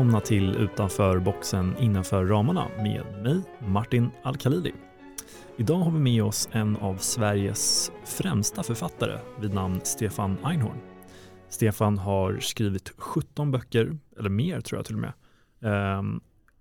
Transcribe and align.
välkomna 0.00 0.20
till 0.20 0.56
Utanför 0.56 1.18
boxen 1.18 1.76
innanför 1.78 2.26
ramarna 2.26 2.68
med 2.76 3.22
mig, 3.22 3.42
Martin 3.58 4.10
Al-Khalidi. 4.22 4.72
Idag 5.56 5.78
har 5.78 5.90
vi 5.90 5.98
med 5.98 6.22
oss 6.22 6.48
en 6.52 6.76
av 6.76 6.96
Sveriges 6.96 7.92
främsta 8.04 8.62
författare 8.62 9.18
vid 9.40 9.54
namn 9.54 9.80
Stefan 9.82 10.36
Einhorn. 10.44 10.80
Stefan 11.48 11.98
har 11.98 12.38
skrivit 12.38 12.92
17 12.96 13.50
böcker, 13.50 13.98
eller 14.18 14.30
mer 14.30 14.60
tror 14.60 14.78
jag 14.78 14.86
till 14.86 14.94
och 14.94 15.00
med, 15.00 15.12
eh, 15.62 16.02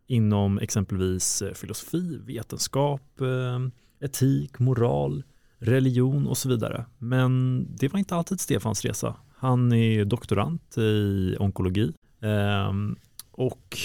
inom 0.07 0.59
exempelvis 0.59 1.41
eh, 1.41 1.53
filosofi, 1.53 2.19
vetenskap, 2.25 3.21
eh, 3.21 3.59
etik, 4.07 4.59
moral, 4.59 5.23
religion 5.57 6.27
och 6.27 6.37
så 6.37 6.49
vidare. 6.49 6.85
Men 6.97 7.65
det 7.75 7.87
var 7.87 7.99
inte 7.99 8.15
alltid 8.15 8.39
Stefans 8.39 8.85
resa. 8.85 9.15
Han 9.35 9.73
är 9.73 10.05
doktorand 10.05 10.59
i 10.77 11.35
onkologi 11.39 11.93
ehm, 12.21 12.95
och 13.39 13.77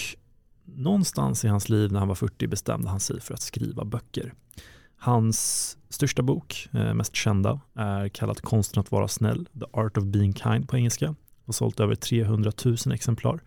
någonstans 0.64 1.44
i 1.44 1.48
hans 1.48 1.68
liv 1.68 1.92
när 1.92 1.98
han 1.98 2.08
var 2.08 2.14
40 2.14 2.46
bestämde 2.46 2.88
han 2.88 3.00
sig 3.00 3.20
för 3.20 3.34
att 3.34 3.40
skriva 3.40 3.84
böcker. 3.84 4.34
Hans 4.96 5.76
största 5.88 6.22
bok, 6.22 6.68
eh, 6.72 6.95
mest 6.95 7.14
kända, 7.14 7.60
är 7.74 8.09
kallad 8.09 8.40
Konsten 8.40 8.80
att 8.80 8.90
vara 8.90 9.09
snäll, 9.09 9.48
The 9.60 9.66
Art 9.72 9.96
of 9.96 10.04
Being 10.04 10.34
Kind 10.34 10.68
på 10.68 10.76
engelska. 10.76 11.14
Har 11.46 11.52
sålt 11.52 11.80
över 11.80 11.95
300 11.95 12.52
000 12.64 12.76
exemplar 12.92 13.40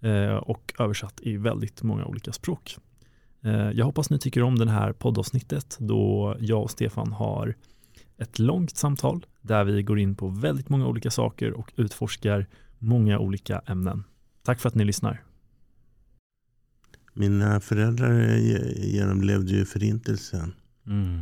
eh, 0.00 0.34
och 0.34 0.74
översatt 0.78 1.20
i 1.22 1.36
väldigt 1.36 1.82
många 1.82 2.04
olika 2.04 2.32
språk. 2.32 2.76
Eh, 3.42 3.70
jag 3.70 3.84
hoppas 3.84 4.10
ni 4.10 4.18
tycker 4.18 4.42
om 4.42 4.58
det 4.58 4.70
här 4.70 4.92
poddavsnittet 4.92 5.76
då 5.80 6.36
jag 6.40 6.62
och 6.62 6.70
Stefan 6.70 7.12
har 7.12 7.54
ett 8.18 8.38
långt 8.38 8.76
samtal 8.76 9.26
där 9.40 9.64
vi 9.64 9.82
går 9.82 9.98
in 9.98 10.14
på 10.14 10.28
väldigt 10.28 10.68
många 10.68 10.86
olika 10.86 11.10
saker 11.10 11.52
och 11.52 11.72
utforskar 11.76 12.46
många 12.78 13.18
olika 13.18 13.62
ämnen. 13.66 14.04
Tack 14.42 14.60
för 14.60 14.68
att 14.68 14.74
ni 14.74 14.84
lyssnar. 14.84 15.27
Mina 17.18 17.60
föräldrar 17.60 18.36
genomlevde 18.76 19.52
ju 19.52 19.64
förintelsen. 19.64 20.52
Mm. 20.86 21.18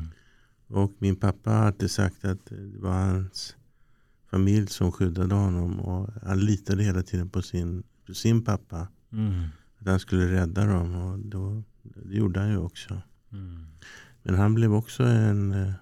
Och 0.66 0.92
min 0.98 1.16
pappa 1.16 1.50
har 1.50 1.66
alltid 1.66 1.90
sagt 1.90 2.24
att 2.24 2.46
det 2.46 2.78
var 2.78 2.92
hans 2.92 3.56
familj 4.30 4.66
som 4.66 4.92
skyddade 4.92 5.34
honom. 5.34 5.80
Och 5.80 6.08
han 6.22 6.40
litade 6.40 6.82
hela 6.82 7.02
tiden 7.02 7.28
på 7.28 7.42
sin, 7.42 7.82
på 8.06 8.14
sin 8.14 8.44
pappa. 8.44 8.88
Mm. 9.12 9.44
Att 9.78 9.86
han 9.86 10.00
skulle 10.00 10.32
rädda 10.32 10.64
dem. 10.64 10.94
Och 10.94 11.18
då, 11.18 11.62
det 11.82 12.16
gjorde 12.16 12.40
han 12.40 12.50
ju 12.50 12.58
också. 12.58 13.02
Mm. 13.32 13.66
Men 14.22 14.34
han 14.34 14.54
blev 14.54 14.74
också 14.74 15.02
en 15.02 15.52
eh, 15.52 15.72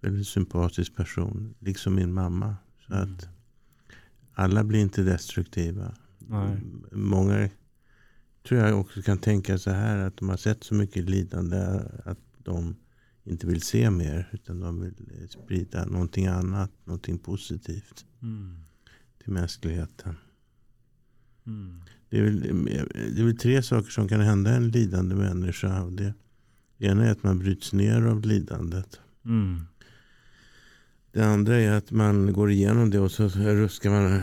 väldigt 0.00 0.28
sympatisk 0.28 0.96
person. 0.96 1.54
Liksom 1.58 1.94
min 1.94 2.12
mamma. 2.12 2.56
Så 2.86 2.94
mm. 2.94 3.14
att 3.14 3.28
alla 4.34 4.64
blir 4.64 4.80
inte 4.80 5.02
destruktiva. 5.02 5.94
Nej. 6.18 6.60
Många 6.92 7.48
tror 8.48 8.60
jag 8.60 8.80
också 8.80 9.02
kan 9.02 9.18
tänka 9.18 9.58
så 9.58 9.70
här 9.70 9.98
att 9.98 10.16
de 10.16 10.28
har 10.28 10.36
sett 10.36 10.64
så 10.64 10.74
mycket 10.74 11.10
lidande 11.10 11.56
att 12.04 12.18
de 12.38 12.76
inte 13.24 13.46
vill 13.46 13.62
se 13.62 13.90
mer. 13.90 14.28
Utan 14.32 14.60
de 14.60 14.80
vill 14.80 15.28
sprida 15.28 15.84
någonting 15.84 16.26
annat, 16.26 16.70
någonting 16.84 17.18
positivt 17.18 18.04
mm. 18.22 18.56
till 19.22 19.32
mänskligheten. 19.32 20.16
Mm. 21.46 21.80
Det, 22.08 22.18
är 22.18 22.22
väl, 22.22 22.40
det 23.14 23.20
är 23.20 23.24
väl 23.24 23.38
tre 23.38 23.62
saker 23.62 23.90
som 23.90 24.08
kan 24.08 24.20
hända 24.20 24.50
en 24.50 24.70
lidande 24.70 25.14
människa. 25.14 25.86
Det 25.90 26.14
ena 26.78 27.04
är 27.04 27.10
att 27.10 27.22
man 27.22 27.38
bryts 27.38 27.72
ner 27.72 28.02
av 28.02 28.20
lidandet. 28.20 29.00
Mm. 29.24 29.66
Det 31.14 31.26
andra 31.26 31.56
är 31.56 31.72
att 31.72 31.90
man 31.90 32.32
går 32.32 32.50
igenom 32.50 32.90
det 32.90 32.98
och 32.98 33.10
så 33.10 33.28
ruskar 33.28 33.90
man 33.90 34.22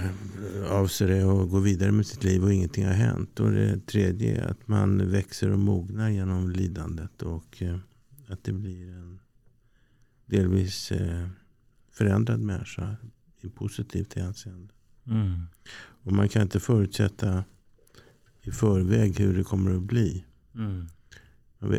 av 0.69 0.88
sig 0.88 1.07
det 1.07 1.25
och 1.25 1.50
går 1.50 1.62
vidare 1.62 1.91
med 1.91 2.06
sitt 2.06 2.24
liv 2.24 2.44
och 2.44 2.53
ingenting 2.53 2.85
har 2.85 2.94
hänt. 2.94 3.40
Och 3.40 3.52
det 3.52 3.85
tredje 3.85 4.41
är 4.41 4.47
att 4.47 4.68
man 4.68 5.12
växer 5.12 5.52
och 5.52 5.59
mognar 5.59 6.09
genom 6.09 6.50
lidandet 6.50 7.22
och 7.22 7.62
eh, 7.62 7.78
att 8.28 8.44
det 8.44 8.53
blir 8.53 8.91
en 8.91 9.19
delvis 10.25 10.91
eh, 10.91 11.28
förändrad 11.91 12.40
människa 12.40 12.96
i 13.41 13.50
positivt 13.50 14.13
hänseende. 14.13 14.73
Mm. 15.08 15.41
Och 16.03 16.12
man 16.12 16.29
kan 16.29 16.41
inte 16.41 16.59
förutsätta 16.59 17.44
i 18.41 18.52
förväg 18.52 19.19
hur 19.19 19.38
det 19.38 19.44
kommer 19.44 19.75
att 19.75 19.84
bli. 19.84 20.25
Mm. 20.56 20.88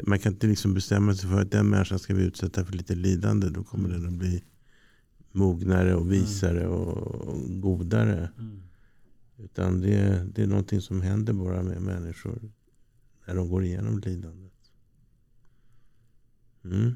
Man 0.06 0.18
kan 0.18 0.32
inte 0.32 0.46
liksom 0.46 0.74
bestämma 0.74 1.14
sig 1.14 1.30
för 1.30 1.40
att 1.40 1.50
den 1.50 1.68
människan 1.68 1.98
ska 1.98 2.14
vi 2.14 2.24
utsätta 2.24 2.64
för 2.64 2.72
lite 2.72 2.94
lidande. 2.94 3.48
Då 3.48 3.64
kommer 3.64 3.88
den 3.88 4.06
att 4.06 4.12
bli 4.12 4.42
mognare 5.32 5.94
och 5.94 6.12
visare 6.12 6.60
mm. 6.60 6.72
och 6.72 7.60
godare. 7.60 8.30
Mm. 8.38 8.62
Utan 9.38 9.80
det, 9.80 10.26
det 10.34 10.42
är 10.42 10.46
någonting 10.46 10.80
som 10.80 11.02
händer 11.02 11.32
bara 11.32 11.62
med 11.62 11.82
människor 11.82 12.52
när 13.26 13.34
de 13.34 13.48
går 13.48 13.64
igenom 13.64 13.98
lidandet. 13.98 14.52
Mm. 16.64 16.94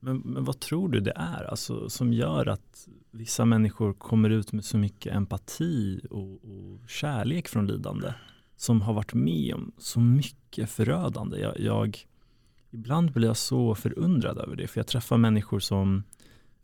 Men, 0.00 0.18
men 0.18 0.44
vad 0.44 0.60
tror 0.60 0.88
du 0.88 1.00
det 1.00 1.12
är 1.16 1.44
alltså, 1.44 1.90
som 1.90 2.12
gör 2.12 2.46
att 2.46 2.88
vissa 3.10 3.44
människor 3.44 3.92
kommer 3.92 4.30
ut 4.30 4.52
med 4.52 4.64
så 4.64 4.78
mycket 4.78 5.14
empati 5.14 6.00
och, 6.10 6.32
och 6.32 6.88
kärlek 6.88 7.48
från 7.48 7.66
lidande? 7.66 8.14
Som 8.56 8.80
har 8.80 8.92
varit 8.94 9.14
med 9.14 9.54
om 9.54 9.72
så 9.78 10.00
mycket 10.00 10.70
förödande. 10.70 11.38
Jag, 11.38 11.60
jag, 11.60 11.98
ibland 12.70 13.12
blir 13.12 13.26
jag 13.26 13.36
så 13.36 13.74
förundrad 13.74 14.38
över 14.38 14.56
det, 14.56 14.66
för 14.66 14.80
jag 14.80 14.86
träffar 14.86 15.16
människor 15.16 15.60
som 15.60 16.02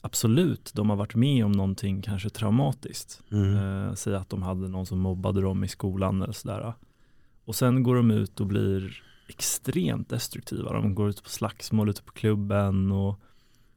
absolut, 0.03 0.73
de 0.75 0.91
har 0.91 0.97
varit 0.97 1.15
med 1.15 1.45
om 1.45 1.53
någonting 1.53 2.03
kanske 2.03 2.31
traumatiskt. 2.31 3.23
Mm. 3.31 3.57
Eh, 3.57 3.95
säg 3.95 4.15
att 4.15 4.31
de 4.31 4.43
hade 4.43 4.69
någon 4.69 4.87
som 4.87 4.99
mobbade 4.99 5.41
dem 5.41 5.65
i 5.65 5.69
skolan 5.69 6.23
eller 6.23 6.33
sådär. 6.33 6.75
Och 7.45 7.55
sen 7.55 7.83
går 7.83 7.97
de 7.97 8.11
ut 8.11 8.41
och 8.41 8.47
blir 8.47 9.03
extremt 9.29 10.09
destruktiva. 10.09 10.73
De 10.73 10.95
går 10.95 11.09
ut 11.09 11.23
på 11.23 11.29
slagsmål 11.29 11.89
ute 11.89 12.03
på 12.03 12.13
klubben 12.13 12.93
och 12.93 13.21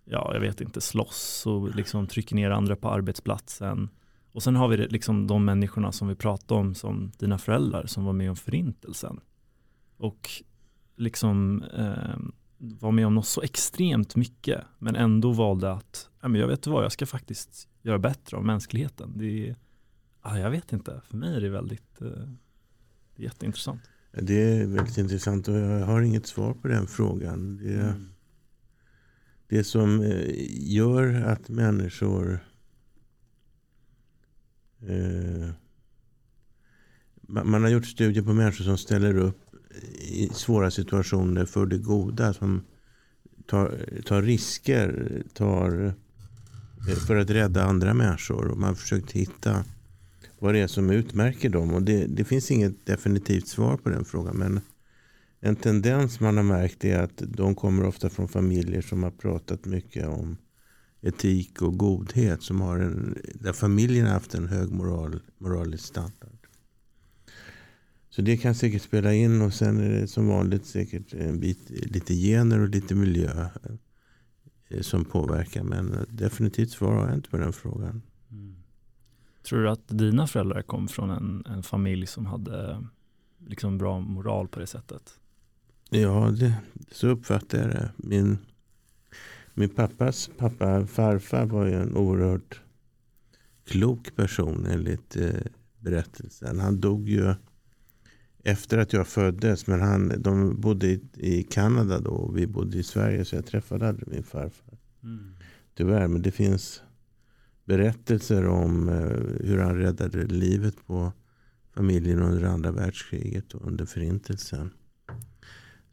ja, 0.05 0.31
jag 0.33 0.39
vet 0.39 0.61
inte, 0.61 0.81
slåss 0.81 1.43
och 1.45 1.75
liksom 1.75 2.07
trycker 2.07 2.35
ner 2.35 2.51
andra 2.51 2.75
på 2.75 2.89
arbetsplatsen. 2.89 3.89
Och 4.31 4.43
sen 4.43 4.55
har 4.55 4.67
vi 4.67 4.77
liksom 4.77 5.27
de 5.27 5.45
människorna 5.45 5.91
som 5.91 6.07
vi 6.07 6.15
pratade 6.15 6.61
om 6.61 6.75
som 6.75 7.11
dina 7.17 7.37
föräldrar 7.37 7.85
som 7.85 8.05
var 8.05 8.13
med 8.13 8.29
om 8.29 8.35
förintelsen. 8.35 9.19
Och 9.97 10.29
liksom 10.95 11.63
eh, 11.77 12.17
var 12.57 12.91
med 12.91 13.07
om 13.07 13.15
något 13.15 13.27
så 13.27 13.41
extremt 13.41 14.15
mycket 14.15 14.61
men 14.79 14.95
ändå 14.95 15.31
valde 15.31 15.71
att, 15.71 16.09
ja, 16.25 16.29
men 16.29 16.41
jag 16.41 16.47
vet 16.47 16.67
vad, 16.67 16.83
jag 16.83 16.91
ska 16.91 17.05
faktiskt 17.05 17.67
göra 17.81 17.99
bättre 17.99 18.37
av 18.37 18.45
mänskligheten. 18.45 19.13
Det 19.17 19.49
är, 19.49 19.55
ja, 20.23 20.39
jag 20.39 20.51
vet 20.51 20.73
inte, 20.73 21.01
för 21.09 21.17
mig 21.17 21.35
är 21.35 21.41
det 21.41 21.49
väldigt 21.49 22.01
eh, 22.01 22.07
det 23.15 23.21
är 23.21 23.23
jätteintressant. 23.23 23.81
Det 24.11 24.33
är 24.33 24.67
väldigt 24.67 24.97
intressant 24.97 25.47
och 25.47 25.55
jag 25.55 25.85
har 25.85 26.01
inget 26.01 26.27
svar 26.27 26.53
på 26.53 26.67
den 26.67 26.87
frågan. 26.87 27.57
Det, 27.57 27.73
mm. 27.73 28.09
det 29.47 29.63
som 29.63 30.01
eh, 30.01 30.33
gör 30.73 31.13
att 31.13 31.49
människor 31.49 32.39
eh, 34.81 35.49
man 37.21 37.63
har 37.63 37.69
gjort 37.69 37.85
studier 37.85 38.23
på 38.23 38.33
människor 38.33 38.63
som 38.63 38.77
ställer 38.77 39.17
upp 39.17 39.55
i 40.01 40.29
svåra 40.33 40.71
situationer 40.71 41.45
för 41.45 41.65
det 41.65 41.77
goda. 41.77 42.33
Som 42.33 42.65
tar, 43.45 44.01
tar 44.05 44.21
risker 44.21 45.23
tar, 45.33 45.95
Eh, 46.87 46.95
för 46.95 47.15
att 47.15 47.29
rädda 47.29 47.63
andra 47.63 47.93
människor. 47.93 48.47
Och 48.47 48.57
man 48.57 48.67
har 48.67 48.75
försökt 48.75 49.11
hitta 49.11 49.63
vad 50.39 50.53
det 50.53 50.59
är 50.59 50.67
som 50.67 50.89
utmärker 50.89 51.49
dem. 51.49 51.73
Och 51.73 51.81
det, 51.81 52.05
det 52.05 52.23
finns 52.23 52.51
inget 52.51 52.85
definitivt 52.85 53.47
svar 53.47 53.77
på 53.77 53.89
den 53.89 54.05
frågan. 54.05 54.37
Men 54.37 54.59
en 55.39 55.55
tendens 55.55 56.19
man 56.19 56.37
har 56.37 56.43
märkt 56.43 56.85
är 56.85 56.99
att 56.99 57.21
de 57.27 57.55
kommer 57.55 57.85
ofta 57.85 58.09
från 58.09 58.27
familjer 58.27 58.81
som 58.81 59.03
har 59.03 59.11
pratat 59.11 59.65
mycket 59.65 60.07
om 60.07 60.37
etik 61.01 61.61
och 61.61 61.77
godhet. 61.77 62.43
Som 62.43 62.61
har 62.61 62.79
en, 62.79 63.17
där 63.33 63.53
familjen 63.53 64.05
har 64.05 64.13
haft 64.13 64.33
en 64.33 64.47
hög 64.47 64.71
moral, 64.71 65.19
moralisk 65.37 65.85
standard. 65.85 66.29
Så 68.09 68.21
det 68.21 68.37
kan 68.37 68.55
säkert 68.55 68.81
spela 68.81 69.13
in 69.13 69.41
och 69.41 69.53
sen 69.53 69.79
är 69.79 69.89
det 69.89 70.07
som 70.07 70.27
vanligt 70.27 70.65
säkert 70.65 71.13
en 71.13 71.39
bit, 71.39 71.69
lite 71.69 72.13
gener 72.13 72.59
och 72.59 72.69
lite 72.69 72.95
miljö 72.95 73.47
som 74.81 75.05
påverkar. 75.05 75.63
Men 75.63 76.05
definitivt 76.09 76.71
svar 76.71 76.93
har 76.93 77.05
jag 77.05 77.15
inte 77.15 77.29
på 77.29 77.37
den 77.37 77.53
frågan. 77.53 78.01
Mm. 78.31 78.55
Tror 79.43 79.63
du 79.63 79.69
att 79.69 79.87
dina 79.87 80.27
föräldrar 80.27 80.61
kom 80.61 80.87
från 80.87 81.09
en, 81.09 81.43
en 81.45 81.63
familj 81.63 82.07
som 82.07 82.25
hade 82.25 82.85
liksom 83.47 83.77
bra 83.77 83.99
moral 83.99 84.47
på 84.47 84.59
det 84.59 84.67
sättet? 84.67 85.19
Ja, 85.89 86.31
det, 86.39 86.55
så 86.91 87.07
uppfattar 87.07 87.57
jag 87.57 87.69
det. 87.69 87.91
Min, 87.97 88.37
min 89.53 89.69
pappas 89.69 90.29
pappa, 90.37 90.87
farfar, 90.87 91.45
var 91.45 91.65
ju 91.65 91.73
en 91.73 91.95
oerhört 91.95 92.61
klok 93.65 94.15
person 94.15 94.65
enligt 94.65 95.15
eh, 95.15 95.29
berättelsen. 95.79 96.59
Han 96.59 96.79
dog 96.79 97.09
ju 97.09 97.33
efter 98.45 98.77
att 98.77 98.93
jag 98.93 99.07
föddes. 99.07 99.67
Men 99.67 99.81
han, 99.81 100.13
de 100.17 100.61
bodde 100.61 100.87
i, 100.87 101.01
i 101.13 101.43
Kanada 101.43 101.99
då 101.99 102.11
och 102.11 102.37
vi 102.37 102.47
bodde 102.47 102.77
i 102.77 102.83
Sverige. 102.83 103.25
Så 103.25 103.35
jag 103.35 103.45
träffade 103.45 103.87
aldrig 103.87 104.07
min 104.07 104.23
farfar. 104.23 104.77
Mm. 105.03 105.35
Tyvärr, 105.75 106.07
men 106.07 106.21
det 106.21 106.31
finns 106.31 106.81
berättelser 107.65 108.47
om 108.47 108.89
eh, 108.89 109.47
hur 109.47 109.57
han 109.57 109.77
räddade 109.77 110.23
livet 110.23 110.87
på 110.87 111.13
familjen 111.73 112.19
under 112.19 112.43
andra 112.43 112.71
världskriget 112.71 113.53
och 113.53 113.67
under 113.67 113.85
förintelsen. 113.85 114.69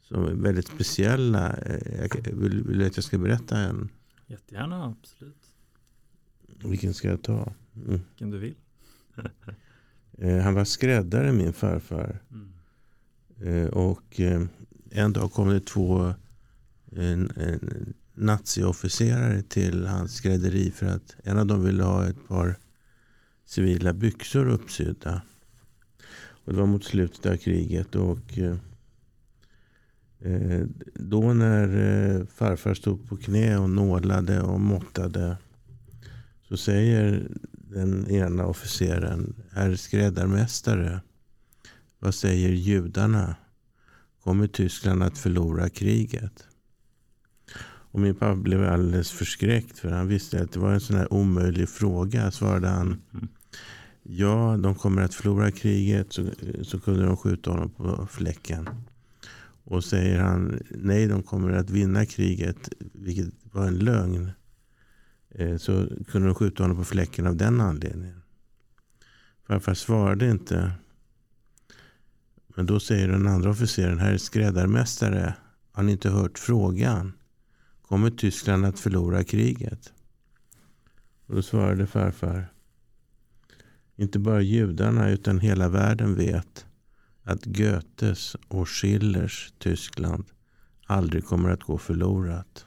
Så 0.01 0.21
väldigt 0.21 0.67
speciella. 0.67 1.53
Eh, 1.53 2.09
vill, 2.33 2.63
vill 2.63 2.79
du 2.79 2.85
att 2.85 2.97
jag 2.97 3.03
ska 3.03 3.17
berätta 3.17 3.57
en? 3.57 3.89
Jättegärna, 4.27 4.85
absolut. 4.85 5.43
Vilken 6.63 6.93
ska 6.93 7.07
jag 7.07 7.21
ta? 7.21 7.53
Mm. 7.75 8.01
Vilken 8.09 8.29
du 8.29 8.37
vill. 8.37 8.55
Eh, 10.17 10.37
han 10.37 10.53
var 10.53 10.65
skräddare 10.65 11.31
min 11.31 11.53
farfar. 11.53 12.19
Eh, 13.43 13.65
och 13.65 14.19
eh, 14.19 14.41
en 14.91 15.13
dag 15.13 15.31
kom 15.31 15.49
det 15.49 15.59
två 15.59 16.13
eh, 16.91 17.17
naziofficerare 18.13 19.41
till 19.41 19.85
hans 19.85 20.15
skrädderi 20.15 20.71
för 20.71 20.85
att 20.85 21.15
en 21.23 21.37
av 21.37 21.45
dem 21.45 21.63
ville 21.63 21.83
ha 21.83 22.05
ett 22.05 22.27
par 22.27 22.55
civila 23.45 23.93
byxor 23.93 24.47
uppsydda. 24.47 25.21
Och 26.45 26.53
det 26.53 26.59
var 26.59 26.65
mot 26.65 26.83
slutet 26.83 27.25
av 27.25 27.37
kriget. 27.37 27.95
och 27.95 28.39
då 30.93 31.33
när 31.33 32.25
farfar 32.25 32.73
stod 32.73 33.09
på 33.09 33.17
knä 33.17 33.57
och 33.57 33.69
nålade 33.69 34.41
och 34.41 34.59
måttade 34.59 35.37
så 36.47 36.57
säger 36.57 37.27
den 37.51 38.11
ena 38.11 38.45
officeren, 38.45 39.35
herr 39.51 39.75
skräddarmästare, 39.75 41.01
vad 42.03 42.15
säger 42.15 42.49
judarna? 42.49 43.35
Kommer 44.23 44.47
Tyskland 44.47 45.03
att 45.03 45.17
förlora 45.17 45.69
kriget? 45.69 46.47
Och 47.65 47.99
min 47.99 48.15
pappa 48.15 48.35
blev 48.35 48.63
alldeles 48.63 49.11
förskräckt 49.11 49.79
för 49.79 49.89
han 49.89 50.07
visste 50.07 50.41
att 50.41 50.51
det 50.51 50.59
var 50.59 50.73
en 50.73 50.81
sån 50.81 50.95
här 50.95 51.13
omöjlig 51.13 51.69
fråga. 51.69 52.31
Svarade 52.31 52.67
han, 52.67 53.01
ja 54.03 54.57
de 54.63 54.75
kommer 54.75 55.01
att 55.01 55.13
förlora 55.13 55.51
kriget 55.51 56.13
så, 56.13 56.29
så 56.61 56.79
kunde 56.79 57.05
de 57.05 57.17
skjuta 57.17 57.51
honom 57.51 57.69
på 57.69 58.07
fläcken. 58.11 58.69
Och 59.63 59.83
säger 59.83 60.19
han 60.19 60.59
nej, 60.69 61.07
de 61.07 61.23
kommer 61.23 61.51
att 61.51 61.69
vinna 61.69 62.05
kriget, 62.05 62.69
vilket 62.79 63.33
var 63.51 63.67
en 63.67 63.79
lögn. 63.79 64.31
Eh, 65.29 65.57
så 65.57 65.87
kunde 66.07 66.27
de 66.27 66.35
skjuta 66.35 66.63
honom 66.63 66.77
på 66.77 66.83
fläcken 66.83 67.27
av 67.27 67.35
den 67.35 67.61
anledningen. 67.61 68.21
Farfar 69.47 69.73
svarade 69.73 70.29
inte. 70.29 70.71
Men 72.55 72.65
då 72.65 72.79
säger 72.79 73.07
den 73.07 73.27
andra 73.27 73.49
officeren, 73.49 73.99
herr 73.99 74.17
skräddarmästare, 74.17 75.35
har 75.71 75.83
ni 75.83 75.91
inte 75.91 76.09
hört 76.09 76.39
frågan? 76.39 77.13
Kommer 77.81 78.09
Tyskland 78.09 78.65
att 78.65 78.79
förlora 78.79 79.23
kriget? 79.23 79.93
Och 81.25 81.35
då 81.35 81.41
svarade 81.41 81.87
farfar, 81.87 82.53
inte 83.95 84.19
bara 84.19 84.41
judarna 84.41 85.09
utan 85.09 85.39
hela 85.39 85.69
världen 85.69 86.15
vet 86.15 86.65
att 87.23 87.45
Goethes 87.45 88.35
och 88.47 88.69
Schillers 88.69 89.53
Tyskland 89.57 90.25
aldrig 90.85 91.25
kommer 91.25 91.49
att 91.49 91.63
gå 91.63 91.77
förlorat. 91.77 92.65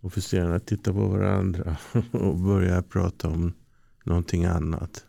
Officerarna 0.00 0.58
tittar 0.58 0.92
på 0.92 1.08
varandra 1.08 1.76
och 2.10 2.38
börjar 2.38 2.82
prata 2.82 3.28
om 3.28 3.52
någonting 4.04 4.44
annat. 4.44 5.07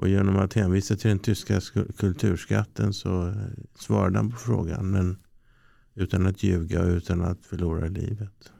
Och 0.00 0.08
genom 0.08 0.36
att 0.36 0.54
hänvisa 0.54 0.96
till 0.96 1.08
den 1.08 1.18
tyska 1.18 1.60
kulturskatten 1.96 2.92
så 2.92 3.34
svarade 3.74 4.18
han 4.18 4.30
på 4.30 4.36
frågan. 4.36 4.90
Men 4.90 5.18
utan 5.94 6.26
att 6.26 6.42
ljuga 6.42 6.82
och 6.82 6.88
utan 6.88 7.22
att 7.22 7.46
förlora 7.46 7.86
livet. 7.86 8.52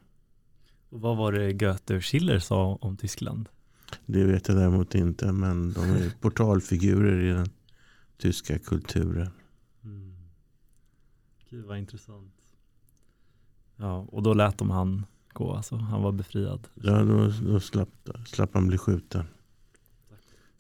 Och 0.89 1.01
vad 1.01 1.17
var 1.17 1.33
det 1.33 1.53
Goethe 1.53 1.97
och 1.97 2.05
Schiller 2.05 2.39
sa 2.39 2.79
om 2.81 2.97
Tyskland? 2.97 3.49
Det 4.07 4.25
vet 4.25 4.49
jag 4.49 4.57
däremot 4.57 4.95
inte. 4.95 5.33
Men 5.33 5.73
de 5.73 5.81
är 5.81 6.11
portalfigurer 6.21 7.21
i 7.21 7.33
den 7.33 7.49
tyska 8.19 8.59
kulturen. 8.59 9.31
Mm. 9.85 10.15
Gud 11.51 11.65
vad 11.65 11.79
intressant. 11.79 12.35
Ja, 13.77 14.07
och 14.09 14.23
då 14.23 14.35
lät 14.35 14.59
de 14.59 14.71
han 14.71 15.07
gå, 15.33 15.53
alltså 15.53 15.77
han 15.77 16.03
var 16.03 16.13
befriad. 16.13 16.69
Ja, 16.75 17.03
då, 17.03 17.33
då 17.47 17.61
slapp, 17.61 18.09
slapp 18.27 18.55
han 18.55 18.67
bli 18.67 18.79
skjuten. 18.79 19.25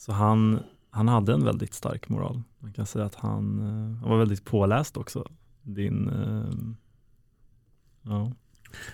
Så 0.00 0.12
han, 0.12 0.58
han 0.91 1.08
hade 1.08 1.32
en 1.32 1.44
väldigt 1.44 1.75
stark 1.75 2.08
moral. 2.08 2.43
Man 2.58 2.73
kan 2.73 2.87
säga 2.87 3.05
att 3.05 3.14
han, 3.14 3.58
eh, 3.58 4.00
han 4.00 4.11
var 4.11 4.19
väldigt 4.19 4.44
påläst 4.44 4.97
också. 4.97 5.31
Din, 5.62 6.11
uh, 6.11 6.75
ja. 8.02 8.32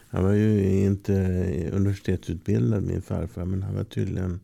Han 0.09 0.25
var 0.25 0.33
ju 0.33 0.81
inte 0.85 1.13
universitetsutbildad 1.73 2.83
min 2.83 3.03
farfar 3.03 3.45
men 3.45 3.63
han 3.63 3.75
var 3.75 3.85
tydligen 3.85 4.41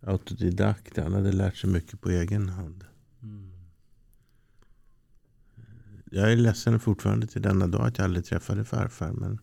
autodidakt. 0.00 0.96
Han 0.96 1.12
hade 1.12 1.32
lärt 1.32 1.56
sig 1.56 1.70
mycket 1.70 2.00
på 2.00 2.10
egen 2.10 2.48
hand. 2.48 2.84
Mm. 3.22 3.52
Jag 6.10 6.32
är 6.32 6.36
ledsen 6.36 6.80
fortfarande 6.80 7.26
till 7.26 7.42
denna 7.42 7.66
dag 7.66 7.86
att 7.86 7.98
jag 7.98 8.04
aldrig 8.04 8.24
träffade 8.24 8.64
farfar. 8.64 9.12
Men 9.12 9.38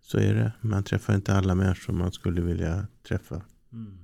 så 0.00 0.18
är 0.18 0.34
det. 0.34 0.52
Man 0.60 0.84
träffar 0.84 1.14
inte 1.14 1.34
alla 1.34 1.54
människor 1.54 1.92
man 1.92 2.12
skulle 2.12 2.40
vilja 2.40 2.86
träffa. 3.02 3.42
Mm. 3.72 4.03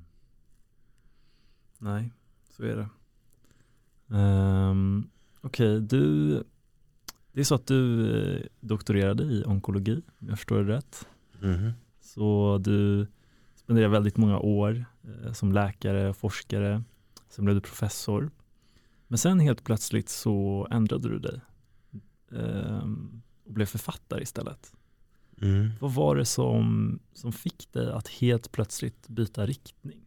Nej, 1.83 2.13
så 2.51 2.63
är 2.65 2.77
det. 2.77 2.89
Um, 4.17 5.11
Okej, 5.41 5.77
okay, 5.77 5.87
du 5.87 6.43
det 7.33 7.41
är 7.41 7.45
så 7.45 7.55
att 7.55 7.67
du 7.67 8.11
eh, 8.37 8.43
doktorerade 8.61 9.25
i 9.25 9.45
onkologi, 9.47 10.03
om 10.21 10.29
jag 10.29 10.39
förstår 10.39 10.65
det 10.65 10.77
rätt. 10.77 11.09
Mm. 11.43 11.73
Så 12.01 12.59
du 12.59 13.07
spenderade 13.55 13.93
väldigt 13.93 14.17
många 14.17 14.39
år 14.39 14.85
eh, 15.03 15.33
som 15.33 15.53
läkare 15.53 16.09
och 16.09 16.17
forskare. 16.17 16.83
Sen 17.29 17.45
blev 17.45 17.55
du 17.55 17.61
professor. 17.61 18.31
Men 19.07 19.19
sen 19.19 19.41
helt 19.41 19.65
plötsligt 19.65 20.09
så 20.09 20.69
ändrade 20.71 21.09
du 21.09 21.19
dig 21.19 21.41
eh, 22.33 22.89
och 23.45 23.53
blev 23.53 23.67
författare 23.67 24.23
istället. 24.23 24.73
Mm. 25.43 25.71
Vad 25.81 25.95
var 25.95 26.17
det 26.17 26.25
som, 26.25 26.99
som 27.13 27.33
fick 27.33 27.73
dig 27.73 27.93
att 27.93 28.09
helt 28.09 28.53
plötsligt 28.53 29.09
byta 29.09 29.47
riktning? 29.47 30.01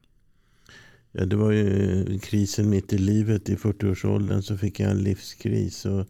Ja, 1.15 1.25
det 1.25 1.35
var 1.35 1.51
ju 1.51 2.01
eh, 2.13 2.19
krisen 2.19 2.69
mitt 2.69 2.93
i 2.93 2.97
livet. 2.97 3.49
I 3.49 3.55
40-årsåldern 3.55 4.41
så 4.41 4.57
fick 4.57 4.79
jag 4.79 4.91
en 4.91 5.03
livskris. 5.03 5.85
Och 5.85 6.05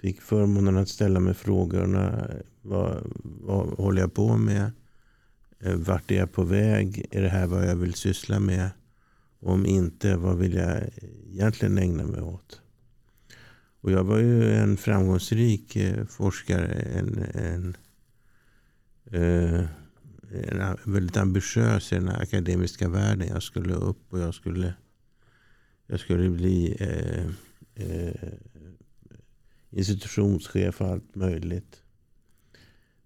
fick 0.00 0.20
förmånen 0.20 0.76
att 0.76 0.88
ställa 0.88 1.20
mig 1.20 1.34
frågorna. 1.34 2.28
Eh, 2.28 2.40
vad, 2.62 3.02
vad 3.22 3.66
håller 3.68 4.00
jag 4.00 4.14
på 4.14 4.36
med? 4.36 4.70
Eh, 5.60 5.74
vart 5.74 6.10
är 6.10 6.16
jag 6.16 6.32
på 6.32 6.42
väg? 6.42 7.06
Är 7.10 7.22
det 7.22 7.28
här 7.28 7.46
vad 7.46 7.68
jag 7.68 7.76
vill 7.76 7.94
syssla 7.94 8.40
med? 8.40 8.70
Om 9.40 9.66
inte, 9.66 10.16
vad 10.16 10.38
vill 10.38 10.54
jag 10.54 10.82
egentligen 11.32 11.78
ägna 11.78 12.04
mig 12.04 12.20
åt? 12.20 12.60
Och 13.80 13.90
jag 13.90 14.04
var 14.04 14.18
ju 14.18 14.52
en 14.52 14.76
framgångsrik 14.76 15.78
forskare. 16.08 16.66
En, 16.66 17.24
en, 17.34 17.76
eh, 19.10 19.64
väldigt 20.84 21.16
ambitiös 21.16 21.92
i 21.92 21.94
den 21.94 22.08
akademiska 22.08 22.88
världen. 22.88 23.28
Jag 23.28 23.42
skulle 23.42 23.74
upp 23.74 24.12
och 24.12 24.18
jag 24.18 24.34
skulle, 24.34 24.74
jag 25.86 26.00
skulle 26.00 26.30
bli 26.30 26.76
eh, 26.80 27.24
eh, 27.86 28.32
institutionschef 29.70 30.80
och 30.80 30.86
allt 30.86 31.14
möjligt. 31.14 31.82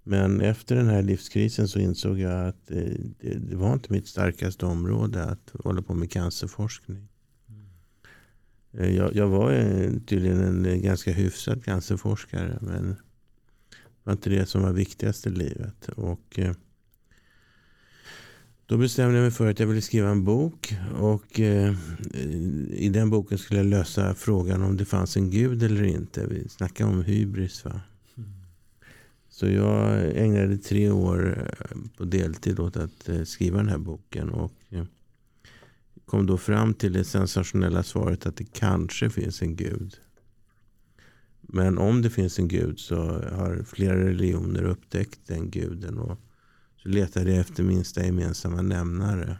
Men 0.02 0.41
efter 0.41 0.76
den 0.76 0.87
här 0.87 1.02
livskrisen 1.02 1.69
så 1.69 1.79
insåg 1.79 2.19
jag 2.19 2.49
att 2.49 2.67
det, 2.67 3.38
det 3.38 3.57
var 3.57 3.73
inte 3.73 3.93
mitt 3.93 4.09
starkaste 4.09 4.67
område 4.67 5.25
att 5.25 5.52
hålla 5.64 5.83
på 5.83 5.95
med 5.95 6.11
cancerforskning. 6.11 7.09
Mm. 7.49 8.95
Jag, 8.95 9.17
jag, 9.17 9.29
var 9.29 9.50
tydligen 10.07 10.64
en 10.67 10.83
ganska 10.83 11.12
hyfsad 11.12 11.64
cancerforskare 11.64 12.59
men 12.61 12.88
det 12.88 12.97
var 14.05 14.12
inte 14.12 14.31
det 14.31 14.47
som 14.47 14.62
var 14.62 14.73
viktigast 14.73 15.26
i 15.26 15.31
livet. 15.31 15.88
Och 15.88 16.38
eh, 16.38 16.55
då 18.73 18.79
bestämde 18.79 19.14
jag 19.17 19.23
mig 19.23 19.31
för 19.31 19.50
att 19.50 19.61
jag 19.61 19.67
ville 19.67 19.81
skriva 19.81 20.09
en 20.09 20.25
bok. 20.25 20.75
Och 21.00 21.41
eh, 21.41 21.75
i 22.71 22.88
den 22.88 23.11
boken 23.11 23.38
skulle 23.38 23.61
jag 23.61 23.67
lösa 23.67 24.14
frågan 24.14 24.62
om 24.62 24.76
det 24.76 24.85
fanns 24.85 25.17
en 25.17 25.31
gud 25.31 25.62
eller 25.62 25.83
inte. 25.83 26.26
Vi 26.26 26.49
snackar 26.49 26.85
om 26.85 27.02
hybris. 27.02 27.64
Va? 27.64 27.81
Så 29.29 29.47
jag 29.47 30.02
ägnade 30.17 30.59
tre 30.59 30.91
år 30.91 31.49
eh, 31.61 31.76
på 31.97 32.05
deltid 32.05 32.61
åt 32.61 32.76
att 32.76 33.09
eh, 33.09 33.23
skriva 33.23 33.57
den 33.57 33.69
här 33.69 33.79
boken. 33.79 34.29
Och 34.29 34.55
eh, 34.71 34.85
kom 36.07 36.26
då 36.26 36.38
fram 36.38 36.75
till 36.75 36.93
det 36.93 37.05
sensationella 37.05 37.83
svaret 37.83 38.26
att 38.26 38.37
det 38.37 38.52
kanske 38.52 39.11
finns 39.11 39.43
en 39.43 39.57
gud. 39.57 39.97
Men 41.41 41.79
om 41.79 42.02
det 42.02 42.11
finns 42.11 42.38
en 42.38 42.49
gud 42.49 42.79
så 42.79 42.97
har 43.33 43.64
flera 43.67 44.05
religioner 44.05 44.64
upptäckt 44.64 45.21
den 45.26 45.50
guden. 45.50 45.99
Och 45.99 46.19
så 46.82 46.88
letade 46.88 47.30
jag 47.30 47.40
efter 47.40 47.62
minsta 47.62 48.04
gemensamma 48.04 48.62
nämnare. 48.62 49.36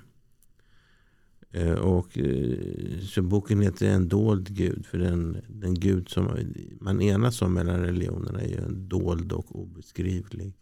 Eh, 1.51 1.73
och, 1.73 2.19
eh, 2.19 2.99
så 3.01 3.23
boken 3.23 3.61
heter 3.61 3.87
En 3.87 4.09
dold 4.09 4.57
gud. 4.57 4.87
För 4.87 4.99
den, 4.99 5.37
den 5.49 5.75
gud 5.75 6.09
som 6.09 6.53
man 6.81 7.03
enas 7.03 7.43
om 7.43 7.55
mellan 7.55 7.81
religionerna 7.81 8.41
är 8.41 8.49
ju 8.49 8.57
en 8.57 8.89
dold 8.89 9.33
och 9.33 9.61
obeskrivlig. 9.61 10.53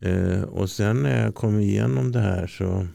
Eh, 0.00 0.42
och 0.42 0.70
sen 0.70 1.02
när 1.02 1.24
jag 1.24 1.34
kom 1.34 1.60
igenom 1.60 2.12
det 2.12 2.20
här 2.20 2.46
så 2.46 2.86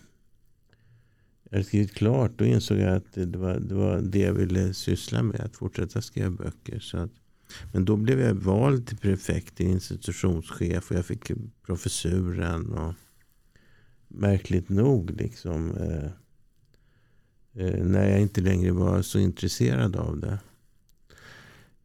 hade 1.51 1.63
skrivit 1.63 1.93
klart 1.93 2.31
då 2.35 2.45
insåg 2.45 2.77
jag 2.77 2.95
att 2.95 3.13
det 3.13 3.37
var, 3.37 3.59
det 3.59 3.75
var 3.75 4.01
det 4.01 4.19
jag 4.19 4.33
ville 4.33 4.73
syssla 4.73 5.23
med. 5.23 5.41
Att 5.41 5.55
fortsätta 5.55 6.01
skriva 6.01 6.29
böcker. 6.29 6.79
Så 6.79 6.97
att, 6.97 7.11
men 7.73 7.85
då 7.85 7.95
blev 7.95 8.19
jag 8.19 8.33
vald 8.33 8.87
till 8.87 8.97
prefekt, 8.97 9.55
till 9.55 9.67
institutionschef 9.67 10.91
och 10.91 10.97
jag 10.97 11.05
fick 11.05 11.31
professuren. 11.65 12.73
Och 12.73 12.93
märkligt 14.07 14.69
nog 14.69 15.11
liksom. 15.11 15.77
Eh, 15.77 16.05
eh, 17.65 17.85
när 17.85 18.09
jag 18.09 18.21
inte 18.21 18.41
längre 18.41 18.71
var 18.71 19.01
så 19.01 19.19
intresserad 19.19 19.95
av 19.95 20.19
det. 20.19 20.39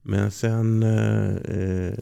Men 0.02 0.30
sen, 0.30 0.82
eh, 0.82 1.36
eh 1.36 1.94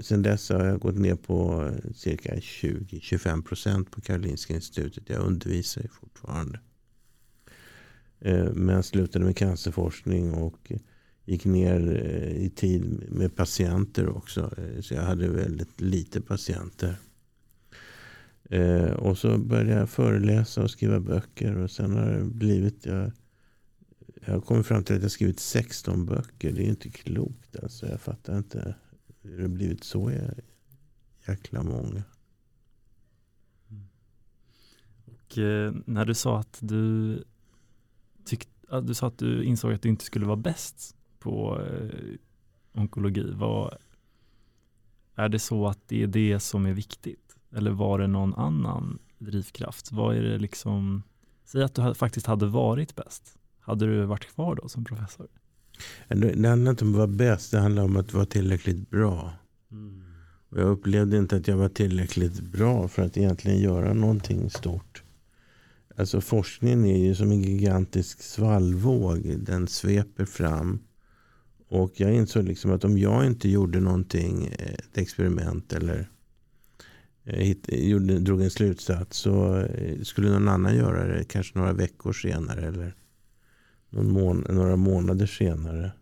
sen 0.00 0.22
dess 0.22 0.48
har 0.48 0.64
jag 0.64 0.80
gått 0.80 0.98
ner 0.98 1.14
på 1.14 1.70
cirka 1.94 2.34
20-25 2.34 3.42
procent 3.42 3.90
på 3.90 4.00
Karolinska 4.00 4.54
institutet. 4.54 5.08
Jag 5.08 5.20
undervisar 5.20 5.82
ju 5.82 5.88
fortfarande. 5.88 6.60
Eh, 8.20 8.52
men 8.52 8.82
slutade 8.82 9.24
med 9.24 9.36
cancerforskning 9.36 10.32
och 10.32 10.72
gick 11.24 11.44
ner 11.44 12.04
eh, 12.04 12.44
i 12.44 12.50
tid 12.50 13.04
med 13.08 13.36
patienter 13.36 14.08
också. 14.08 14.54
Eh, 14.58 14.80
så 14.80 14.94
jag 14.94 15.02
hade 15.02 15.28
väldigt 15.28 15.80
lite 15.80 16.20
patienter. 16.20 16.96
Eh, 18.44 18.92
och 18.92 19.18
så 19.18 19.38
började 19.38 19.72
jag 19.72 19.90
föreläsa 19.90 20.62
och 20.62 20.70
skriva 20.70 21.00
böcker. 21.00 21.56
Och 21.56 21.70
sen 21.70 21.96
har 21.96 22.12
det 22.12 22.24
blivit... 22.24 22.86
Jag, 22.86 23.12
jag 24.26 24.34
har 24.34 24.40
kommit 24.40 24.66
fram 24.66 24.84
till 24.84 24.96
att 24.96 25.02
jag 25.02 25.10
skrivit 25.10 25.40
16 25.40 26.06
böcker. 26.06 26.52
Det 26.52 26.62
är 26.62 26.68
inte 26.68 26.90
klokt. 26.90 27.56
Alltså. 27.62 27.86
Jag 27.86 28.00
fattar 28.00 28.38
inte 28.38 28.74
hur 29.22 29.36
det 29.36 29.42
har 29.42 29.48
blivit 29.48 29.84
så 29.84 30.12
jäkla 31.26 31.62
många. 31.62 32.02
Och 35.04 35.38
när 35.86 36.04
du 36.04 36.14
sa 36.14 36.38
att 36.38 36.58
du 36.60 37.24
tyckte, 38.24 38.80
du 38.80 38.94
sa 38.94 39.06
att 39.06 39.18
du 39.18 39.44
insåg 39.44 39.72
att 39.72 39.82
du 39.82 39.88
inte 39.88 40.04
skulle 40.04 40.26
vara 40.26 40.36
bäst 40.36 40.96
på 41.22 41.60
eh, 41.60 42.80
onkologi. 42.80 43.32
Vad, 43.34 43.74
är 45.14 45.28
det 45.28 45.38
så 45.38 45.66
att 45.66 45.88
det 45.88 46.02
är 46.02 46.06
det 46.06 46.40
som 46.40 46.66
är 46.66 46.72
viktigt? 46.72 47.36
Eller 47.56 47.70
var 47.70 47.98
det 47.98 48.06
någon 48.06 48.34
annan 48.34 48.98
drivkraft? 49.18 49.92
Vad 49.92 50.16
är 50.16 50.22
det 50.22 50.38
liksom, 50.38 51.02
säg 51.44 51.62
att 51.62 51.74
du 51.74 51.94
faktiskt 51.94 52.26
hade 52.26 52.46
varit 52.46 52.96
bäst. 52.96 53.38
Hade 53.60 53.86
du 53.86 54.04
varit 54.04 54.26
kvar 54.26 54.58
då 54.62 54.68
som 54.68 54.84
professor? 54.84 55.28
Det 56.08 56.48
handlar 56.48 56.70
inte 56.70 56.84
om 56.84 56.90
att 56.90 56.96
vara 56.96 57.06
bäst, 57.06 57.50
det 57.50 57.58
handlar 57.58 57.84
om 57.84 57.96
att 57.96 58.12
vara 58.12 58.26
tillräckligt 58.26 58.90
bra. 58.90 59.32
Mm. 59.70 60.02
Och 60.48 60.60
jag 60.60 60.68
upplevde 60.68 61.18
inte 61.18 61.36
att 61.36 61.48
jag 61.48 61.56
var 61.56 61.68
tillräckligt 61.68 62.40
bra 62.40 62.88
för 62.88 63.02
att 63.02 63.16
egentligen 63.16 63.60
göra 63.60 63.94
någonting 63.94 64.50
stort. 64.50 65.02
Alltså 65.96 66.20
forskningen 66.20 66.84
är 66.84 66.98
ju 66.98 67.14
som 67.14 67.30
en 67.30 67.42
gigantisk 67.42 68.22
svallvåg. 68.22 69.36
Den 69.38 69.68
sveper 69.68 70.24
fram. 70.24 70.80
Och 71.72 72.00
jag 72.00 72.14
insåg 72.14 72.44
liksom 72.44 72.72
att 72.72 72.84
om 72.84 72.98
jag 72.98 73.26
inte 73.26 73.48
gjorde 73.48 73.80
någonting, 73.80 74.46
eh, 74.46 74.72
ett 74.72 74.98
experiment 74.98 75.72
eller 75.72 76.10
eh, 77.24 77.38
hit, 77.38 77.68
gjorde, 77.72 78.18
drog 78.18 78.42
en 78.42 78.50
slutsats 78.50 79.18
så 79.18 79.56
eh, 79.56 80.02
skulle 80.02 80.30
någon 80.30 80.48
annan 80.48 80.76
göra 80.76 81.04
det 81.04 81.24
kanske 81.24 81.58
några 81.58 81.72
veckor 81.72 82.12
senare 82.12 82.66
eller 82.66 82.94
någon 83.90 84.12
mån 84.12 84.46
några 84.48 84.76
månader 84.76 85.26
senare. 85.26 85.92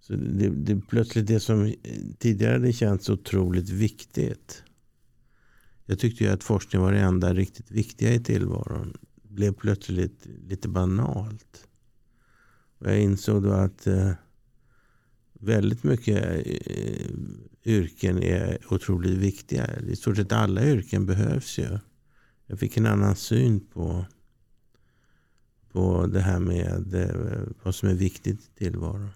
Så 0.00 0.12
det, 0.12 0.48
det 0.48 0.80
plötsligt 0.80 1.26
det 1.26 1.40
som 1.40 1.74
tidigare 2.18 2.52
hade 2.52 2.72
känts 2.72 3.10
otroligt 3.10 3.68
viktigt. 3.68 4.62
Jag 5.86 5.98
tyckte 5.98 6.24
ju 6.24 6.30
att 6.30 6.44
forskning 6.44 6.82
var 6.82 6.92
det 6.92 7.00
enda 7.00 7.34
riktigt 7.34 7.70
viktiga 7.70 8.14
i 8.14 8.20
tillvaron. 8.20 8.96
blev 9.22 9.52
plötsligt 9.52 10.26
lite 10.48 10.68
banalt. 10.68 11.66
Och 12.78 12.86
jag 12.86 13.00
insåg 13.00 13.42
då 13.42 13.50
att 13.50 13.86
eh, 13.86 14.12
väldigt 15.40 15.84
mycket 15.84 16.46
eh, 16.46 17.10
yrken 17.64 18.22
är 18.22 18.58
otroligt 18.70 19.18
viktiga. 19.18 19.66
I 19.88 19.96
stort 19.96 20.16
sett 20.16 20.32
alla 20.32 20.66
yrken 20.66 21.06
behövs 21.06 21.58
ju. 21.58 21.78
Jag 22.46 22.58
fick 22.58 22.76
en 22.76 22.86
annan 22.86 23.16
syn 23.16 23.60
på 23.60 24.04
på 25.72 26.06
det 26.06 26.20
här 26.20 26.38
med 26.38 26.94
eh, 26.94 27.42
vad 27.62 27.74
som 27.74 27.88
är 27.88 27.94
viktigt 27.94 28.40
i 28.40 28.58
tillvaron. 28.58 29.08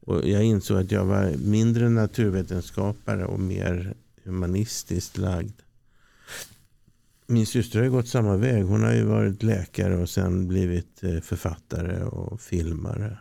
Och 0.00 0.28
jag 0.28 0.44
insåg 0.44 0.78
att 0.78 0.90
jag 0.90 1.04
var 1.04 1.36
mindre 1.36 1.88
naturvetenskapare 1.88 3.26
och 3.26 3.40
mer 3.40 3.94
humanistiskt 4.24 5.18
lagd. 5.18 5.60
Min 7.26 7.46
syster 7.46 7.80
har 7.82 7.88
gått 7.88 8.08
samma 8.08 8.36
väg. 8.36 8.64
Hon 8.64 8.82
har 8.82 8.92
ju 8.92 9.04
varit 9.04 9.42
läkare 9.42 9.96
och 9.96 10.10
sen 10.10 10.48
blivit 10.48 11.04
eh, 11.04 11.20
författare 11.20 12.02
och 12.02 12.40
filmare. 12.40 13.18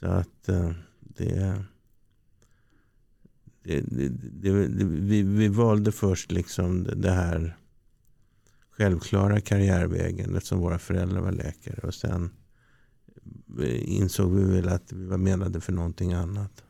Så 0.00 0.06
att 0.06 0.48
eh, 0.48 0.72
det... 1.00 1.64
det, 3.62 3.80
det, 3.80 4.08
det 4.08 4.84
vi, 4.84 5.22
vi 5.22 5.48
valde 5.48 5.92
först 5.92 6.32
liksom 6.32 6.82
det 6.96 7.10
här 7.10 7.56
självklara 8.70 9.40
karriärvägen 9.40 10.36
eftersom 10.36 10.58
våra 10.58 10.78
föräldrar 10.78 11.20
var 11.20 11.32
läkare. 11.32 11.86
Och 11.86 11.94
sen 11.94 12.30
eh, 13.58 13.92
insåg 13.92 14.34
vi 14.34 14.44
väl 14.44 14.68
att 14.68 14.92
vi 14.92 15.06
var 15.06 15.18
menade 15.18 15.60
för 15.60 15.72
någonting 15.72 16.12
annat. 16.12 16.64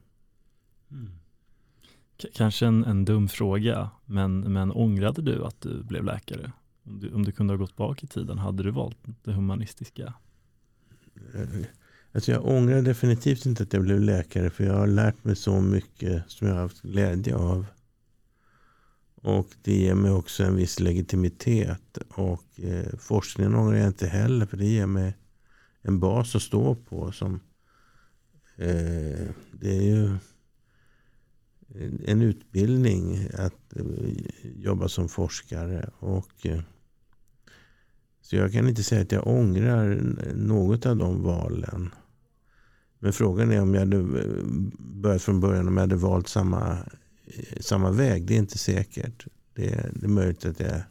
Mm. 0.90 1.10
Kanske 2.34 2.66
en, 2.66 2.84
en, 2.84 3.04
dum 3.04 3.28
fråga, 3.28 3.90
men, 4.06 4.52
men 4.52 4.72
ångrade 4.72 5.22
du 5.22 5.44
att 5.44 5.60
du 5.60 5.82
blev 5.82 6.04
läkare? 6.04 6.52
Om 6.82 7.00
du, 7.00 7.12
om 7.14 7.24
du 7.24 7.32
kunde 7.32 7.52
ha 7.52 7.58
gått 7.58 7.76
bak 7.76 8.04
i 8.04 8.06
tiden, 8.06 8.38
hade 8.38 8.62
du 8.62 8.70
valt 8.70 8.98
det 9.24 9.32
humanistiska? 9.32 10.14
Eh, 11.34 11.64
alltså 12.12 12.32
jag 12.32 12.46
ångrar 12.46 12.82
definitivt 12.82 13.46
inte 13.46 13.62
att 13.62 13.72
jag 13.72 13.82
blev 13.82 14.00
läkare, 14.00 14.50
för 14.50 14.64
jag 14.64 14.74
har 14.74 14.86
lärt 14.86 15.24
mig 15.24 15.36
så 15.36 15.60
mycket 15.60 16.22
som 16.26 16.48
jag 16.48 16.54
har 16.54 16.62
haft 16.62 16.82
glädje 16.82 17.34
av. 17.34 17.66
Och 19.22 19.48
det 19.62 19.74
ger 19.74 19.94
mig 19.94 20.10
också 20.10 20.44
en 20.44 20.56
viss 20.56 20.80
legitimitet. 20.80 21.98
Och 22.08 22.60
eh, 22.60 22.98
forskningen 22.98 23.54
ångrar 23.54 23.76
jag 23.76 23.86
inte 23.86 24.06
heller. 24.06 24.46
För 24.46 24.56
det 24.56 24.66
ger 24.66 24.86
mig 24.86 25.16
en 25.82 26.00
bas 26.00 26.36
att 26.36 26.42
stå 26.42 26.74
på. 26.74 27.12
Som, 27.12 27.40
eh, 28.56 29.28
det 29.52 29.76
är 29.76 29.82
ju 29.82 30.16
en 32.04 32.22
utbildning 32.22 33.28
att 33.34 33.76
eh, 33.76 33.84
jobba 34.56 34.88
som 34.88 35.08
forskare. 35.08 35.90
Och, 35.98 36.46
eh, 36.46 36.60
så 38.20 38.36
jag 38.36 38.52
kan 38.52 38.68
inte 38.68 38.82
säga 38.82 39.02
att 39.02 39.12
jag 39.12 39.26
ångrar 39.26 40.00
något 40.34 40.86
av 40.86 40.96
de 40.96 41.22
valen. 41.22 41.90
Men 43.02 43.12
frågan 43.12 43.52
är 43.52 43.60
om 43.60 43.74
jag 43.74 43.80
hade 43.80 43.96
eh, 43.96 44.44
börjat 44.78 45.22
från 45.22 45.40
början 45.40 45.68
om 45.68 45.76
jag 45.76 45.80
hade 45.80 45.96
valt 45.96 46.28
samma 46.28 46.78
eh, 47.24 47.60
samma 47.60 47.90
väg. 47.90 48.26
Det 48.26 48.34
är 48.34 48.38
inte 48.38 48.58
säkert. 48.58 49.26
Det 49.54 49.72
är, 49.72 49.92
det 49.94 50.06
är 50.06 50.10
möjligt 50.10 50.46
att 50.46 50.60
jag 50.60 50.82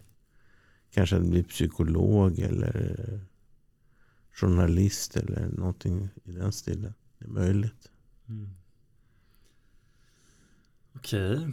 kanske 0.91 1.15
hade 1.15 1.29
blivit 1.29 1.49
psykolog 1.49 2.39
eller 2.39 3.05
eh, 3.07 3.19
journalist 4.31 5.17
eller 5.17 5.47
någonting 5.47 6.09
i 6.23 6.31
den 6.31 6.51
stilen. 6.51 6.93
Det 7.19 7.25
är 7.25 7.29
möjligt. 7.29 7.91
Mm. 8.27 8.49
Okej, 10.93 11.33
okay. 11.35 11.51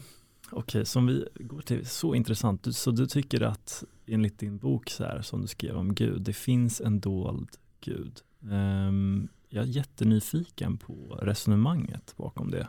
okay, 0.52 0.84
som 0.84 1.06
vi 1.06 1.28
går 1.34 1.60
till, 1.60 1.86
så 1.86 2.14
intressant. 2.14 2.76
Så 2.76 2.90
du 2.90 3.06
tycker 3.06 3.40
att 3.40 3.84
enligt 4.06 4.38
din 4.38 4.58
bok 4.58 4.90
så 4.90 5.04
här, 5.04 5.22
som 5.22 5.40
du 5.40 5.46
skrev 5.46 5.76
om 5.76 5.94
Gud, 5.94 6.22
det 6.22 6.32
finns 6.32 6.80
en 6.80 7.00
dold 7.00 7.48
Gud. 7.80 8.20
Um, 8.40 9.28
jag 9.48 9.64
är 9.64 9.68
jättenyfiken 9.68 10.76
på 10.76 11.18
resonemanget 11.22 12.14
bakom 12.16 12.50
det. 12.50 12.68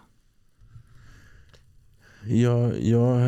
Jag, 2.26 2.84
jag 2.84 3.20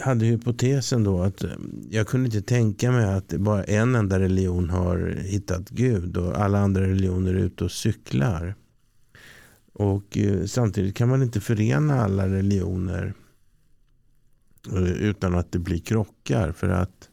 hade 0.00 0.24
hypotesen 0.24 1.04
då 1.04 1.22
att 1.22 1.44
eh, 1.44 1.50
jag 1.90 2.06
kunde 2.06 2.26
inte 2.26 2.42
tänka 2.42 2.92
mig 2.92 3.04
att 3.04 3.28
bara 3.28 3.64
en 3.64 3.94
enda 3.94 4.20
religion 4.20 4.70
har 4.70 5.08
hittat 5.08 5.70
Gud 5.70 6.16
och 6.16 6.40
alla 6.40 6.58
andra 6.58 6.82
religioner 6.82 7.34
är 7.34 7.38
ute 7.38 7.64
och 7.64 7.70
cyklar. 7.70 8.54
Och 9.72 10.18
eh, 10.18 10.44
samtidigt 10.44 10.96
kan 10.96 11.08
man 11.08 11.22
inte 11.22 11.40
förena 11.40 12.00
alla 12.00 12.28
religioner 12.28 13.14
eh, 14.72 14.92
utan 14.92 15.34
att 15.34 15.52
det 15.52 15.58
blir 15.58 15.78
krockar. 15.78 16.52
För 16.52 16.68
att 16.68 17.10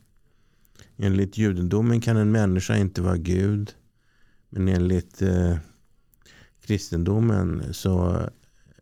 enligt 0.98 1.38
judendomen 1.38 2.02
kan 2.02 2.18
en 2.18 2.32
människa 2.32 2.78
inte 2.78 3.02
vara 3.02 3.18
Gud. 3.18 3.74
Men 4.56 4.68
enligt 4.68 5.22
eh, 5.22 5.58
kristendomen 6.62 7.74
så 7.74 8.30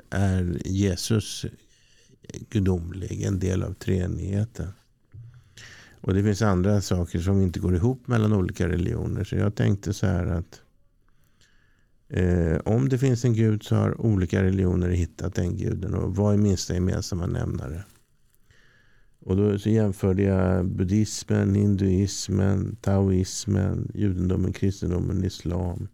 är 0.10 0.62
Jesus 0.66 1.46
gudomlig, 2.50 3.24
en 3.24 3.40
del 3.40 3.64
av 3.64 3.74
treenigheten. 3.74 4.68
Och 6.02 6.14
det 6.14 6.24
finns 6.24 6.42
andra 6.42 6.82
saker 6.82 7.20
som 7.20 7.42
inte 7.42 7.60
går 7.60 7.76
ihop 7.76 8.08
mellan 8.08 8.34
olika 8.34 8.68
religioner. 8.68 9.24
Så 9.24 9.36
jag 9.36 9.56
tänkte 9.56 9.94
så 9.94 10.06
här 10.06 10.26
att 10.26 10.62
eh, 12.10 12.58
om 12.66 12.90
det 12.90 12.98
finns 12.98 13.26
en 13.26 13.34
gud 13.34 13.64
så 13.64 13.76
har 13.76 14.02
olika 14.02 14.44
religioner 14.44 14.90
hittat 14.90 15.36
den 15.36 15.58
guden. 15.58 15.94
Och 15.94 16.16
vad 16.16 16.34
är 16.34 16.38
minsta 16.38 16.74
gemensamma 16.74 17.26
nämnare? 17.26 17.84
Och 19.24 19.38
då 19.38 19.60
så 19.60 19.70
jämförde 19.70 20.24
jag 20.24 20.66
buddhismen, 20.66 21.56
hinduismen, 21.56 22.76
taoismen, 22.82 23.92
judendomen, 23.94 24.54
kristendomen, 24.54 25.24
islam 25.24 25.88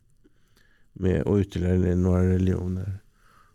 med, 0.94 1.22
och 1.22 1.40
ytterligare 1.40 1.96
några 1.96 2.30
religioner. 2.30 3.00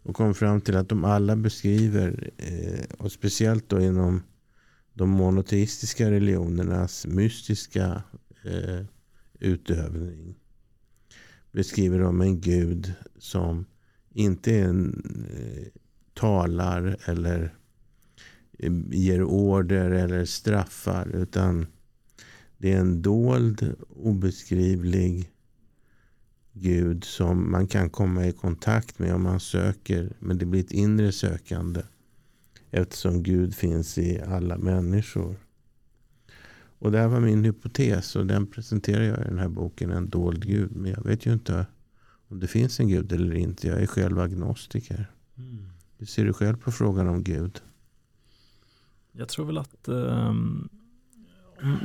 Och 0.02 0.17
kom 0.17 0.35
fram 0.35 0.61
till 0.61 0.76
att 0.76 0.88
de 0.88 1.05
alla 1.05 1.37
beskriver, 1.37 2.31
eh, 2.37 2.85
och 2.99 3.12
speciellt 3.12 3.69
då 3.69 3.81
inom 3.81 4.23
de 4.95 5.11
monoteistiska 5.11 6.11
religionernas 6.11 7.07
mystiska 7.07 8.02
eh, 8.45 8.87
utövning, 9.38 10.35
beskriver 11.52 11.99
de 11.99 12.21
en 12.21 12.41
gud 12.41 12.93
som 13.19 13.64
inte 14.11 14.59
en, 14.59 15.02
eh, 15.31 15.81
talar 16.14 16.97
eller 17.05 17.55
ger 18.90 19.23
order 19.23 19.90
eller 19.90 20.25
straffar. 20.25 21.09
Utan 21.14 21.66
det 22.59 22.73
är 22.73 22.78
en 22.78 23.02
dold, 23.02 23.75
obeskrivlig 23.88 25.33
Gud 26.52 27.04
som 27.04 27.50
man 27.50 27.66
kan 27.66 27.90
komma 27.90 28.26
i 28.26 28.33
kontakt 28.33 28.99
med 28.99 29.14
om 29.14 29.23
man 29.23 29.40
söker. 29.40 30.12
Men 30.19 30.38
det 30.38 30.47
blir 30.47 30.61
ett 30.61 30.73
inre 30.73 31.12
sökande. 31.12 31.83
Eftersom 32.71 33.23
Gud 33.23 33.54
finns 33.54 33.99
i 33.99 34.21
alla 34.21 34.59
människor. 34.59 35.37
Och 36.78 36.92
det 36.92 36.99
här 36.99 37.09
var 37.09 37.21
min 37.21 37.45
hypotes 37.45 38.16
och 38.16 38.26
den 38.26 38.47
presenterar 38.47 39.02
jag 39.02 39.19
i 39.19 39.25
den 39.25 39.38
här 39.38 39.49
boken. 39.49 39.90
En 39.90 40.09
dold 40.09 40.47
Gud. 40.47 40.76
Men 40.76 40.90
jag 40.90 41.04
vet 41.04 41.26
ju 41.26 41.33
inte 41.33 41.66
om 42.28 42.40
det 42.40 42.47
finns 42.47 42.81
en 42.81 42.88
Gud 42.88 43.12
eller 43.12 43.35
inte. 43.35 43.69
Jag 43.69 43.83
är 43.83 43.87
själv 43.87 44.19
agnostiker. 44.19 45.11
Mm. 45.37 45.69
Hur 45.99 46.07
ser 46.07 46.25
du 46.25 46.33
själv 46.33 46.57
på 46.57 46.73
frågan 46.73 47.09
om 47.09 47.23
Gud? 47.23 47.61
Jag 49.12 49.28
tror 49.28 49.47
väl 49.47 49.59
att 49.59 49.88
um, 49.88 50.69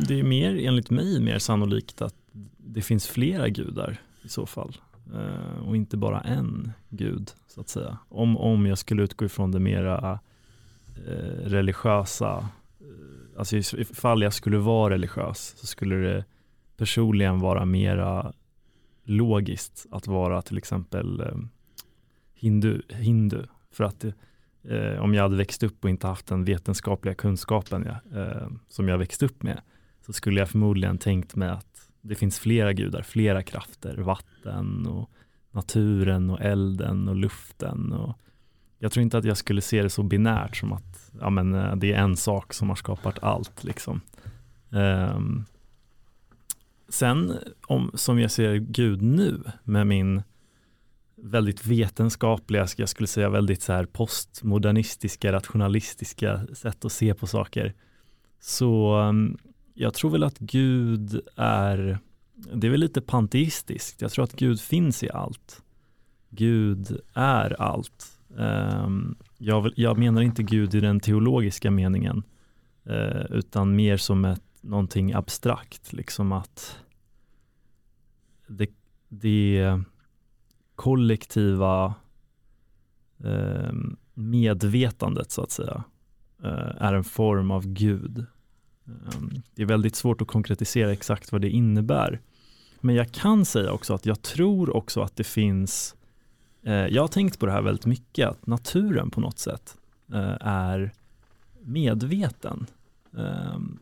det 0.08 0.20
är 0.20 0.24
mer, 0.24 0.56
enligt 0.68 0.90
mig, 0.90 1.22
mer 1.22 1.40
sannolikt 1.40 2.02
att 2.02 2.16
det 2.58 2.82
finns 2.82 3.08
flera 3.08 3.50
gudar 3.50 4.02
i 4.22 4.30
så 4.30 4.46
fall. 4.46 4.78
Uh, 5.14 5.68
och 5.68 5.76
inte 5.76 5.98
bara 5.98 6.22
en 6.22 6.72
gud, 6.90 7.32
så 7.48 7.62
att 7.62 7.70
säga. 7.70 7.98
Om, 8.10 8.38
om 8.38 8.66
jag 8.66 8.78
skulle 8.78 9.04
utgå 9.04 9.26
ifrån 9.26 9.52
det 9.52 9.60
mera 9.60 10.20
uh, 10.98 11.40
religiösa, 11.44 12.50
uh, 12.82 13.40
alltså 13.40 13.58
ifall 13.58 14.22
jag 14.22 14.34
skulle 14.34 14.58
vara 14.58 14.94
religiös 14.94 15.54
så 15.58 15.68
skulle 15.68 15.96
det 15.96 16.26
personligen 16.78 17.40
vara 17.40 17.66
mera 17.66 18.34
logiskt 19.04 19.86
att 19.92 20.08
vara 20.08 20.42
till 20.42 20.58
exempel 20.58 21.22
ehm, 21.22 21.50
hindu, 22.34 22.82
hindu 22.90 23.44
för 23.72 23.84
att 23.84 24.06
eh, 24.64 25.00
om 25.00 25.14
jag 25.14 25.24
hade 25.24 25.36
växt 25.36 25.64
upp 25.64 25.84
och 25.84 25.90
inte 25.90 26.08
haft 26.08 26.28
den 26.28 26.46
vetenskapliga 26.46 27.16
kunskapen 27.16 27.86
ja, 27.86 28.22
eh, 28.22 28.48
som 28.68 28.88
jag 28.88 28.98
växt 28.98 29.24
upp 29.24 29.44
med 29.44 29.62
så 30.06 30.14
skulle 30.14 30.40
jag 30.40 30.50
förmodligen 30.50 30.98
tänkt 30.98 31.36
mig 31.36 31.50
att 31.50 31.90
det 32.02 32.16
finns 32.16 32.40
flera 32.40 32.74
gudar, 32.74 33.02
flera 33.02 33.44
krafter, 33.44 33.98
vatten 33.98 34.88
och 34.88 35.12
naturen 35.52 36.30
och 36.30 36.42
elden 36.42 37.08
och 37.08 37.16
luften. 37.16 37.94
Och 37.94 38.20
jag 38.80 38.92
tror 38.92 39.04
inte 39.04 39.18
att 39.18 39.26
jag 39.26 39.38
skulle 39.38 39.62
se 39.62 39.84
det 39.84 39.90
så 39.90 40.04
binärt 40.04 40.56
som 40.56 40.74
att 40.74 41.12
ja, 41.20 41.30
men, 41.30 41.54
eh, 41.54 41.76
det 41.76 41.94
är 41.94 42.02
en 42.02 42.18
sak 42.18 42.54
som 42.54 42.70
har 42.70 42.76
skapat 42.76 43.24
allt. 43.24 43.64
Liksom. 43.64 44.02
Um, 44.70 45.46
sen 46.90 47.34
om, 47.68 47.92
som 47.94 48.20
jag 48.20 48.32
ser 48.32 48.56
Gud 48.56 49.02
nu 49.02 49.44
med 49.64 49.88
min 49.88 50.24
väldigt 51.18 51.66
vetenskapliga, 51.66 52.68
jag 52.78 52.90
skulle 52.90 53.08
säga 53.08 53.30
väldigt 53.30 53.62
så 53.62 53.74
här 53.74 53.86
postmodernistiska, 53.86 55.32
rationalistiska 55.32 56.48
sätt 56.54 56.86
att 56.86 56.92
se 56.92 57.14
på 57.14 57.28
saker. 57.28 57.74
Så 58.40 58.96
mm, 58.96 59.38
jag 59.74 59.94
tror 59.94 60.12
väl 60.12 60.24
att 60.24 60.40
Gud 60.40 61.22
är, 61.36 62.00
det 62.54 62.68
är 62.68 62.72
väl 62.72 62.80
lite 62.80 63.02
panteistiskt. 63.02 64.02
Jag 64.02 64.12
tror 64.12 64.24
att 64.24 64.36
Gud 64.36 64.62
finns 64.62 65.04
i 65.04 65.10
allt. 65.10 65.64
Gud 66.30 67.00
är 67.14 67.62
allt. 67.62 68.20
Ehm, 68.38 69.16
jag, 69.38 69.72
jag 69.76 69.98
menar 69.98 70.22
inte 70.22 70.44
Gud 70.44 70.76
i 70.76 70.80
den 70.80 71.00
teologiska 71.00 71.72
meningen, 71.72 72.24
eh, 72.86 73.26
utan 73.30 73.76
mer 73.76 73.98
som 73.98 74.26
ett, 74.26 74.42
någonting 74.62 75.14
abstrakt, 75.14 75.94
liksom 75.94 76.32
att 76.32 76.80
det, 78.48 78.70
det 79.10 79.82
kollektiva 80.78 81.94
eh, 83.24 83.74
medvetandet 84.14 85.32
så 85.32 85.42
att 85.44 85.52
säga 85.52 85.84
eh, 86.44 86.82
är 86.84 86.94
en 86.94 87.04
form 87.04 87.52
av 87.52 87.68
Gud. 87.68 88.26
Eh, 88.88 89.22
det 89.56 89.62
är 89.62 89.66
väldigt 89.66 89.96
svårt 89.96 90.22
att 90.22 90.28
konkretisera 90.28 90.92
exakt 90.92 91.32
vad 91.32 91.42
det 91.42 91.50
innebär. 91.50 92.22
Men 92.82 92.96
jag 92.96 93.12
kan 93.12 93.46
säga 93.46 93.72
också 93.72 93.94
att 93.94 94.06
jag 94.06 94.22
tror 94.22 94.76
också 94.76 95.02
att 95.02 95.16
det 95.16 95.24
finns, 95.24 95.96
eh, 96.64 96.74
jag 96.74 97.04
har 97.04 97.08
tänkt 97.08 97.40
på 97.40 97.46
det 97.46 97.52
här 97.52 97.62
väldigt 97.62 97.86
mycket, 97.86 98.30
att 98.30 98.48
naturen 98.48 99.10
på 99.10 99.22
något 99.22 99.40
sätt 99.40 99.78
eh, 100.14 100.38
är 100.40 100.94
medveten. 101.62 102.66
Ehm, 103.18 103.80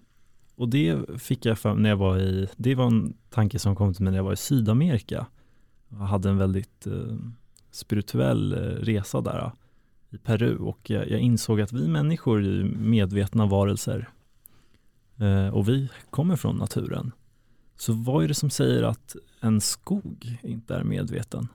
och 0.55 0.69
det 0.69 1.21
fick 1.21 1.45
jag 1.45 1.59
för 1.59 1.73
när 1.73 1.89
jag 1.89 1.97
var 1.97 2.17
i, 2.17 2.47
det 2.55 2.75
var 2.75 2.87
en 2.87 3.13
tanke 3.29 3.59
som 3.59 3.75
kom 3.75 3.93
till 3.93 4.03
mig 4.03 4.11
när 4.11 4.19
jag 4.19 4.23
var 4.23 4.33
i 4.33 4.37
Sydamerika 4.37 5.25
jag 5.99 6.05
hade 6.05 6.29
en 6.29 6.37
väldigt 6.37 6.87
eh, 6.87 7.17
spirituell 7.71 8.53
eh, 8.53 8.57
resa 8.57 9.21
där 9.21 9.39
eh, 9.39 9.51
i 10.09 10.17
Peru 10.17 10.57
och 10.57 10.89
jag, 10.89 11.09
jag, 11.09 11.19
insåg 11.19 11.61
att 11.61 11.73
vi 11.73 11.87
människor 11.87 12.45
är 12.45 12.63
medvetna 12.63 13.45
varelser 13.45 14.09
eh, 15.17 15.47
och 15.47 15.69
vi 15.69 15.89
kommer 16.09 16.35
från 16.35 16.57
naturen. 16.57 17.11
Så 17.77 17.93
vad 17.93 18.23
är 18.23 18.27
det 18.27 18.33
som 18.33 18.49
säger 18.49 18.83
att 18.83 19.15
en 19.41 19.61
skog 19.61 20.39
inte 20.43 20.75
är 20.75 20.83
medveten? 20.83 21.47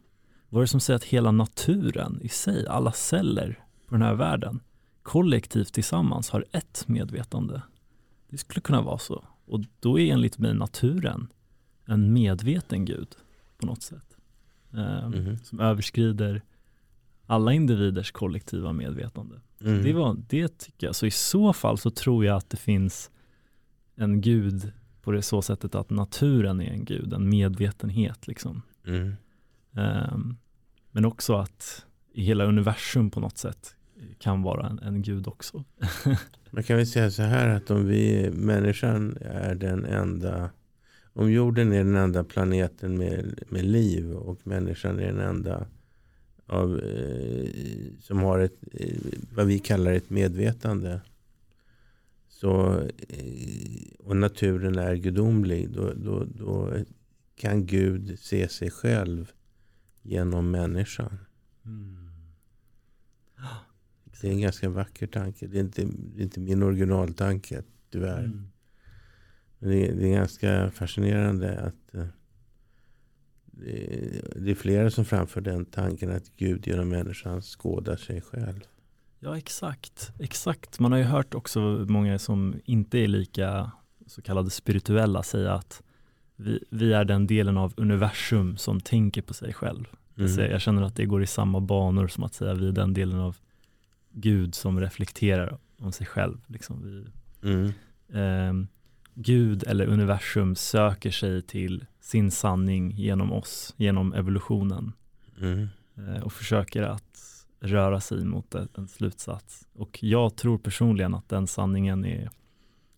Vad 0.48 0.60
är 0.60 0.64
det 0.64 0.70
som 0.70 0.80
säger 0.80 0.96
att 0.96 1.04
hela 1.04 1.30
naturen 1.30 2.20
i 2.22 2.28
sig, 2.28 2.66
alla 2.66 2.92
celler 2.92 3.64
på 3.86 3.94
den 3.94 4.02
här 4.02 4.14
världen, 4.14 4.60
kollektivt 5.02 5.72
tillsammans 5.72 6.30
har 6.30 6.44
ett 6.52 6.88
medvetande? 6.88 7.62
Det 8.30 8.38
skulle 8.38 8.60
kunna 8.60 8.82
vara 8.82 8.98
så. 8.98 9.24
Och 9.46 9.60
då 9.80 9.98
är 9.98 10.12
enligt 10.12 10.38
mig 10.38 10.54
naturen 10.54 11.28
en 11.84 12.12
medveten 12.12 12.84
gud 12.84 13.08
på 13.58 13.66
något 13.66 13.82
sätt 13.82 14.09
mm. 14.74 15.38
som 15.38 15.60
överskrider 15.60 16.42
alla 17.26 17.52
individers 17.52 18.12
kollektiva 18.12 18.72
medvetande. 18.72 19.40
Mm. 19.60 19.82
Det, 19.82 19.92
var, 19.92 20.16
det 20.28 20.58
tycker 20.58 20.86
jag, 20.86 20.96
så 20.96 21.06
i 21.06 21.10
så 21.10 21.52
fall 21.52 21.78
så 21.78 21.90
tror 21.90 22.24
jag 22.24 22.36
att 22.36 22.50
det 22.50 22.56
finns 22.56 23.10
en 23.96 24.20
gud 24.20 24.72
på 25.02 25.12
det 25.12 25.22
så 25.22 25.42
sättet 25.42 25.74
att 25.74 25.90
naturen 25.90 26.60
är 26.60 26.70
en 26.70 26.84
gud, 26.84 27.12
en 27.12 27.28
medvetenhet 27.28 28.26
liksom. 28.26 28.62
Mm. 28.86 29.16
Um, 29.72 30.36
men 30.90 31.04
också 31.04 31.34
att 31.34 31.86
hela 32.14 32.44
universum 32.44 33.10
på 33.10 33.20
något 33.20 33.38
sätt 33.38 33.76
kan 34.18 34.42
vara 34.42 34.68
en, 34.68 34.78
en 34.78 35.02
gud 35.02 35.28
också. 35.28 35.64
Man 36.50 36.62
kan 36.62 36.76
väl 36.76 36.86
säga 36.86 37.10
så 37.10 37.22
här 37.22 37.48
att 37.48 37.70
om 37.70 37.86
vi, 37.86 38.30
människan 38.30 39.16
är 39.20 39.54
den 39.54 39.84
enda 39.84 40.50
om 41.12 41.32
jorden 41.32 41.72
är 41.72 41.84
den 41.84 41.96
enda 41.96 42.24
planeten 42.24 42.98
med, 42.98 43.42
med 43.48 43.64
liv 43.64 44.12
och 44.12 44.46
människan 44.46 44.98
är 44.98 45.06
den 45.06 45.20
enda 45.20 45.66
av, 46.46 46.78
eh, 46.78 47.50
som 48.00 48.18
har 48.18 48.38
ett, 48.38 48.58
eh, 48.72 48.96
vad 49.34 49.46
vi 49.46 49.58
kallar 49.58 49.92
ett 49.92 50.10
medvetande. 50.10 51.00
Så, 52.28 52.80
eh, 53.08 53.82
och 53.98 54.16
naturen 54.16 54.78
är 54.78 54.94
gudomlig. 54.94 55.70
Då, 55.70 55.92
då, 55.96 56.24
då 56.24 56.72
kan 57.36 57.66
Gud 57.66 58.18
se 58.18 58.48
sig 58.48 58.70
själv 58.70 59.32
genom 60.02 60.50
människan. 60.50 61.18
Mm. 61.64 61.96
Det 64.20 64.28
är 64.28 64.32
en 64.32 64.40
ganska 64.40 64.68
vacker 64.68 65.06
tanke. 65.06 65.46
Det 65.46 65.58
är 65.58 65.60
inte, 65.60 65.88
det 66.14 66.20
är 66.20 66.24
inte 66.24 66.40
min 66.40 66.62
originaltanke 66.62 67.62
tyvärr. 67.90 68.24
Mm. 68.24 68.50
Det 69.60 69.88
är, 69.88 69.94
det 69.94 70.08
är 70.08 70.14
ganska 70.14 70.70
fascinerande 70.70 71.60
att 71.60 71.94
eh, 71.94 72.06
det 74.36 74.50
är 74.50 74.54
flera 74.54 74.90
som 74.90 75.04
framför 75.04 75.40
den 75.40 75.64
tanken 75.64 76.10
att 76.10 76.36
Gud 76.36 76.66
genom 76.66 76.88
människan 76.88 77.42
skådar 77.42 77.96
sig 77.96 78.20
själv. 78.20 78.60
Ja, 79.18 79.38
exakt. 79.38 80.12
Exakt. 80.18 80.80
Man 80.80 80.92
har 80.92 80.98
ju 80.98 81.04
hört 81.04 81.34
också 81.34 81.60
många 81.88 82.18
som 82.18 82.60
inte 82.64 82.98
är 82.98 83.08
lika 83.08 83.70
så 84.06 84.22
kallade 84.22 84.50
spirituella 84.50 85.22
säga 85.22 85.52
att 85.52 85.82
vi, 86.36 86.64
vi 86.70 86.92
är 86.92 87.04
den 87.04 87.26
delen 87.26 87.56
av 87.56 87.74
universum 87.76 88.56
som 88.56 88.80
tänker 88.80 89.22
på 89.22 89.34
sig 89.34 89.52
själv. 89.52 89.84
Mm. 90.16 90.50
Jag 90.50 90.60
känner 90.60 90.82
att 90.82 90.96
det 90.96 91.04
går 91.04 91.22
i 91.22 91.26
samma 91.26 91.60
banor 91.60 92.08
som 92.08 92.24
att 92.24 92.34
säga 92.34 92.54
vi 92.54 92.68
är 92.68 92.72
den 92.72 92.94
delen 92.94 93.20
av 93.20 93.36
Gud 94.12 94.54
som 94.54 94.80
reflekterar 94.80 95.58
om 95.78 95.92
sig 95.92 96.06
själv. 96.06 96.38
Liksom 96.46 96.82
vi, 96.82 97.06
mm. 97.48 97.66
eh, 98.08 98.66
Gud 99.14 99.64
eller 99.64 99.86
universum 99.86 100.56
söker 100.56 101.10
sig 101.10 101.42
till 101.42 101.84
sin 102.00 102.30
sanning 102.30 102.90
genom 102.90 103.32
oss, 103.32 103.74
genom 103.76 104.12
evolutionen 104.12 104.92
mm. 105.40 105.68
Eh, 105.96 106.22
och 106.22 106.32
försöker 106.32 106.82
att 106.82 107.46
röra 107.60 108.00
sig 108.00 108.24
mot 108.24 108.54
en 108.54 108.88
slutsats. 108.88 109.68
Och 109.72 109.98
jag 110.02 110.36
tror 110.36 110.58
personligen 110.58 111.14
att 111.14 111.28
den 111.28 111.46
sanningen 111.46 112.04
är 112.04 112.30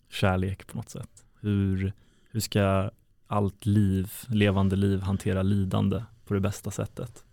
kärlek 0.09 0.67
på 0.67 0.77
något 0.77 0.89
sätt? 0.89 1.25
Hur, 1.39 1.93
hur 2.31 2.39
ska 2.39 2.91
allt 3.27 3.65
liv, 3.65 4.11
levande 4.27 4.75
liv 4.75 5.01
hantera 5.01 5.41
lidande 5.41 6.03
på 6.25 6.33
det 6.33 6.39
bästa 6.39 6.71
sättet? 6.71 7.25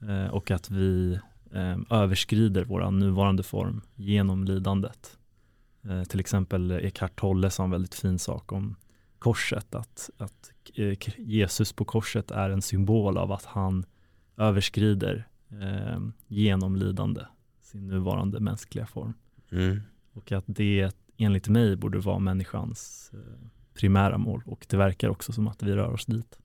Eh, 0.00 0.26
och 0.26 0.50
att 0.50 0.70
vi 0.70 1.18
eh, 1.52 1.78
överskrider 1.90 2.64
vår 2.64 2.90
nuvarande 2.90 3.42
form 3.42 3.82
genom 3.94 4.44
lidandet. 4.44 5.18
Eh, 5.88 6.04
till 6.04 6.20
exempel 6.20 6.70
Eckhart 6.70 7.20
Tolle 7.20 7.50
sa 7.50 7.64
en 7.64 7.70
väldigt 7.70 7.94
fin 7.94 8.18
sak 8.18 8.52
om 8.52 8.76
korset, 9.18 9.74
att, 9.74 10.10
att 10.16 10.52
eh, 10.74 10.98
Jesus 11.18 11.72
på 11.72 11.84
korset 11.84 12.30
är 12.30 12.50
en 12.50 12.62
symbol 12.62 13.18
av 13.18 13.32
att 13.32 13.44
han 13.44 13.84
överskrider 14.36 15.28
eh, 15.50 16.00
genom 16.26 16.76
lidande 16.76 17.20
sin 17.60 17.86
nuvarande 17.86 18.40
mänskliga 18.40 18.86
form. 18.86 19.14
Mm. 19.52 19.80
Och 20.12 20.32
att 20.32 20.44
det 20.46 20.92
enligt 21.16 21.48
mig 21.48 21.76
borde 21.76 21.98
vara 21.98 22.18
människans 22.18 23.10
eh, 23.14 23.48
primära 23.74 24.18
mål 24.18 24.42
och 24.46 24.66
det 24.68 24.76
verkar 24.76 25.08
också 25.08 25.32
som 25.32 25.48
att 25.48 25.62
vi 25.62 25.72
rör 25.72 25.92
oss 25.92 26.06
dit. 26.06 26.38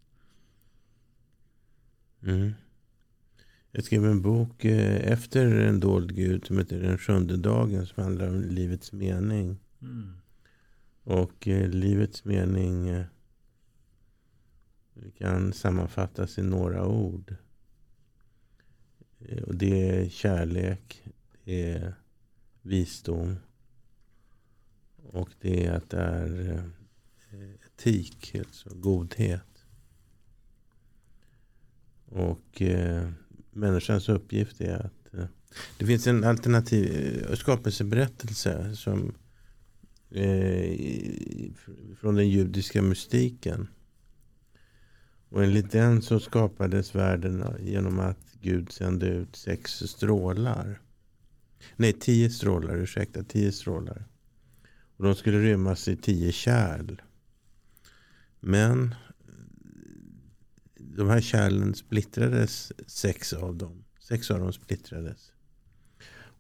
Mm. 2.24 2.54
Jag 3.74 3.84
skrev 3.84 4.06
en 4.06 4.22
bok 4.22 4.66
eh, 4.66 5.12
efter 5.12 5.56
en 5.56 5.80
dold 5.80 6.16
gud 6.16 6.46
som 6.46 6.58
heter 6.58 6.80
Den 6.80 6.98
sjunde 6.98 7.38
dagen 7.38 7.86
som 7.86 8.04
handlar 8.04 8.28
om 8.28 8.42
livets 8.42 8.92
mening. 8.92 9.60
Mm. 9.82 10.14
Och 11.04 11.48
eh, 11.48 11.70
livets 11.70 12.26
mening 12.26 12.90
eh, 12.90 13.06
kan 15.18 15.54
sammanfattas 15.54 16.38
i 16.38 16.42
några 16.42 16.88
ord. 16.88 17.36
Och 19.48 19.56
det 19.56 19.90
är 19.90 20.10
kärlek, 20.10 21.04
det 21.44 21.72
är 21.72 21.94
visdom 22.62 23.36
och 25.04 25.30
det 25.42 25.66
är 25.66 25.72
att 25.74 25.90
det 25.90 25.98
är 25.98 26.72
etik, 27.66 28.36
alltså 28.36 28.70
godhet. 28.76 29.66
Och 32.06 32.62
människans 33.52 34.10
uppgift 34.10 34.62
är 34.62 34.76
att 34.76 35.14
eh, 35.14 35.26
det 35.78 35.86
finns 35.86 36.08
en 36.08 36.24
alternativ 36.24 37.26
eh, 37.30 37.36
skapelseberättelse 37.36 38.76
som 38.76 39.16
eh, 40.10 41.52
från 42.00 42.16
den 42.16 42.30
judiska 42.30 42.82
mystiken. 42.82 43.68
Och 45.30 45.44
enligt 45.44 45.72
den 45.72 46.02
så 46.02 46.20
skapades 46.20 46.96
världen 46.96 47.46
genom 47.60 48.00
att 48.00 48.36
Gud 48.42 48.72
sände 48.72 49.08
ut 49.08 49.36
sex 49.36 49.72
strålar. 49.72 50.82
Nej, 51.76 51.94
tio 51.94 52.30
strålar, 52.30 52.78
ursäkta, 52.78 53.24
tio 53.24 53.52
strålar. 53.52 54.06
Och 54.98 55.04
de 55.06 55.16
skulle 55.16 55.40
rymmas 55.40 55.88
i 55.88 55.96
tio 55.96 56.32
kärl. 56.32 57.02
Men 58.40 58.96
de 60.98 61.10
här 61.10 61.22
kärlen 61.22 61.76
splittrades, 61.76 62.72
sex 62.88 63.34
av 63.34 63.56
dem. 63.56 63.84
Sex 64.00 64.32
av 64.32 64.40
dem 64.40 64.54
splittrades. 64.54 65.32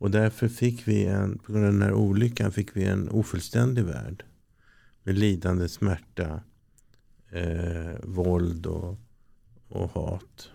Och 0.01 0.11
därför 0.11 0.47
fick 0.47 0.87
vi 0.87 1.05
en, 1.05 1.37
på 1.37 1.51
grund 1.51 1.65
av 1.65 1.71
den 1.71 1.81
här 1.81 1.93
olyckan 1.93 2.51
fick 2.51 2.75
vi 2.77 2.83
en 2.83 3.09
ofullständig 3.09 3.83
värld. 3.83 4.23
Med 5.03 5.17
lidande, 5.17 5.69
smärta, 5.69 6.41
eh, 7.29 7.95
våld 8.03 8.65
och, 8.65 8.99
och 9.67 9.91
hat. 9.91 10.51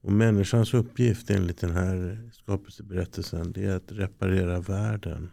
Och 0.00 0.12
människans 0.12 0.74
uppgift 0.74 1.30
enligt 1.30 1.60
den 1.60 1.72
här 1.72 2.30
skapelseberättelsen 2.32 3.52
det 3.52 3.64
är 3.64 3.76
att 3.76 3.92
reparera 3.92 4.60
världen. 4.60 5.30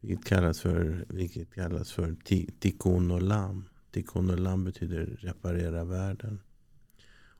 Vilket 0.00 0.26
kallas 0.26 0.60
för, 0.60 1.04
vilket 1.08 1.54
kallas 1.54 1.92
för 1.92 2.16
tikkun 2.58 3.10
och 3.10 3.22
lam. 3.22 3.64
Tikkunolam 3.94 4.64
betyder 4.64 5.06
reparera 5.06 5.84
världen. 5.84 6.40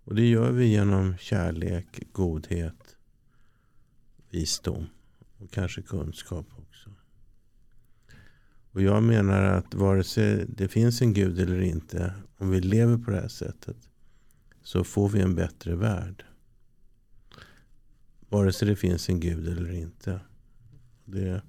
Och 0.04 0.14
det 0.14 0.28
gör 0.28 0.52
vi 0.52 0.66
genom 0.66 1.16
kärlek, 1.16 2.12
godhet, 2.12 2.96
visdom 4.30 4.86
och 5.38 5.50
kanske 5.50 5.82
kunskap 5.82 6.46
också. 6.56 6.90
Och 8.70 8.82
jag 8.82 9.02
menar 9.02 9.42
att 9.42 9.74
vare 9.74 10.04
sig 10.04 10.46
det 10.48 10.68
finns 10.68 11.02
en 11.02 11.12
gud 11.12 11.38
eller 11.38 11.60
inte, 11.60 12.14
om 12.38 12.50
vi 12.50 12.60
lever 12.60 12.98
på 12.98 13.10
det 13.10 13.20
här 13.20 13.28
sättet, 13.28 13.76
så 14.62 14.84
får 14.84 15.08
vi 15.08 15.20
en 15.20 15.34
bättre 15.34 15.76
värld. 15.76 16.24
Vare 18.28 18.52
sig 18.52 18.68
det 18.68 18.76
finns 18.76 19.08
en 19.08 19.20
gud 19.20 19.48
eller 19.48 19.72
inte. 19.72 20.20
Det 21.04 21.42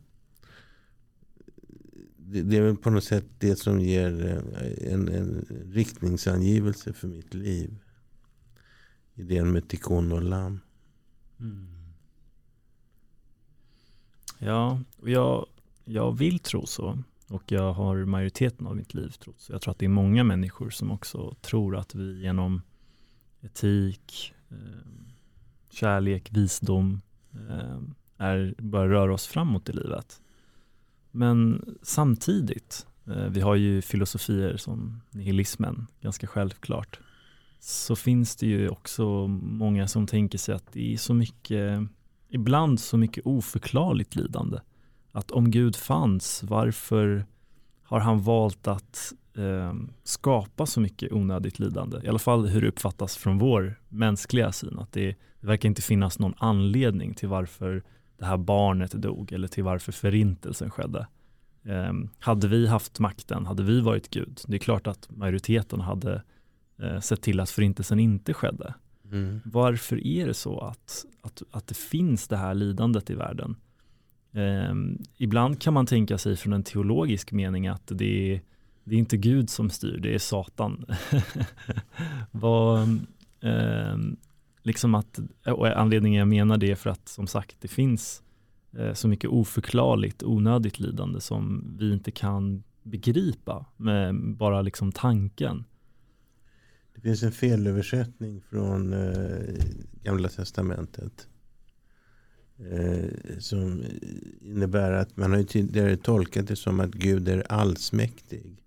det, 2.27 2.41
det 2.41 2.57
är 2.57 2.61
väl 2.61 2.75
på 2.75 2.89
något 2.89 3.03
sätt 3.03 3.25
det 3.39 3.55
som 3.55 3.79
ger 3.79 4.25
eh, 4.25 4.93
en, 4.93 5.07
en 5.09 5.45
riktningsangivelse 5.73 6.93
för 6.93 7.07
mitt 7.07 7.33
liv. 7.33 7.77
Idén 9.15 9.51
med 9.51 9.67
tikkun 9.67 10.11
och 10.11 10.21
lam. 10.21 10.59
Mm. 11.39 11.67
Ja, 14.39 14.81
jag, 15.03 15.45
jag 15.85 16.17
vill 16.17 16.39
tro 16.39 16.65
så. 16.65 17.03
Och 17.27 17.51
jag 17.51 17.73
har 17.73 18.05
majoriteten 18.05 18.67
av 18.67 18.75
mitt 18.75 18.93
liv 18.93 19.09
trott 19.09 19.41
så. 19.41 19.53
Jag 19.53 19.61
tror 19.61 19.71
att 19.71 19.79
det 19.79 19.85
är 19.85 19.89
många 19.89 20.23
människor 20.23 20.69
som 20.69 20.91
också 20.91 21.35
tror 21.41 21.77
att 21.77 21.95
vi 21.95 22.21
genom 22.21 22.61
etik, 23.41 24.33
eh, 24.49 24.57
kärlek, 25.69 26.29
visdom 26.31 27.01
eh, 27.33 27.79
är, 28.17 28.55
bör 28.57 28.87
röra 28.87 29.13
oss 29.13 29.27
framåt 29.27 29.69
i 29.69 29.73
livet. 29.73 30.21
Men 31.15 31.65
samtidigt, 31.81 32.87
eh, 33.07 33.25
vi 33.29 33.41
har 33.41 33.55
ju 33.55 33.81
filosofier 33.81 34.57
som 34.57 35.01
nihilismen, 35.11 35.87
ganska 36.01 36.27
självklart, 36.27 36.99
så 37.59 37.95
finns 37.95 38.35
det 38.35 38.47
ju 38.47 38.69
också 38.69 39.27
många 39.27 39.87
som 39.87 40.07
tänker 40.07 40.37
sig 40.37 40.55
att 40.55 40.71
det 40.71 40.93
är 40.93 40.97
så 40.97 41.13
mycket, 41.13 41.81
ibland 42.29 42.79
så 42.79 42.97
mycket 42.97 43.25
oförklarligt 43.25 44.15
lidande. 44.15 44.59
Att 45.11 45.31
om 45.31 45.51
Gud 45.51 45.75
fanns, 45.75 46.43
varför 46.43 47.25
har 47.83 47.99
han 47.99 48.21
valt 48.21 48.67
att 48.67 49.13
eh, 49.37 49.73
skapa 50.03 50.65
så 50.65 50.79
mycket 50.79 51.11
onödigt 51.11 51.59
lidande? 51.59 51.99
I 52.03 52.07
alla 52.07 52.19
fall 52.19 52.47
hur 52.47 52.61
det 52.61 52.67
uppfattas 52.67 53.17
från 53.17 53.37
vår 53.37 53.79
mänskliga 53.89 54.51
syn, 54.51 54.79
att 54.79 54.91
det, 54.91 55.15
det 55.41 55.47
verkar 55.47 55.69
inte 55.69 55.81
finnas 55.81 56.19
någon 56.19 56.33
anledning 56.37 57.13
till 57.13 57.29
varför 57.29 57.83
det 58.17 58.25
här 58.25 58.37
barnet 58.37 58.91
dog 58.91 59.31
eller 59.31 59.47
till 59.47 59.63
varför 59.63 59.91
förintelsen 59.91 60.69
skedde. 60.69 61.07
Eh, 61.63 61.93
hade 62.19 62.47
vi 62.47 62.67
haft 62.67 62.99
makten, 62.99 63.45
hade 63.45 63.63
vi 63.63 63.81
varit 63.81 64.09
Gud, 64.09 64.41
det 64.47 64.55
är 64.55 64.59
klart 64.59 64.87
att 64.87 65.09
majoriteten 65.09 65.81
hade 65.81 66.23
eh, 66.81 66.99
sett 66.99 67.21
till 67.21 67.39
att 67.39 67.49
förintelsen 67.49 67.99
inte 67.99 68.33
skedde. 68.33 68.73
Mm. 69.11 69.41
Varför 69.45 70.07
är 70.07 70.27
det 70.27 70.33
så 70.33 70.59
att, 70.59 71.05
att, 71.21 71.43
att 71.51 71.67
det 71.67 71.77
finns 71.77 72.27
det 72.27 72.37
här 72.37 72.53
lidandet 72.53 73.09
i 73.09 73.15
världen? 73.15 73.55
Eh, 74.31 74.75
ibland 75.17 75.61
kan 75.61 75.73
man 75.73 75.85
tänka 75.85 76.17
sig 76.17 76.35
från 76.35 76.53
en 76.53 76.63
teologisk 76.63 77.31
mening 77.31 77.67
att 77.67 77.87
det 77.87 78.33
är, 78.33 78.41
det 78.83 78.95
är 78.95 78.99
inte 78.99 79.17
Gud 79.17 79.49
som 79.49 79.69
styr, 79.69 79.97
det 79.97 80.15
är 80.15 80.19
Satan. 80.19 80.85
Vad, 82.31 82.81
eh, 83.41 83.97
liksom 84.65 84.95
att, 84.95 85.19
och 85.45 85.67
anledningen 85.67 86.19
jag 86.19 86.27
menar 86.27 86.57
det 86.57 86.71
är 86.71 86.75
för 86.75 86.89
att 86.89 87.09
som 87.09 87.27
sagt 87.27 87.55
det 87.59 87.67
finns 87.67 88.23
eh, 88.77 88.93
så 88.93 89.07
mycket 89.07 89.29
oförklarligt, 89.29 90.23
onödigt 90.23 90.79
lidande 90.79 91.21
som 91.21 91.75
vi 91.79 91.93
inte 91.93 92.11
kan 92.11 92.63
begripa 92.83 93.65
med 93.77 94.15
bara 94.35 94.61
liksom 94.61 94.91
tanken. 94.91 95.63
Det 96.95 97.01
finns 97.01 97.23
en 97.23 97.31
felöversättning 97.31 98.41
från 98.41 98.93
eh, 98.93 99.55
Gamla 100.03 100.29
Testamentet. 100.29 101.27
Eh, 102.57 103.37
som 103.39 103.83
innebär 104.41 104.91
att 104.91 105.17
man 105.17 105.31
har 105.31 105.43
tidigare 105.43 105.97
tolkat 105.97 106.47
det 106.47 106.55
som 106.55 106.79
att 106.79 106.91
Gud 106.91 107.27
är 107.27 107.51
allsmäktig. 107.51 108.63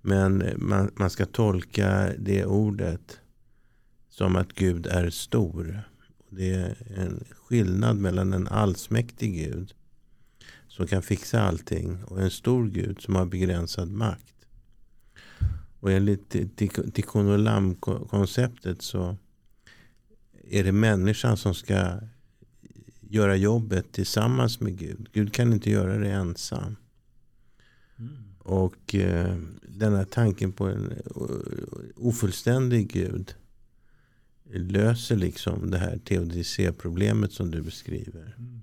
Men 0.00 0.42
eh, 0.42 0.56
man, 0.56 0.90
man 0.94 1.10
ska 1.10 1.26
tolka 1.26 2.12
det 2.18 2.44
ordet 2.44 3.20
som 4.20 4.36
att 4.36 4.52
Gud 4.52 4.86
är 4.86 5.10
stor. 5.10 5.82
Det 6.30 6.50
är 6.50 6.76
en 6.96 7.24
skillnad 7.36 7.96
mellan 7.96 8.32
en 8.32 8.48
allsmäktig 8.48 9.34
Gud 9.34 9.74
som 10.68 10.86
kan 10.86 11.02
fixa 11.02 11.42
allting 11.42 12.04
och 12.04 12.20
en 12.20 12.30
stor 12.30 12.66
Gud 12.66 13.00
som 13.00 13.16
har 13.16 13.26
begränsad 13.26 13.90
makt. 13.90 14.46
Och 15.80 15.92
enligt 15.92 16.56
Tikkun 16.94 17.26
Olam-konceptet 17.26 18.82
så 18.82 19.16
är 20.44 20.64
det 20.64 20.72
människan 20.72 21.36
som 21.36 21.54
ska 21.54 22.00
göra 23.00 23.36
jobbet 23.36 23.92
tillsammans 23.92 24.60
med 24.60 24.78
Gud. 24.78 25.08
Gud 25.12 25.32
kan 25.32 25.52
inte 25.52 25.70
göra 25.70 25.98
det 25.98 26.10
ensam. 26.10 26.76
Mm. 27.98 28.12
Och 28.38 28.94
eh, 28.94 29.36
denna 29.62 30.04
tanken 30.04 30.52
på 30.52 30.66
en 30.66 30.92
ofullständig 31.96 32.92
Gud 32.92 33.34
löser 34.52 35.16
liksom 35.16 35.70
det 35.70 35.78
här 35.78 35.98
teodicé-problemet 35.98 37.32
som 37.32 37.50
du 37.50 37.62
beskriver. 37.62 38.34
Mm. 38.38 38.60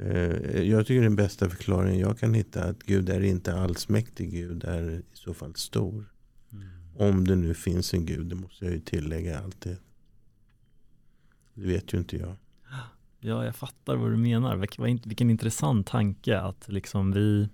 Eh, 0.00 0.62
jag 0.62 0.86
tycker 0.86 1.02
den 1.02 1.16
bästa 1.16 1.50
förklaringen 1.50 2.00
jag 2.00 2.18
kan 2.18 2.34
hitta 2.34 2.64
att 2.64 2.82
Gud 2.82 3.08
är 3.08 3.20
inte 3.20 3.54
allsmäktig. 3.54 4.30
Gud 4.30 4.64
är 4.64 4.90
i 4.90 5.02
så 5.12 5.34
fall 5.34 5.54
stor. 5.54 6.12
Mm. 6.52 6.68
Om 6.96 7.26
det 7.26 7.36
nu 7.36 7.54
finns 7.54 7.94
en 7.94 8.06
Gud, 8.06 8.26
det 8.26 8.34
måste 8.34 8.64
jag 8.64 8.74
ju 8.74 8.80
tillägga 8.80 9.38
alltid. 9.38 9.76
Det 11.54 11.66
vet 11.66 11.94
ju 11.94 11.98
inte 11.98 12.16
jag. 12.16 12.36
Ja, 13.20 13.44
jag 13.44 13.56
fattar 13.56 13.96
vad 13.96 14.10
du 14.10 14.16
menar. 14.16 14.56
Vilken 15.08 15.30
intressant 15.30 15.86
tanke 15.86 16.40
att 16.40 16.68
liksom 16.68 17.12
vi 17.12 17.48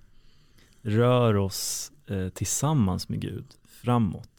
rör 0.82 1.36
oss 1.36 1.92
eh, 2.06 2.28
tillsammans 2.28 3.08
med 3.08 3.20
Gud 3.20 3.46
framåt. 3.66 4.33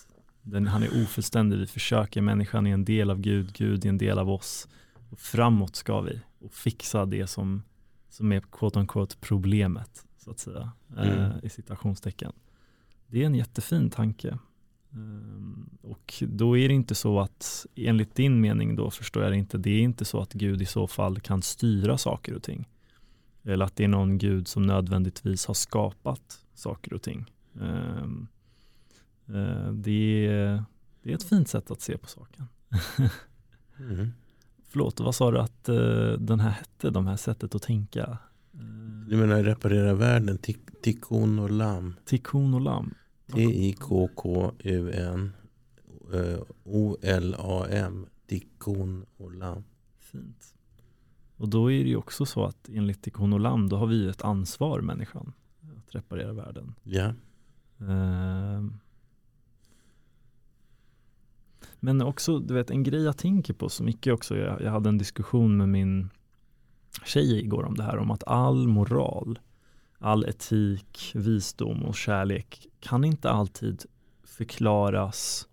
Den, 0.48 0.68
han 0.68 0.84
är 0.84 1.04
ofullständig, 1.04 1.58
vi 1.58 1.68
försöker, 1.68 2.22
människan 2.22 2.68
är 2.68 2.74
en 2.74 2.86
del 2.86 3.10
av 3.10 3.20
Gud, 3.20 3.54
Gud 3.54 3.86
är 3.86 3.90
en 3.90 3.98
del 3.98 4.20
av 4.20 4.30
oss. 4.30 4.68
Och 5.10 5.20
framåt 5.20 5.76
ska 5.76 6.02
vi 6.02 6.22
och 6.40 6.54
fixa 6.54 7.06
det 7.06 7.28
som, 7.28 7.64
som 8.10 8.32
är 8.32 8.40
quote 8.40 8.80
unquote 8.80 9.16
problemet, 9.20 10.06
så 10.18 10.32
att 10.32 10.40
säga, 10.40 10.72
eh, 10.98 11.08
mm. 11.08 11.20
eh, 11.20 11.32
i 11.44 11.50
citationstecken. 11.50 12.32
Det 13.08 13.22
är 13.22 13.26
en 13.26 13.36
jättefin 13.36 13.90
tanke. 13.90 14.38
Um, 14.90 15.78
och 15.82 16.24
då 16.28 16.58
är 16.58 16.68
det 16.68 16.74
inte 16.74 16.96
så 16.96 17.20
att, 17.20 17.66
enligt 17.76 18.16
din 18.16 18.42
mening 18.42 18.76
då 18.76 18.92
förstår 18.92 19.24
jag 19.24 19.32
det 19.32 19.38
inte, 19.38 19.58
det 19.58 19.70
är 19.70 19.82
inte 19.82 20.06
så 20.06 20.20
att 20.20 20.34
Gud 20.34 20.62
i 20.62 20.66
så 20.66 20.88
fall 20.88 21.20
kan 21.20 21.42
styra 21.42 21.98
saker 21.98 22.36
och 22.36 22.44
ting. 22.44 22.70
Eller 23.44 23.66
att 23.66 23.76
det 23.76 23.84
är 23.84 23.88
någon 23.88 24.18
Gud 24.18 24.48
som 24.48 24.64
nödvändigtvis 24.64 25.46
har 25.46 25.54
skapat 25.54 26.40
saker 26.54 26.94
och 26.94 27.02
ting. 27.02 27.32
Um, 27.54 28.28
det, 29.74 30.28
är, 30.28 30.64
det 31.04 31.12
är 31.12 31.16
ett 31.16 31.24
fint 31.24 31.50
sätt 31.50 31.72
att 31.72 31.82
se 31.82 31.98
på 31.98 32.08
saken. 32.08 32.46
mm. 33.80 34.12
Förlåt, 34.68 35.00
vad 35.00 35.16
sa 35.16 35.32
du 35.32 35.40
att 35.40 35.70
uh, 35.70 36.12
den 36.20 36.40
här 36.40 36.50
hette, 36.50 36.90
de 36.90 37.08
här 37.08 37.18
sättet 37.18 37.56
att 37.56 37.62
tänka? 37.62 38.18
Uh, 38.56 39.08
du 39.10 39.18
menar 39.18 39.44
reparera 39.44 39.94
världen, 39.94 40.38
tikkun 40.82 41.40
och 41.40 41.52
lam? 41.52 41.96
Tikkun 42.06 42.54
och 42.54 42.62
lam. 42.62 42.94
T-I-K-K-U-N 43.34 45.32
O-L-A-M 46.64 48.06
Tikkun 48.28 49.06
och 49.18 49.32
lam. 49.32 49.64
Fint. 50.00 50.56
Och 51.38 51.50
då 51.50 51.72
är 51.72 51.84
det 51.84 51.90
ju 51.90 51.96
också 51.96 52.26
så 52.26 52.46
att 52.46 52.70
enligt 52.70 53.02
Tikkun 53.02 53.34
och 53.34 53.40
lam 53.40 53.70
då 53.70 53.78
har 53.78 53.88
vi 53.88 54.08
ett 54.08 54.22
ansvar 54.22 54.82
människan 54.82 55.34
att 55.78 55.96
reparera 55.96 56.34
världen. 56.34 56.76
Ja. 56.84 57.14
Uh, 57.82 58.68
men 61.86 62.02
också, 62.02 62.40
du 62.40 62.54
vet, 62.54 62.70
en 62.70 62.84
grej 62.84 63.04
jag 63.04 63.18
tänker 63.18 63.54
på 63.54 63.70
så 63.70 63.84
mycket 63.84 64.14
också, 64.14 64.38
jag, 64.38 64.62
jag 64.62 64.72
hade 64.72 64.90
en 64.90 64.98
diskussion 64.98 65.58
med 65.58 65.70
min 65.70 66.10
tjej 67.06 67.40
igår 67.40 67.64
om 67.64 67.76
det 67.76 67.84
här, 67.84 67.98
om 67.98 68.12
att 68.12 68.24
all 68.28 68.68
moral, 68.68 69.40
all 69.98 70.26
etik, 70.26 71.12
visdom 71.16 71.84
och 71.84 71.96
kärlek 71.96 72.68
kan 72.80 73.04
inte 73.04 73.30
alltid 73.30 73.86
förklaras 74.24 75.48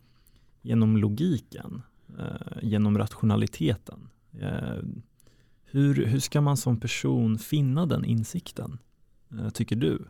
genom 0.63 0.97
logiken, 0.97 1.83
eh, 2.19 2.59
genom 2.63 2.99
rationaliteten. 2.99 4.09
Eh, 4.41 4.83
hur, 5.65 6.07
hur 6.07 6.21
ska 6.21 6.41
man 6.41 6.57
som 6.57 6.81
person 6.81 7.39
finna 7.39 7.87
den 7.87 8.05
insikten, 8.05 8.79
eh, 9.31 9.49
tycker 9.49 9.77
du? 9.77 10.05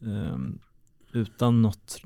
Ehm, 0.00 0.58
utan 1.12 1.62
något 1.62 2.00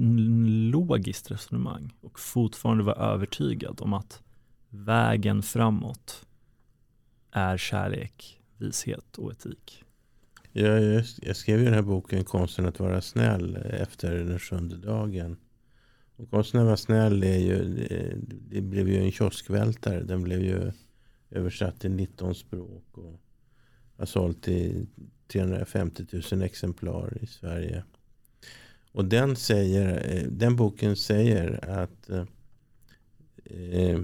logiskt 0.73 1.31
resonemang 1.31 1.95
och 2.01 2.21
fortfarande 2.21 2.85
vara 2.85 3.12
övertygad 3.12 3.81
om 3.81 3.93
att 3.93 4.23
vägen 4.69 5.43
framåt 5.43 6.27
är 7.31 7.57
kärlek, 7.57 8.41
vishet 8.59 9.19
och 9.19 9.33
etik. 9.33 9.85
Jag, 10.53 11.05
jag 11.23 11.37
skrev 11.37 11.59
ju 11.59 11.65
den 11.65 11.75
här 11.75 11.83
boken 11.83 12.25
Konsten 12.25 12.67
att 12.67 12.81
vara 12.81 13.01
snäll 13.01 13.57
efter 13.57 14.15
den 14.15 14.38
sjunde 14.38 14.77
dagen. 14.77 15.37
Och 16.17 16.31
Konsten 16.31 16.61
att 16.61 16.67
vara 16.67 16.77
snäll 16.77 17.23
är 17.23 17.38
ju, 17.38 17.65
det 18.31 18.61
blev 18.61 18.88
ju 18.88 18.99
en 18.99 19.12
kioskvältare. 19.12 20.03
Den 20.03 20.23
blev 20.23 20.43
ju 20.43 20.73
översatt 21.31 21.81
till 21.81 21.91
19 21.91 22.35
språk 22.35 22.85
och 22.93 23.21
har 23.97 24.07
sålt 24.07 24.49
i 24.49 24.87
350 25.29 26.07
000 26.33 26.43
exemplar 26.43 27.19
i 27.23 27.27
Sverige. 27.27 27.85
Och 28.92 29.05
den, 29.05 29.37
säger, 29.37 30.16
eh, 30.16 30.22
den 30.22 30.57
boken 30.57 30.96
säger 30.96 31.70
att 31.81 32.11
eh, 32.11 32.24
eh, 33.44 34.00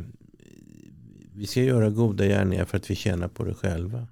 vi 1.34 1.46
ska 1.46 1.62
göra 1.62 1.90
goda 1.90 2.26
gärningar 2.26 2.64
för 2.64 2.76
att 2.76 2.90
vi 2.90 2.94
tjänar 2.94 3.28
på 3.28 3.44
det 3.44 3.54
själva. 3.54 4.06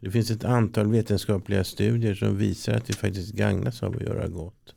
Det 0.00 0.10
finns 0.10 0.30
ett 0.30 0.44
antal 0.44 0.90
vetenskapliga 0.90 1.64
studier 1.64 2.14
som 2.14 2.36
visar 2.36 2.74
att 2.74 2.90
vi 2.90 2.94
faktiskt 2.94 3.32
gagnas 3.32 3.82
av 3.82 3.96
att 3.96 4.02
göra 4.02 4.28
gott. 4.28 4.74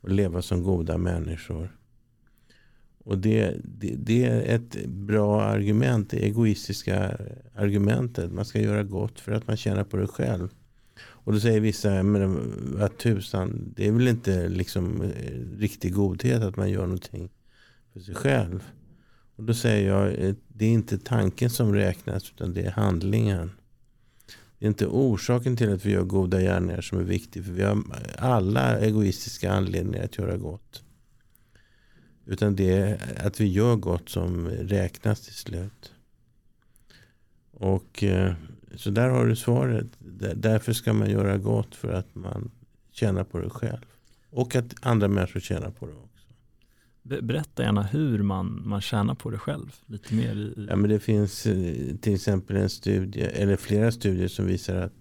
Och 0.00 0.10
leva 0.10 0.42
som 0.42 0.62
goda 0.62 0.98
människor. 0.98 1.76
Och 3.04 3.18
det, 3.18 3.56
det, 3.64 3.94
det, 3.96 4.24
är 4.24 4.54
ett 4.54 4.86
bra 4.86 5.42
argument, 5.42 6.10
det 6.10 6.24
egoistiska 6.24 7.18
argumentet. 7.54 8.32
Man 8.32 8.44
ska 8.44 8.60
göra 8.60 8.82
gott 8.82 9.20
för 9.20 9.32
att 9.32 9.46
man 9.46 9.56
tjänar 9.56 9.84
på 9.84 9.96
det 9.96 10.06
själv. 10.06 10.48
Och 11.02 11.32
då 11.32 11.40
säger 11.40 11.60
vissa, 11.60 12.02
men 12.02 12.52
vad 12.78 12.98
tusan, 12.98 13.72
det 13.76 13.88
är 13.88 13.92
väl 13.92 14.08
inte 14.08 14.48
liksom 14.48 15.02
eh, 15.02 15.58
riktig 15.58 15.94
godhet 15.94 16.42
att 16.42 16.56
man 16.56 16.70
gör 16.70 16.82
någonting 16.82 17.30
för 17.92 18.00
sig 18.00 18.14
själv. 18.14 18.64
Och 19.36 19.44
då 19.44 19.54
säger 19.54 19.88
jag, 19.88 20.24
eh, 20.24 20.34
det 20.48 20.64
är 20.64 20.70
inte 20.70 20.98
tanken 20.98 21.50
som 21.50 21.74
räknas 21.74 22.30
utan 22.30 22.52
det 22.52 22.62
är 22.62 22.70
handlingen. 22.70 23.50
Det 24.58 24.66
är 24.66 24.68
inte 24.68 24.86
orsaken 24.86 25.56
till 25.56 25.72
att 25.72 25.84
vi 25.84 25.90
gör 25.90 26.04
goda 26.04 26.40
gärningar 26.40 26.80
som 26.80 26.98
är 26.98 27.02
viktig. 27.02 27.44
För 27.44 27.52
vi 27.52 27.62
har 27.62 27.84
alla 28.18 28.78
egoistiska 28.78 29.52
anledningar 29.52 30.04
att 30.04 30.18
göra 30.18 30.36
gott. 30.36 30.82
Utan 32.26 32.56
det 32.56 32.72
är 32.72 33.26
att 33.26 33.40
vi 33.40 33.46
gör 33.46 33.76
gott 33.76 34.08
som 34.08 34.48
räknas 34.48 35.20
till 35.20 35.34
slut. 35.34 35.92
Och 37.52 38.04
eh, 38.04 38.34
så 38.76 38.90
där 38.90 39.08
har 39.08 39.26
du 39.26 39.36
svaret. 39.36 39.86
Därför 40.34 40.72
ska 40.72 40.92
man 40.92 41.10
göra 41.10 41.38
gott 41.38 41.74
för 41.74 41.92
att 41.92 42.14
man 42.14 42.50
tjänar 42.92 43.24
på 43.24 43.38
det 43.38 43.50
själv. 43.50 43.84
Och 44.30 44.56
att 44.56 44.74
andra 44.80 45.08
människor 45.08 45.40
tjänar 45.40 45.70
på 45.70 45.86
det 45.86 45.92
också. 45.92 46.26
Berätta 47.02 47.62
gärna 47.62 47.82
hur 47.82 48.22
man, 48.22 48.62
man 48.64 48.80
tjänar 48.80 49.14
på 49.14 49.30
det 49.30 49.38
själv. 49.38 49.74
Lite 49.86 50.14
mer 50.14 50.34
i... 50.34 50.66
ja, 50.68 50.76
men 50.76 50.90
det 50.90 51.00
finns 51.00 51.46
eh, 51.46 51.96
till 52.00 52.14
exempel 52.14 52.56
en 52.56 52.70
studie, 52.70 53.20
eller 53.20 53.56
flera 53.56 53.92
studier 53.92 54.28
som 54.28 54.46
visar 54.46 54.76
att 54.76 54.92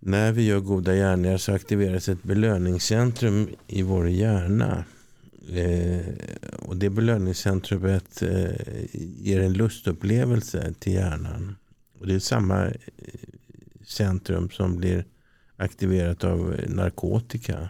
när 0.00 0.32
vi 0.32 0.42
gör 0.46 0.60
goda 0.60 0.94
gärningar 0.94 1.36
så 1.36 1.52
aktiveras 1.52 2.08
ett 2.08 2.22
belöningscentrum 2.22 3.48
i 3.66 3.82
vår 3.82 4.08
hjärna. 4.08 4.84
Eh, 5.52 6.14
och 6.58 6.76
det 6.76 6.90
belöningscentrumet 6.90 8.22
eh, 8.22 8.50
ger 8.92 9.40
en 9.40 9.52
lustupplevelse 9.52 10.74
till 10.78 10.92
hjärnan. 10.92 11.56
Och 12.04 12.08
det 12.08 12.14
är 12.14 12.18
samma 12.18 12.66
eh, 12.66 12.74
centrum 13.84 14.50
som 14.50 14.76
blir 14.76 15.04
aktiverat 15.56 16.24
av 16.24 16.56
narkotika. 16.68 17.68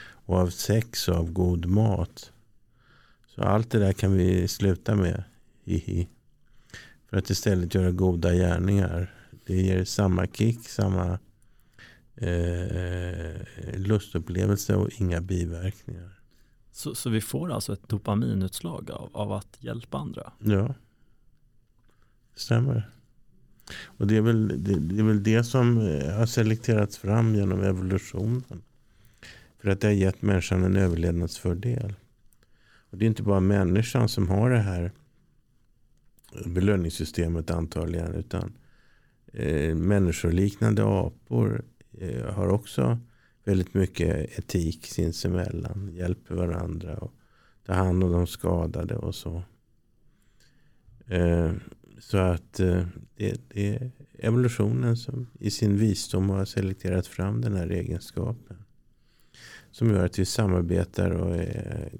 Och 0.00 0.36
av 0.36 0.50
sex 0.50 1.08
och 1.08 1.16
av 1.16 1.32
god 1.32 1.66
mat. 1.66 2.32
Så 3.26 3.42
allt 3.42 3.70
det 3.70 3.78
där 3.78 3.92
kan 3.92 4.12
vi 4.12 4.48
sluta 4.48 4.94
med. 4.94 5.24
Hihi. 5.64 6.08
För 7.06 7.16
att 7.16 7.30
istället 7.30 7.74
göra 7.74 7.90
goda 7.90 8.34
gärningar. 8.34 9.14
Det 9.46 9.62
ger 9.62 9.84
samma 9.84 10.26
kick, 10.26 10.68
samma 10.68 11.18
eh, 12.16 13.40
lustupplevelse 13.76 14.74
och 14.74 15.00
inga 15.00 15.20
biverkningar. 15.20 16.20
Så, 16.72 16.94
så 16.94 17.10
vi 17.10 17.20
får 17.20 17.52
alltså 17.52 17.72
ett 17.72 17.88
dopaminutslag 17.88 18.90
av, 18.90 19.10
av 19.12 19.32
att 19.32 19.56
hjälpa 19.58 19.98
andra? 19.98 20.32
Ja, 20.38 20.74
stämmer. 22.34 22.90
Och 23.86 24.06
det 24.06 24.16
är, 24.16 24.20
väl, 24.20 24.64
det, 24.64 24.78
det, 24.78 24.98
är 24.98 25.04
väl 25.04 25.22
det 25.22 25.44
som 25.44 25.78
eh, 25.78 26.14
har 26.14 26.26
selekterats 26.26 26.98
fram 26.98 27.34
genom 27.34 27.62
evolutionen. 27.62 28.62
För 29.58 29.70
att 29.70 29.80
det 29.80 29.86
har 29.86 29.94
gett 29.94 30.22
människan 30.22 30.64
en 30.64 30.76
överlevnadsfördel. 30.76 31.94
Och 32.90 32.98
det 32.98 33.04
är 33.04 33.06
inte 33.06 33.22
bara 33.22 33.40
människan 33.40 34.08
som 34.08 34.28
har 34.28 34.50
det 34.50 34.58
här 34.58 34.92
belöningssystemet 36.46 37.50
antagligen. 37.50 38.14
Utan 38.14 38.52
eh, 39.32 39.74
människoliknande 39.74 40.84
apor 40.84 41.62
eh, 41.98 42.24
har 42.24 42.48
också 42.48 42.98
väldigt 43.44 43.74
mycket 43.74 44.38
etik 44.38 44.86
sinsemellan. 44.86 45.90
Hjälper 45.92 46.34
varandra 46.34 46.96
och 46.96 47.12
tar 47.66 47.74
hand 47.74 48.04
om 48.04 48.12
de 48.12 48.26
skadade 48.26 48.96
och 48.96 49.14
så. 49.14 49.42
Eh, 51.06 51.52
så 52.00 52.18
att 52.18 52.60
eh, 52.60 52.86
det, 53.16 53.40
det, 53.48 53.68
är 53.68 53.90
evolutionen 54.18 54.96
som 54.96 55.26
i 55.38 55.50
sin 55.50 55.76
visdom 55.76 56.30
har 56.30 56.44
selekterat 56.44 57.06
fram 57.06 57.40
den 57.40 57.56
här 57.56 57.70
egenskapen. 57.70 58.56
Som 59.70 59.90
gör 59.90 60.04
att 60.04 60.18
vi 60.18 60.24
samarbetar 60.24 61.10
och 61.10 61.36
är 61.36 61.92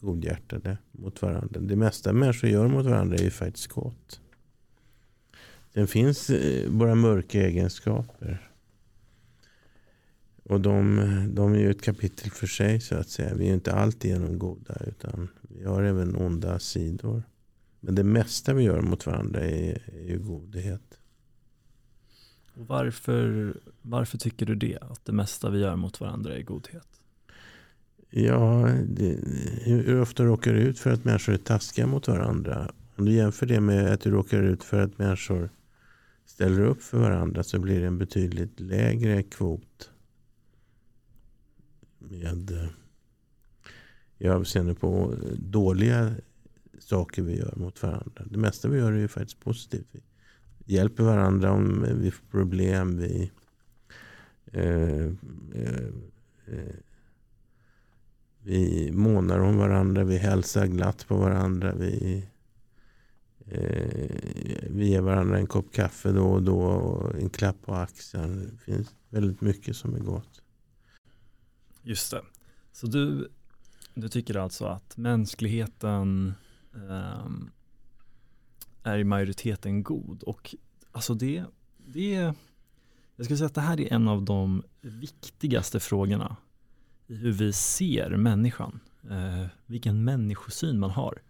godhjärtade 0.00 0.78
mot 0.92 1.22
varandra. 1.22 1.60
Det 1.60 1.76
mesta 1.76 2.12
människor 2.12 2.50
gör 2.50 2.68
mot 2.68 2.86
varandra 2.86 3.16
är 3.16 3.22
ju 3.22 3.30
faktiskt 3.30 3.66
gott. 3.66 4.20
Sen 5.74 5.86
finns 5.86 6.30
eh, 6.30 6.70
våra 6.70 6.94
mörka 6.94 7.40
egenskaper. 7.40 8.50
Och 10.42 10.60
de, 10.60 11.00
de 11.34 11.52
är 11.52 11.58
ju 11.58 11.70
ett 11.70 11.82
kapitel 11.82 12.30
för 12.30 12.46
sig 12.46 12.80
så 12.80 12.94
att 12.94 13.08
säga. 13.08 13.34
Vi 13.34 13.48
är 13.48 13.54
inte 13.54 13.74
alltigenom 13.74 14.38
goda 14.38 14.74
utan 14.86 15.28
vi 15.40 15.64
har 15.64 15.82
även 15.82 16.16
onda 16.16 16.58
sidor. 16.58 17.22
Men 17.84 17.94
det 17.94 18.04
mesta 18.04 18.54
vi 18.54 18.62
gör 18.62 18.80
mot 18.80 19.06
varandra 19.06 19.40
är, 19.40 19.82
är 19.92 20.08
ju 20.08 20.18
godhet. 20.18 20.98
Och 22.54 22.66
varför, 22.66 23.54
varför 23.82 24.18
tycker 24.18 24.46
du 24.46 24.54
det? 24.54 24.78
Att 24.80 25.04
det 25.04 25.12
mesta 25.12 25.50
vi 25.50 25.58
gör 25.58 25.76
mot 25.76 26.00
varandra 26.00 26.36
är 26.36 26.42
godhet? 26.42 26.88
Ja, 28.10 28.68
det, 28.88 29.18
hur 29.64 30.00
ofta 30.00 30.24
råkar 30.24 30.52
du 30.52 30.60
ut 30.60 30.78
för 30.78 30.92
att 30.92 31.04
människor 31.04 31.32
är 31.32 31.38
taskiga 31.38 31.86
mot 31.86 32.08
varandra? 32.08 32.70
Om 32.96 33.04
du 33.04 33.12
jämför 33.12 33.46
det 33.46 33.60
med 33.60 33.92
att 33.92 34.00
du 34.00 34.10
råkar 34.10 34.42
ut 34.42 34.64
för 34.64 34.78
att 34.78 34.98
människor 34.98 35.50
ställer 36.26 36.60
upp 36.60 36.82
för 36.82 36.98
varandra 36.98 37.42
så 37.42 37.58
blir 37.58 37.80
det 37.80 37.86
en 37.86 37.98
betydligt 37.98 38.60
lägre 38.60 39.22
kvot 39.22 39.90
med 41.98 42.50
eh, 42.50 42.68
i 44.18 44.28
avseende 44.28 44.74
på 44.74 45.14
dåliga 45.38 46.14
saker 46.88 47.22
vi 47.22 47.38
gör 47.38 47.54
mot 47.56 47.82
varandra. 47.82 48.24
Det 48.30 48.38
mesta 48.38 48.68
vi 48.68 48.78
gör 48.78 48.92
är 48.92 48.98
ju 48.98 49.08
faktiskt 49.08 49.40
positivt. 49.40 49.86
Vi 50.58 50.74
hjälper 50.74 51.02
varandra 51.04 51.52
om 51.52 51.86
vi 52.00 52.10
får 52.10 52.26
problem. 52.26 52.98
Vi 52.98 53.30
eh, 54.52 55.06
eh, 55.54 55.88
eh, 56.46 56.74
vi 58.46 58.92
månar 58.92 59.38
om 59.38 59.56
varandra, 59.56 60.04
vi 60.04 60.18
hälsar 60.18 60.66
glatt 60.66 61.08
på 61.08 61.16
varandra. 61.16 61.74
Vi, 61.74 62.24
eh, 63.46 64.68
vi 64.70 64.88
ger 64.88 65.00
varandra 65.00 65.38
en 65.38 65.46
kopp 65.46 65.72
kaffe 65.72 66.12
då 66.12 66.26
och 66.26 66.42
då 66.42 66.60
och 66.60 67.14
en 67.14 67.30
klapp 67.30 67.56
på 67.62 67.74
axeln. 67.74 68.50
Det 68.50 68.72
finns 68.72 68.94
väldigt 69.08 69.40
mycket 69.40 69.76
som 69.76 69.94
är 69.94 69.98
gott. 69.98 70.42
Just 71.82 72.10
det. 72.10 72.22
Så 72.72 72.86
du, 72.86 73.28
du 73.94 74.08
tycker 74.08 74.36
alltså 74.36 74.64
att 74.64 74.96
mänskligheten 74.96 76.34
eh, 76.74 77.30
är 78.82 78.98
i 78.98 79.04
majoriteten 79.04 79.82
god. 79.82 80.22
Och 80.22 80.54
alltså 80.92 81.14
det, 81.14 81.44
det 81.76 82.34
jag 83.16 83.24
skulle 83.26 83.36
säga 83.36 83.46
att 83.46 83.54
det 83.54 83.60
här 83.60 83.80
är 83.80 83.92
en 83.92 84.08
av 84.08 84.22
de 84.22 84.62
viktigaste 84.80 85.80
frågorna 85.80 86.36
i 87.06 87.14
hur 87.14 87.32
vi 87.32 87.52
ser 87.52 88.16
människan, 88.16 88.80
eh, 89.10 89.46
vilken 89.66 90.04
människosyn 90.04 90.78
man 90.78 90.90
har. 90.90 91.22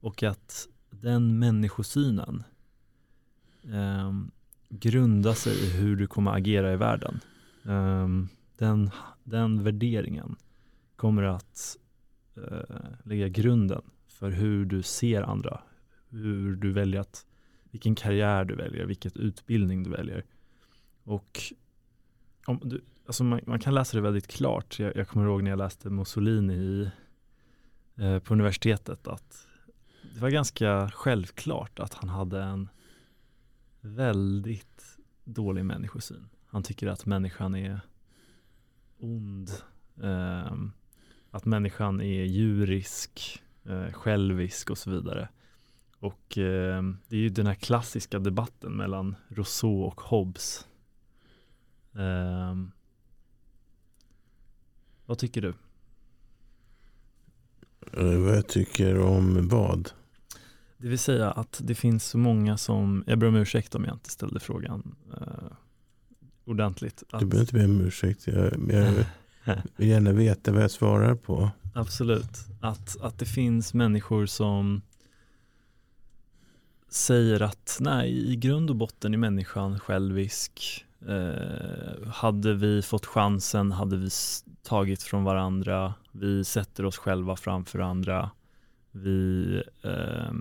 Och 0.00 0.22
att 0.22 0.68
den 0.90 1.38
människosynen 1.38 2.44
eh, 3.62 4.12
grundar 4.68 5.32
sig 5.32 5.66
i 5.66 5.70
hur 5.70 5.96
du 5.96 6.06
kommer 6.06 6.32
agera 6.32 6.72
i 6.72 6.76
världen. 6.76 7.20
Eh, 7.64 8.08
den, 8.56 8.90
den 9.24 9.64
värderingen 9.64 10.36
kommer 10.96 11.22
att 11.22 11.76
eh, 12.36 12.76
lägga 13.02 13.28
grunden 13.28 13.82
för 14.18 14.30
hur 14.30 14.64
du 14.64 14.82
ser 14.82 15.22
andra, 15.22 15.60
hur 16.08 16.56
du 16.56 16.72
väljer 16.72 17.00
att, 17.00 17.26
vilken 17.70 17.94
karriär 17.94 18.44
du 18.44 18.54
väljer, 18.54 18.86
vilket 18.86 19.16
utbildning 19.16 19.82
du 19.82 19.90
väljer. 19.90 20.24
Och 21.04 21.40
om 22.46 22.60
du, 22.64 22.84
alltså 23.06 23.24
man, 23.24 23.40
man, 23.46 23.58
kan 23.58 23.74
läsa 23.74 23.96
det 23.96 24.02
väldigt 24.02 24.26
klart. 24.26 24.78
Jag, 24.78 24.96
jag 24.96 25.08
kommer 25.08 25.26
ihåg 25.26 25.42
när 25.42 25.50
jag 25.50 25.58
läste 25.58 25.90
Mussolini 25.90 26.54
i, 26.54 26.90
eh, 27.96 28.18
på 28.18 28.34
universitetet 28.34 29.06
att 29.06 29.46
det 30.14 30.20
var 30.20 30.30
ganska 30.30 30.90
självklart 30.94 31.78
att 31.78 31.94
han 31.94 32.08
hade 32.08 32.42
en 32.42 32.68
väldigt 33.80 34.98
dålig 35.24 35.64
människosyn. 35.64 36.28
Han 36.46 36.62
tycker 36.62 36.86
att 36.86 37.06
människan 37.06 37.54
är 37.54 37.80
ond, 38.98 39.50
eh, 40.02 40.52
att 41.30 41.44
människan 41.44 42.00
är 42.00 42.24
djurisk, 42.24 43.42
eh, 43.68 43.92
självisk 43.92 44.70
och 44.70 44.78
så 44.78 44.90
vidare. 44.90 45.28
Och 46.00 46.38
eh, 46.38 46.82
det 47.08 47.16
är 47.16 47.20
ju 47.20 47.28
den 47.28 47.46
här 47.46 47.54
klassiska 47.54 48.18
debatten 48.18 48.72
mellan 48.72 49.16
Rousseau 49.28 49.82
och 49.82 50.00
Hobbes. 50.00 50.66
Um, 51.92 52.72
vad 55.06 55.18
tycker 55.18 55.42
du? 55.42 55.54
Eh, 57.92 58.18
vad 58.18 58.36
jag 58.36 58.48
tycker 58.48 58.98
om 58.98 59.48
vad? 59.48 59.90
Det 60.76 60.88
vill 60.88 60.98
säga 60.98 61.30
att 61.30 61.60
det 61.64 61.74
finns 61.74 62.04
så 62.04 62.18
många 62.18 62.56
som, 62.56 63.04
jag 63.06 63.18
ber 63.18 63.26
om 63.26 63.36
ursäkt 63.36 63.74
om 63.74 63.84
jag 63.84 63.94
inte 63.94 64.10
ställde 64.10 64.40
frågan 64.40 64.94
uh, 65.10 65.52
ordentligt. 66.44 67.02
Att... 67.10 67.20
Du 67.20 67.26
behöver 67.26 67.42
inte 67.42 67.54
be 67.54 67.64
om 67.64 67.80
ursäkt, 67.80 68.26
jag, 68.26 68.70
jag 68.72 69.04
vill 69.76 69.88
gärna 69.88 70.12
veta 70.12 70.52
vad 70.52 70.62
jag 70.62 70.70
svarar 70.70 71.14
på. 71.14 71.50
Absolut, 71.78 72.46
att, 72.60 73.00
att 73.00 73.18
det 73.18 73.26
finns 73.26 73.74
människor 73.74 74.26
som 74.26 74.82
säger 76.88 77.42
att 77.42 77.78
nej, 77.80 78.32
i 78.32 78.36
grund 78.36 78.70
och 78.70 78.76
botten 78.76 79.14
är 79.14 79.18
människan 79.18 79.80
självisk, 79.80 80.84
Eh, 81.06 82.08
hade 82.08 82.54
vi 82.54 82.82
fått 82.82 83.06
chansen 83.06 83.72
hade 83.72 83.96
vi 83.96 84.08
tagit 84.62 85.02
från 85.02 85.24
varandra. 85.24 85.94
Vi 86.12 86.44
sätter 86.44 86.84
oss 86.84 86.96
själva 86.96 87.36
framför 87.36 87.78
andra. 87.78 88.30
Vi 88.90 89.62
eh, 89.82 90.32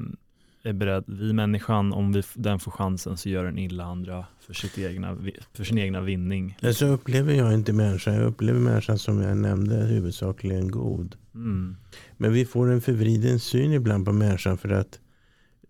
är 0.67 0.73
beredda, 0.73 1.03
vi 1.07 1.33
människan, 1.33 1.93
om 1.93 2.11
vi, 2.11 2.23
den 2.33 2.59
får 2.59 2.71
chansen 2.71 3.17
så 3.17 3.29
gör 3.29 3.45
den 3.45 3.57
illa 3.57 3.83
andra 3.83 4.25
för, 4.39 4.53
sitt 4.53 4.77
egna, 4.77 5.17
för 5.53 5.63
sin 5.63 5.77
egna 5.77 6.01
vinning. 6.01 6.57
Så 6.73 6.85
upplever 6.85 7.33
jag 7.33 7.53
inte 7.53 7.73
människan. 7.73 8.13
Jag 8.13 8.23
upplever 8.23 8.59
människan 8.59 8.99
som 8.99 9.21
jag 9.21 9.37
nämnde 9.37 9.75
huvudsakligen 9.75 10.71
god. 10.71 11.15
Mm. 11.35 11.75
Men 12.17 12.33
vi 12.33 12.45
får 12.45 12.71
en 12.71 12.81
förvriden 12.81 13.39
syn 13.39 13.73
ibland 13.73 14.05
på 14.05 14.11
människan 14.11 14.57
för 14.57 14.69
att 14.69 14.99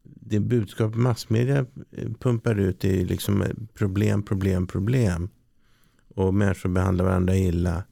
det 0.03 0.39
budskap 0.39 0.95
massmedia 0.95 1.65
eh, 1.91 2.12
pumpar 2.19 2.55
ut 2.55 2.86
är 2.86 3.05
liksom 3.05 3.43
problem, 3.73 4.23
problem, 4.23 4.67
problem. 4.67 5.29
Och 6.15 6.33
människor 6.33 6.69
behandlar 6.69 7.05
varandra 7.05 7.36
illa. 7.36 7.83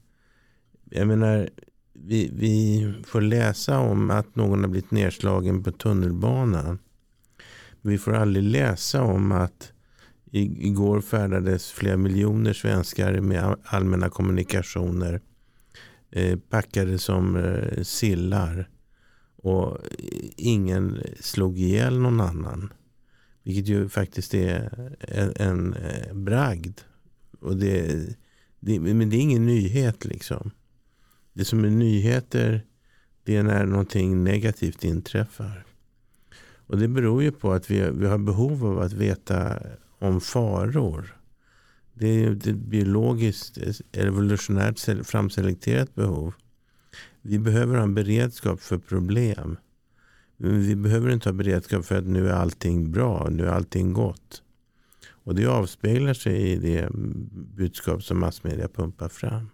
Jag 0.89 1.07
menar, 1.07 1.49
vi, 1.93 2.31
vi 2.33 2.93
får 3.05 3.21
läsa 3.21 3.79
om 3.79 4.11
att 4.11 4.35
någon 4.35 4.63
har 4.63 4.69
blivit 4.69 4.91
nedslagen 4.91 5.63
på 5.63 5.71
tunnelbanan. 5.71 6.79
Vi 7.85 7.97
får 7.97 8.13
aldrig 8.13 8.43
läsa 8.43 9.01
om 9.01 9.31
att 9.31 9.71
igår 10.31 11.01
färdades 11.01 11.71
flera 11.71 11.97
miljoner 11.97 12.53
svenskar 12.53 13.21
med 13.21 13.55
allmänna 13.63 14.09
kommunikationer 14.09 15.21
eh, 16.11 16.39
packade 16.39 16.99
som 16.99 17.35
eh, 17.35 17.83
sillar 17.83 18.69
och 19.35 19.77
ingen 20.37 21.03
slog 21.19 21.59
ihjäl 21.59 21.99
någon 21.99 22.21
annan. 22.21 22.73
Vilket 23.43 23.67
ju 23.67 23.89
faktiskt 23.89 24.33
är 24.33 24.95
en, 24.99 25.33
en 25.35 25.73
eh, 25.73 26.13
bragd. 26.13 26.79
Och 27.39 27.57
det, 27.57 28.05
det, 28.59 28.79
men 28.79 29.09
det 29.09 29.15
är 29.15 29.21
ingen 29.21 29.45
nyhet 29.45 30.05
liksom. 30.05 30.51
Det 31.33 31.45
som 31.45 31.65
är 31.65 31.69
nyheter 31.69 32.65
det 33.23 33.35
är 33.35 33.43
när 33.43 33.65
någonting 33.65 34.23
negativt 34.23 34.83
inträffar. 34.83 35.64
Och 36.67 36.77
det 36.77 36.87
beror 36.87 37.23
ju 37.23 37.31
på 37.31 37.53
att 37.53 37.71
vi, 37.71 37.89
vi 37.91 38.07
har 38.07 38.17
behov 38.17 38.65
av 38.65 38.79
att 38.79 38.93
veta 38.93 39.59
om 39.99 40.21
faror. 40.21 41.17
Det 41.93 42.07
är 42.07 42.31
ett 42.31 42.55
biologiskt 42.55 43.57
evolutionärt 43.91 45.07
framselekterat 45.07 45.95
behov. 45.95 46.33
Vi 47.21 47.39
behöver 47.39 47.75
ha 47.75 47.83
en 47.83 47.95
beredskap 47.95 48.61
för 48.61 48.77
problem. 48.77 49.57
Men 50.37 50.61
vi 50.61 50.75
behöver 50.75 51.09
inte 51.09 51.29
ha 51.29 51.33
beredskap 51.33 51.85
för 51.85 51.97
att 51.97 52.07
nu 52.07 52.29
är 52.29 52.33
allting 52.33 52.91
bra, 52.91 53.27
nu 53.29 53.45
är 53.45 53.51
allting 53.51 53.93
gott. 53.93 54.43
Och 55.07 55.35
det 55.35 55.45
avspeglar 55.45 56.13
sig 56.13 56.51
i 56.51 56.55
det 56.55 56.89
budskap 57.55 58.03
som 58.03 58.19
massmedia 58.19 58.67
pumpar 58.67 59.09
fram. 59.09 59.49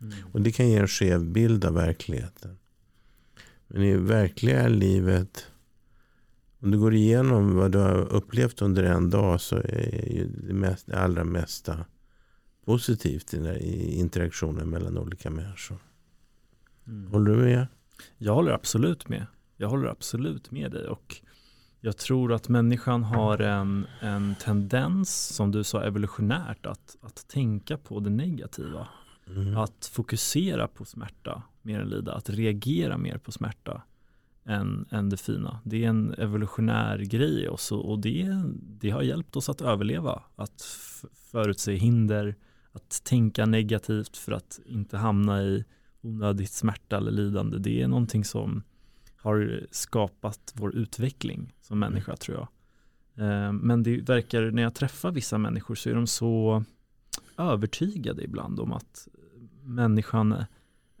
Mm. 0.00 0.14
Och 0.32 0.40
det 0.40 0.52
kan 0.52 0.68
ge 0.68 0.76
en 0.76 0.88
skev 0.88 1.24
bild 1.24 1.64
av 1.64 1.74
verkligheten. 1.74 2.58
Men 3.66 3.82
i 3.82 3.96
verkliga 3.96 4.68
livet, 4.68 5.46
om 6.64 6.70
du 6.70 6.78
går 6.78 6.94
igenom 6.94 7.56
vad 7.56 7.72
du 7.72 7.78
har 7.78 8.12
upplevt 8.12 8.62
under 8.62 8.84
en 8.84 9.10
dag 9.10 9.40
så 9.40 9.56
är 9.56 10.26
det, 10.46 10.54
mest, 10.54 10.86
det 10.86 10.98
allra 10.98 11.24
mesta 11.24 11.84
positivt 12.64 13.34
i 13.34 13.98
interaktionen 13.98 14.70
mellan 14.70 14.98
olika 14.98 15.30
människor. 15.30 15.78
Mm. 16.86 17.12
Håller 17.12 17.30
du 17.30 17.42
med? 17.42 17.66
Jag 18.18 18.34
håller 18.34 18.52
absolut 18.52 19.08
med. 19.08 19.26
Jag 19.56 19.68
håller 19.68 19.88
absolut 19.88 20.50
med 20.50 20.72
dig 20.72 20.88
och 20.88 21.16
jag 21.80 21.96
tror 21.96 22.32
att 22.32 22.48
människan 22.48 23.04
har 23.04 23.38
en, 23.38 23.86
en 24.00 24.34
tendens, 24.34 25.28
som 25.28 25.50
du 25.50 25.64
sa 25.64 25.82
evolutionärt, 25.82 26.66
att, 26.66 26.96
att 27.00 27.28
tänka 27.28 27.76
på 27.76 28.00
det 28.00 28.10
negativa. 28.10 28.88
Mm. 29.26 29.56
Att 29.56 29.90
fokusera 29.92 30.68
på 30.68 30.84
smärta 30.84 31.42
mer 31.62 31.80
än 31.80 31.88
lida, 31.88 32.14
att 32.14 32.30
reagera 32.30 32.98
mer 32.98 33.18
på 33.18 33.32
smärta 33.32 33.82
än, 34.46 34.86
än 34.90 35.08
det 35.08 35.16
fina. 35.16 35.60
Det 35.64 35.84
är 35.84 35.88
en 35.88 36.14
evolutionär 36.18 36.98
grej 36.98 37.44
i 37.44 37.48
oss 37.48 37.72
och, 37.72 37.90
och 37.90 37.98
det, 37.98 38.42
det 38.54 38.90
har 38.90 39.02
hjälpt 39.02 39.36
oss 39.36 39.48
att 39.48 39.60
överleva, 39.60 40.22
att 40.36 40.62
förutse 41.30 41.74
hinder, 41.74 42.34
att 42.72 43.04
tänka 43.04 43.46
negativt 43.46 44.16
för 44.16 44.32
att 44.32 44.60
inte 44.66 44.96
hamna 44.96 45.42
i 45.42 45.64
onödigt 46.00 46.50
smärta 46.50 46.96
eller 46.96 47.12
lidande. 47.12 47.58
Det 47.58 47.82
är 47.82 47.88
någonting 47.88 48.24
som 48.24 48.62
har 49.16 49.66
skapat 49.70 50.52
vår 50.54 50.74
utveckling 50.74 51.54
som 51.60 51.78
människa 51.78 52.12
mm. 52.12 52.16
tror 52.16 52.36
jag. 52.36 52.48
Eh, 53.26 53.52
men 53.52 53.82
det 53.82 54.08
verkar, 54.08 54.50
när 54.50 54.62
jag 54.62 54.74
träffar 54.74 55.10
vissa 55.10 55.38
människor 55.38 55.74
så 55.74 55.90
är 55.90 55.94
de 55.94 56.06
så 56.06 56.64
övertygade 57.38 58.24
ibland 58.24 58.60
om 58.60 58.72
att 58.72 59.08
människan 59.62 60.44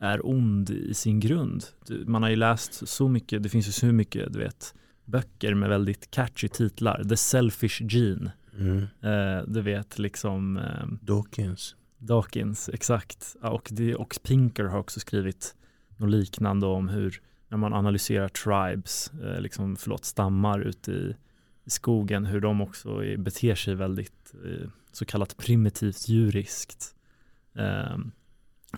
är 0.04 0.26
ond 0.26 0.70
i 0.70 0.94
sin 0.94 1.20
grund. 1.20 1.64
Man 2.06 2.22
har 2.22 2.30
ju 2.30 2.36
läst 2.36 2.88
så 2.88 3.08
mycket, 3.08 3.42
det 3.42 3.48
finns 3.48 3.68
ju 3.68 3.72
så 3.72 3.86
mycket, 3.86 4.32
du 4.32 4.38
vet, 4.38 4.74
böcker 5.04 5.54
med 5.54 5.68
väldigt 5.68 6.10
catchy 6.10 6.48
titlar. 6.48 7.04
The 7.04 7.16
Selfish 7.16 7.82
Gene. 7.82 8.32
Mm. 8.58 8.78
Eh, 9.00 9.44
du 9.46 9.62
vet 9.62 9.98
liksom 9.98 10.56
eh, 10.56 10.86
Dawkins. 11.00 11.76
Dawkins, 11.98 12.68
exakt. 12.72 13.36
Ja, 13.42 13.50
och, 13.50 13.68
det, 13.72 13.94
och 13.94 14.18
Pinker 14.22 14.64
har 14.64 14.78
också 14.78 15.00
skrivit 15.00 15.54
något 15.96 16.10
liknande 16.10 16.66
om 16.66 16.88
hur 16.88 17.20
när 17.48 17.58
man 17.58 17.72
analyserar 17.72 18.28
tribes, 18.28 19.12
eh, 19.22 19.40
liksom, 19.40 19.76
förlåt, 19.76 20.04
stammar 20.04 20.60
ute 20.60 20.92
i, 20.92 21.16
i 21.64 21.70
skogen, 21.70 22.24
hur 22.26 22.40
de 22.40 22.60
också 22.60 23.04
är, 23.04 23.16
beter 23.16 23.54
sig 23.54 23.74
väldigt 23.74 24.34
eh, 24.44 24.68
så 24.92 25.04
kallat 25.04 25.36
primitivt 25.36 26.08
djuriskt. 26.08 26.94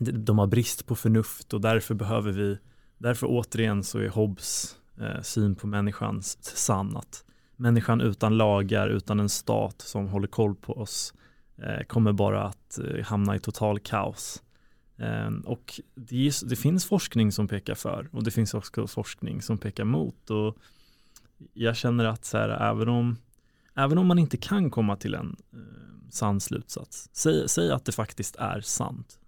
De 0.01 0.38
har 0.38 0.47
brist 0.47 0.86
på 0.86 0.94
förnuft 0.94 1.55
och 1.55 1.61
därför 1.61 1.94
behöver 1.94 2.32
vi, 2.32 2.59
därför 2.99 3.26
återigen 3.30 3.84
så 3.84 3.99
är 3.99 4.09
Hobbes 4.09 4.76
eh, 5.01 5.22
syn 5.22 5.55
på 5.55 5.66
människan 5.66 6.22
sann, 6.22 6.97
att 6.97 7.24
människan 7.57 8.01
utan 8.01 8.36
lagar, 8.36 8.88
utan 8.88 9.20
en 9.20 9.28
stat 9.28 9.82
som 9.82 10.09
håller 10.09 10.28
koll 10.28 10.55
på 10.55 10.72
oss 10.72 11.14
eh, 11.57 11.86
kommer 11.86 12.12
bara 12.12 12.44
att 12.44 12.78
eh, 12.78 13.05
hamna 13.05 13.36
i 13.36 13.40
total 13.40 13.78
kaos. 13.78 14.42
Eh, 14.99 15.30
och 15.44 15.80
det, 15.94 16.26
är, 16.26 16.49
det, 16.49 16.57
finns 16.57 16.84
forskning 16.84 17.32
som 17.32 17.49
pekar 17.49 17.74
för 17.74 18.09
och 18.12 18.24
det 18.24 18.30
finns 18.30 18.55
också 18.55 18.86
forskning 18.86 19.42
som 19.42 19.59
pekar 19.59 19.84
mot 19.84 20.30
och 20.30 20.57
jag 21.53 21.76
känner 21.76 22.05
att 22.05 22.24
så 22.24 22.38
här, 22.38 22.49
även, 22.49 22.88
om, 22.88 23.16
även 23.74 23.99
om 23.99 24.07
man 24.07 24.18
inte 24.18 24.36
kan 24.36 24.70
komma 24.70 24.97
till 24.97 25.14
en 25.14 25.36
eh, 25.53 25.59
sann 26.11 26.40
slutsats, 26.40 27.11
säg, 27.12 27.49
säg 27.49 27.70
att 27.70 27.84
det 27.84 27.92
faktiskt 27.92 28.36
är 28.36 28.61
sant, 28.61 29.18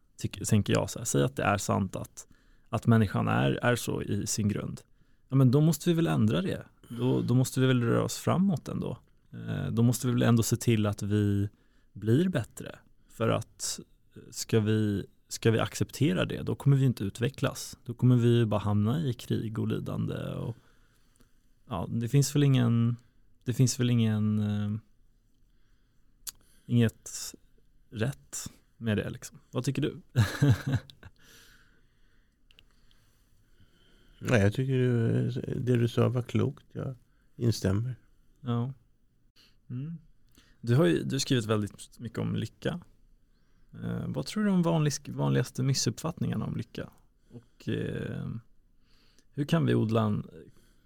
tänker 0.47 0.73
jag 0.73 0.91
så 0.91 0.99
här, 0.99 1.07
säg 1.07 1.23
att 1.23 1.37
det 1.37 1.43
är 1.43 1.59
sant 1.59 1.97
att, 1.97 2.27
att 2.69 2.87
människan 2.87 3.29
är, 3.29 3.51
är 3.63 3.77
så 3.77 4.03
i 4.03 4.27
sin 4.27 4.49
grund, 4.49 4.81
ja 5.29 5.37
men 5.37 5.51
då 5.51 5.61
måste 5.61 5.91
vi 5.91 5.95
väl 5.95 6.07
ändra 6.07 6.43
det, 6.43 6.63
då, 6.89 7.21
då 7.21 7.35
måste 7.35 7.61
vi 7.61 7.67
väl 7.67 7.83
röra 7.83 8.05
oss 8.05 8.19
framåt 8.19 8.69
ändå. 8.69 8.99
Eh, 9.31 9.71
då 9.71 9.83
måste 9.83 10.07
vi 10.07 10.13
väl 10.13 10.23
ändå 10.23 10.43
se 10.43 10.57
till 10.57 10.87
att 10.87 11.03
vi 11.03 11.49
blir 11.93 12.29
bättre, 12.29 12.79
för 13.09 13.29
att 13.29 13.81
eh, 14.15 14.23
ska 14.31 14.61
vi 14.61 15.07
ska 15.29 15.51
vi 15.51 15.59
acceptera 15.59 16.25
det, 16.25 16.43
då 16.43 16.55
kommer 16.55 16.77
vi 16.77 16.85
inte 16.85 17.05
utvecklas. 17.05 17.79
Då 17.85 17.95
kommer 17.95 18.17
vi 18.17 18.47
bara 18.47 18.61
hamna 18.61 19.01
i 19.01 19.13
krig 19.13 19.59
och 19.59 19.69
lidande. 19.69 20.15
Och, 20.15 20.57
ja, 21.69 21.87
det 21.91 22.09
finns 22.09 22.35
väl 22.35 22.43
ingen, 22.43 22.97
det 23.45 23.53
finns 23.53 23.81
väl 23.81 23.91
ingen, 23.91 24.39
eh, 24.39 24.79
inget 26.67 27.35
rätt 27.91 28.53
med 28.79 28.97
det 28.97 29.11
liksom. 29.11 29.39
Vad 29.51 29.65
tycker 29.65 29.83
du? 29.83 30.01
Nej, 34.19 34.41
jag 34.41 34.55
tycker 34.55 34.75
det 35.61 35.77
du 35.77 35.89
sa 35.89 36.09
var 36.09 36.23
klokt. 36.23 36.67
Jag 36.73 36.95
instämmer. 37.37 37.95
Ja. 38.41 38.73
Mm. 39.71 39.99
Du 40.61 40.75
har 40.75 40.87
ju 40.87 41.03
du 41.03 41.21
skrivit 41.21 41.45
väldigt 41.45 41.99
mycket 41.99 42.19
om 42.19 42.37
lycka 42.37 42.81
Eh, 43.73 44.05
vad 44.07 44.27
tror 44.27 44.45
du 44.45 44.51
de 44.51 44.63
vanlig, 44.63 44.93
vanligaste 45.09 45.63
missuppfattningarna 45.63 46.45
om 46.45 46.57
lycka? 46.57 46.91
Och 47.31 47.69
eh, 47.69 48.29
hur 49.33 49.45
kan 49.45 49.67
vi 49.67 49.75
odla 49.75 50.03
en 50.03 50.27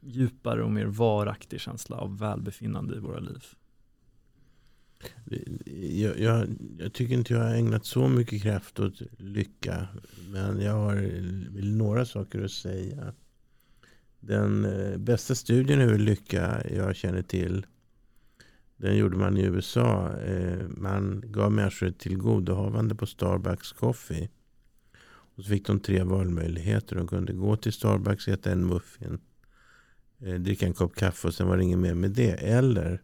djupare 0.00 0.64
och 0.64 0.70
mer 0.70 0.86
varaktig 0.86 1.60
känsla 1.60 1.96
av 1.96 2.18
välbefinnande 2.18 2.96
i 2.96 2.98
våra 2.98 3.18
liv? 3.18 3.44
Jag, 5.64 6.18
jag, 6.18 6.48
jag, 6.78 6.92
tycker 6.92 7.14
inte 7.14 7.32
jag 7.32 7.40
har 7.40 7.54
ägnat 7.54 7.86
så 7.86 8.08
mycket 8.08 8.42
kraft 8.42 8.80
åt 8.80 9.02
lycka. 9.18 9.88
Men 10.30 10.60
jag 10.60 10.72
har 10.72 10.96
några 11.62 12.04
saker 12.04 12.44
att 12.44 12.50
säga. 12.50 13.14
Den 14.20 14.64
eh, 14.64 14.98
bästa 14.98 15.34
studien 15.34 15.80
över 15.80 15.98
lycka 15.98 16.62
jag 16.70 16.96
känner 16.96 17.22
till 17.22 17.66
den 18.82 18.96
gjorde 18.96 19.16
man 19.16 19.36
i 19.36 19.42
USA. 19.42 20.12
Eh, 20.18 20.68
man 20.68 21.24
gav 21.26 21.52
människor 21.52 21.86
ett 21.88 21.98
tillgodohavande 21.98 22.94
på 22.94 23.06
Starbucks 23.06 23.72
Coffee. 23.72 24.28
Och 25.36 25.44
så 25.44 25.48
fick 25.48 25.66
de 25.66 25.80
tre 25.80 26.02
valmöjligheter. 26.02 26.96
De 26.96 27.06
kunde 27.06 27.32
gå 27.32 27.56
till 27.56 27.72
Starbucks, 27.72 28.28
äta 28.28 28.52
en 28.52 28.66
muffin, 28.66 29.18
eh, 30.20 30.34
dricka 30.34 30.66
en 30.66 30.74
kopp 30.74 30.94
kaffe 30.94 31.28
och 31.28 31.34
sen 31.34 31.48
var 31.48 31.56
det 31.56 31.62
inget 31.62 31.78
mer 31.78 31.94
med 31.94 32.10
det. 32.10 32.30
Eller 32.30 33.02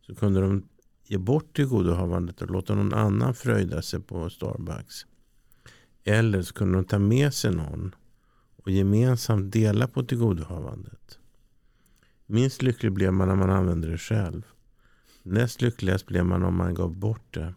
så 0.00 0.14
kunde 0.14 0.40
de 0.40 0.68
ge 1.06 1.18
bort 1.18 1.56
tillgodohavandet 1.56 2.42
och 2.42 2.50
låta 2.50 2.74
någon 2.74 2.94
annan 2.94 3.34
fröjda 3.34 3.82
sig 3.82 4.00
på 4.00 4.30
Starbucks. 4.30 5.06
Eller 6.04 6.42
så 6.42 6.54
kunde 6.54 6.74
de 6.78 6.84
ta 6.84 6.98
med 6.98 7.34
sig 7.34 7.54
någon 7.54 7.94
och 8.56 8.70
gemensamt 8.70 9.52
dela 9.52 9.88
på 9.88 10.02
tillgodohavandet. 10.02 11.18
Minst 12.26 12.62
lycklig 12.62 12.92
blev 12.92 13.12
man 13.12 13.28
när 13.28 13.34
man 13.34 13.50
använde 13.50 13.90
det 13.90 13.98
själv. 13.98 14.42
Näst 15.22 15.62
lyckligast 15.62 16.06
blev 16.06 16.24
man 16.24 16.42
om 16.42 16.56
man 16.56 16.74
gav 16.74 16.96
bort 16.96 17.34
det. 17.34 17.54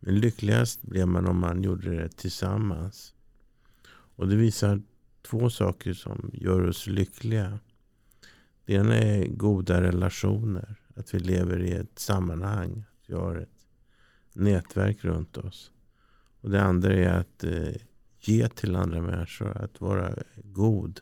Men 0.00 0.14
lyckligast 0.14 0.82
blev 0.82 1.08
man 1.08 1.26
om 1.26 1.40
man 1.40 1.62
gjorde 1.62 1.90
det 1.90 2.08
tillsammans. 2.08 3.14
Och 4.16 4.28
det 4.28 4.36
visar 4.36 4.82
två 5.22 5.50
saker 5.50 5.92
som 5.92 6.30
gör 6.32 6.68
oss 6.68 6.86
lyckliga. 6.86 7.58
Det 8.64 8.74
ena 8.74 8.94
är 8.96 9.26
goda 9.26 9.82
relationer. 9.82 10.79
Att 11.00 11.14
vi 11.14 11.18
lever 11.18 11.62
i 11.62 11.72
ett 11.72 11.98
sammanhang. 11.98 12.84
Att 13.00 13.10
vi 13.10 13.14
har 13.14 13.36
ett 13.36 13.66
nätverk 14.32 15.04
runt 15.04 15.36
oss. 15.36 15.70
Och 16.40 16.50
det 16.50 16.62
andra 16.62 16.94
är 16.94 17.08
att 17.08 17.44
eh, 17.44 17.74
ge 18.20 18.48
till 18.48 18.76
andra 18.76 19.00
människor. 19.00 19.56
Att 19.56 19.80
vara 19.80 20.14
god. 20.44 21.00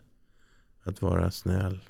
Att 0.82 1.03
vara 1.03 1.30
snäll. 1.30 1.80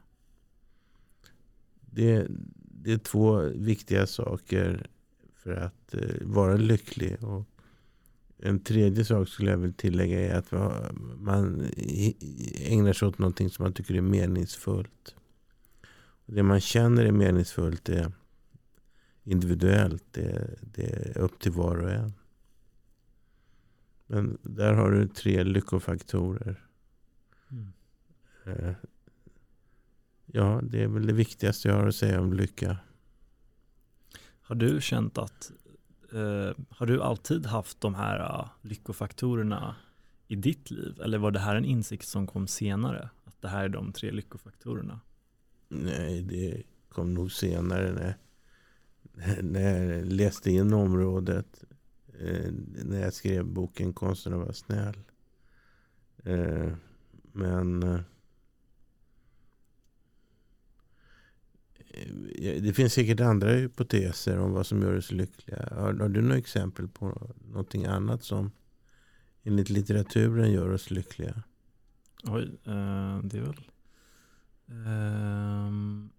Det, 1.81 2.27
det 2.61 2.93
är 2.93 2.99
två 2.99 3.41
viktiga 3.41 4.07
saker 4.07 4.87
för 5.35 5.53
att 5.53 5.95
eh, 5.95 6.01
vara 6.23 6.57
lycklig. 6.57 7.25
Och 7.25 7.45
en 8.39 8.61
tredje 8.61 9.05
sak 9.05 9.29
skulle 9.29 9.51
jag 9.51 9.59
vilja 9.59 9.77
tillägga 9.77 10.21
är 10.21 10.39
att 10.39 10.53
man 11.19 11.61
eh, 11.61 12.13
ägnar 12.73 12.93
sig 12.93 13.09
åt 13.09 13.19
någonting 13.19 13.51
som 13.51 13.63
man 13.63 13.73
tycker 13.73 13.95
är 13.95 14.01
meningsfullt. 14.01 15.15
Det 16.31 16.43
man 16.43 16.61
känner 16.61 17.05
är 17.05 17.13
meningsfullt 17.13 17.89
är 17.89 18.13
individuellt. 19.25 20.05
Det, 20.11 20.59
det 20.61 20.83
är 20.83 21.19
upp 21.19 21.41
till 21.41 21.53
var 21.53 21.77
och 21.77 21.91
en. 21.91 22.13
Men 24.07 24.39
där 24.43 24.75
har 24.75 24.91
du 24.91 25.09
tre 25.09 25.45
lyckofaktorer. 25.45 26.65
Mm. 27.51 27.73
Eh, 28.45 28.75
Ja, 30.33 30.61
det 30.63 30.83
är 30.83 30.89
väl 30.89 31.07
det 31.07 31.13
viktigaste 31.13 31.69
jag 31.69 31.75
har 31.75 31.87
att 31.87 31.95
säga 31.95 32.21
om 32.21 32.33
lycka. 32.33 32.77
Har 34.43 34.55
du 34.55 34.81
känt 34.81 35.19
att, 35.19 35.53
eh, 36.13 36.65
har 36.71 36.87
du 36.87 37.03
alltid 37.03 37.47
haft 37.47 37.81
de 37.81 37.95
här 37.95 38.19
uh, 38.19 38.49
lyckofaktorerna 38.63 39.77
i 40.27 40.37
ditt 40.37 40.71
liv? 40.71 41.01
Eller 41.01 41.19
var 41.19 41.31
det 41.31 41.39
här 41.39 41.57
en 41.57 41.65
insikt 41.65 42.09
som 42.09 42.27
kom 42.27 42.47
senare? 42.47 43.11
Att 43.25 43.43
det 43.43 43.49
här 43.49 43.65
är 43.65 43.69
de 43.69 43.93
tre 43.93 44.11
lyckofaktorerna? 44.11 45.01
Nej, 45.69 46.23
det 46.23 46.63
kom 46.89 47.15
nog 47.15 47.33
senare 47.33 47.93
när, 47.93 48.17
när 49.43 49.85
jag 49.85 50.07
läste 50.07 50.51
in 50.51 50.73
området. 50.73 51.65
Eh, 52.21 52.53
när 52.85 53.01
jag 53.01 53.15
skrev 53.15 53.45
boken 53.45 53.93
Konsten 53.93 54.33
att 54.33 54.39
vara 54.39 54.53
snäll. 54.53 54.99
Eh, 56.25 56.73
men 57.33 57.83
eh, 57.83 58.01
det 62.61 62.73
finns 62.77 62.93
säkert 62.93 63.21
andra 63.21 63.51
hypoteser 63.51 64.39
om 64.39 64.53
vad 64.53 64.67
som 64.67 64.83
gör 64.83 64.97
oss 64.97 65.13
lyckliga. 65.13 65.69
Har, 65.71 65.95
har 65.95 66.09
du 66.09 66.23
några 66.23 66.39
exempel 66.39 66.89
på 66.89 67.35
någonting 67.49 67.85
annat 67.85 68.25
som 68.25 68.51
enligt 69.43 69.71
litteraturen 69.71 70.53
gör 70.53 70.69
oss 70.69 70.91
lyckliga? 70.91 71.43
Oj, 72.25 72.51
det 73.23 73.39
är 73.39 73.41
väl... 73.41 73.71
Um, 74.69 76.11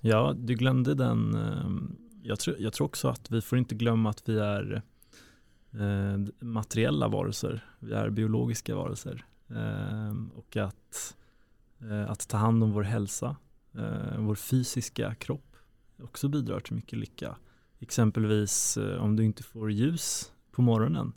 ja, 0.00 0.34
du 0.36 0.54
glömde 0.54 0.94
den. 0.94 1.34
Um, 1.34 1.96
jag, 2.22 2.38
tror, 2.38 2.56
jag 2.58 2.72
tror 2.72 2.86
också 2.86 3.08
att 3.08 3.30
vi 3.30 3.40
får 3.40 3.58
inte 3.58 3.74
glömma 3.74 4.10
att 4.10 4.28
vi 4.28 4.38
är 4.38 4.82
uh, 5.74 6.26
materiella 6.40 7.08
varelser. 7.08 7.64
Vi 7.78 7.92
är 7.92 8.10
biologiska 8.10 8.76
varelser. 8.76 9.24
Um, 9.48 10.30
och 10.36 10.56
att, 10.56 11.16
uh, 11.82 12.10
att 12.10 12.28
ta 12.28 12.36
hand 12.36 12.64
om 12.64 12.72
vår 12.72 12.82
hälsa, 12.82 13.36
uh, 13.78 14.18
vår 14.18 14.34
fysiska 14.34 15.14
kropp 15.14 15.50
också 16.02 16.28
bidrar 16.28 16.60
till 16.60 16.74
mycket 16.74 16.98
lycka. 16.98 17.36
Exempelvis 17.78 18.76
eh, 18.76 19.02
om 19.02 19.16
du 19.16 19.24
inte 19.24 19.42
får 19.42 19.72
ljus 19.72 20.32
på 20.50 20.62
morgonen 20.62 21.12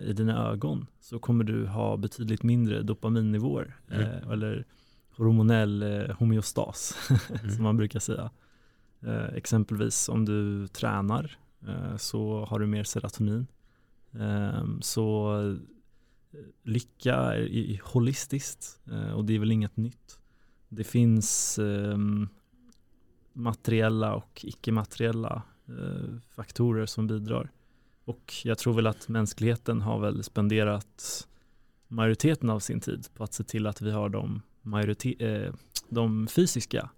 i 0.00 0.12
dina 0.12 0.48
ögon 0.48 0.86
så 1.00 1.18
kommer 1.18 1.44
du 1.44 1.66
ha 1.66 1.96
betydligt 1.96 2.42
mindre 2.42 2.82
dopaminnivåer 2.82 3.76
mm. 3.90 4.30
eller 4.30 4.64
hormonell 5.10 5.82
homeostas 6.18 6.96
mm. 7.42 7.54
som 7.54 7.62
man 7.62 7.76
brukar 7.76 8.00
säga. 8.00 8.30
Exempelvis 9.34 10.08
om 10.08 10.24
du 10.24 10.68
tränar 10.68 11.38
så 11.96 12.44
har 12.44 12.58
du 12.58 12.66
mer 12.66 12.84
serotonin. 12.84 13.46
Ehm, 14.20 14.82
så 14.82 15.36
lycka 16.62 17.14
är 17.14 17.92
holistiskt 17.92 18.80
eh, 18.90 19.10
och 19.10 19.24
det 19.24 19.34
är 19.34 19.38
väl 19.38 19.52
inget 19.52 19.76
nytt. 19.76 20.18
Det 20.68 20.84
finns 20.84 21.58
ehm, 21.58 22.28
materiella 23.32 24.14
och 24.14 24.44
icke-materiella 24.44 25.42
eh, 25.68 26.18
faktorer 26.30 26.86
som 26.86 27.06
bidrar. 27.06 27.50
Och 28.06 28.34
jag 28.44 28.58
tror 28.58 28.74
väl 28.74 28.86
att 28.86 29.08
mänskligheten 29.08 29.82
har 29.82 29.98
väl 29.98 30.24
spenderat 30.24 31.28
majoriteten 31.88 32.50
av 32.50 32.60
sin 32.60 32.80
tid 32.80 33.06
på 33.14 33.24
att 33.24 33.34
se 33.34 33.44
till 33.44 33.66
att 33.66 33.82
vi 33.82 33.90
har 33.90 34.08
de, 34.08 34.42
eh, 35.18 35.54
de 35.88 36.26
fysiska 36.26 36.90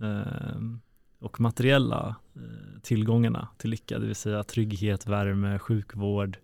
eh, 0.00 0.60
och 1.18 1.40
materiella 1.40 2.16
eh, 2.36 2.80
tillgångarna 2.82 3.48
till 3.56 3.70
lycka, 3.70 3.98
det 3.98 4.06
vill 4.06 4.16
säga 4.16 4.44
trygghet, 4.44 5.06
värme, 5.06 5.58
sjukvård, 5.58 6.38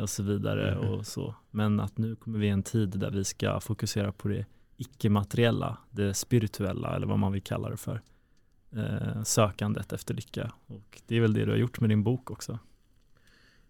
och 0.00 0.10
så 0.10 0.22
vidare 0.22 0.72
mm. 0.72 0.88
och 0.88 1.06
så. 1.06 1.34
Men 1.50 1.80
att 1.80 1.98
nu 1.98 2.16
kommer 2.16 2.38
vi 2.38 2.46
i 2.46 2.50
en 2.50 2.62
tid 2.62 2.88
där 2.88 3.10
vi 3.10 3.24
ska 3.24 3.60
fokusera 3.60 4.12
på 4.12 4.28
det 4.28 4.46
icke-materiella, 4.76 5.78
det 5.90 6.14
spirituella 6.14 6.96
eller 6.96 7.06
vad 7.06 7.18
man 7.18 7.32
vill 7.32 7.42
kalla 7.42 7.70
det 7.70 7.76
för. 7.76 8.02
Eh, 8.76 9.22
sökandet 9.22 9.92
efter 9.92 10.14
lycka. 10.14 10.52
Och 10.66 11.02
det 11.06 11.16
är 11.16 11.20
väl 11.20 11.32
det 11.32 11.44
du 11.44 11.50
har 11.50 11.58
gjort 11.58 11.80
med 11.80 11.90
din 11.90 12.02
bok 12.02 12.30
också. 12.30 12.58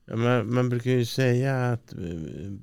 Ja, 0.05 0.17
man, 0.17 0.55
man, 0.55 0.69
brukar 0.69 0.91
ju 0.91 1.05
säga 1.05 1.73
att 1.73 1.93
eh, 1.93 1.99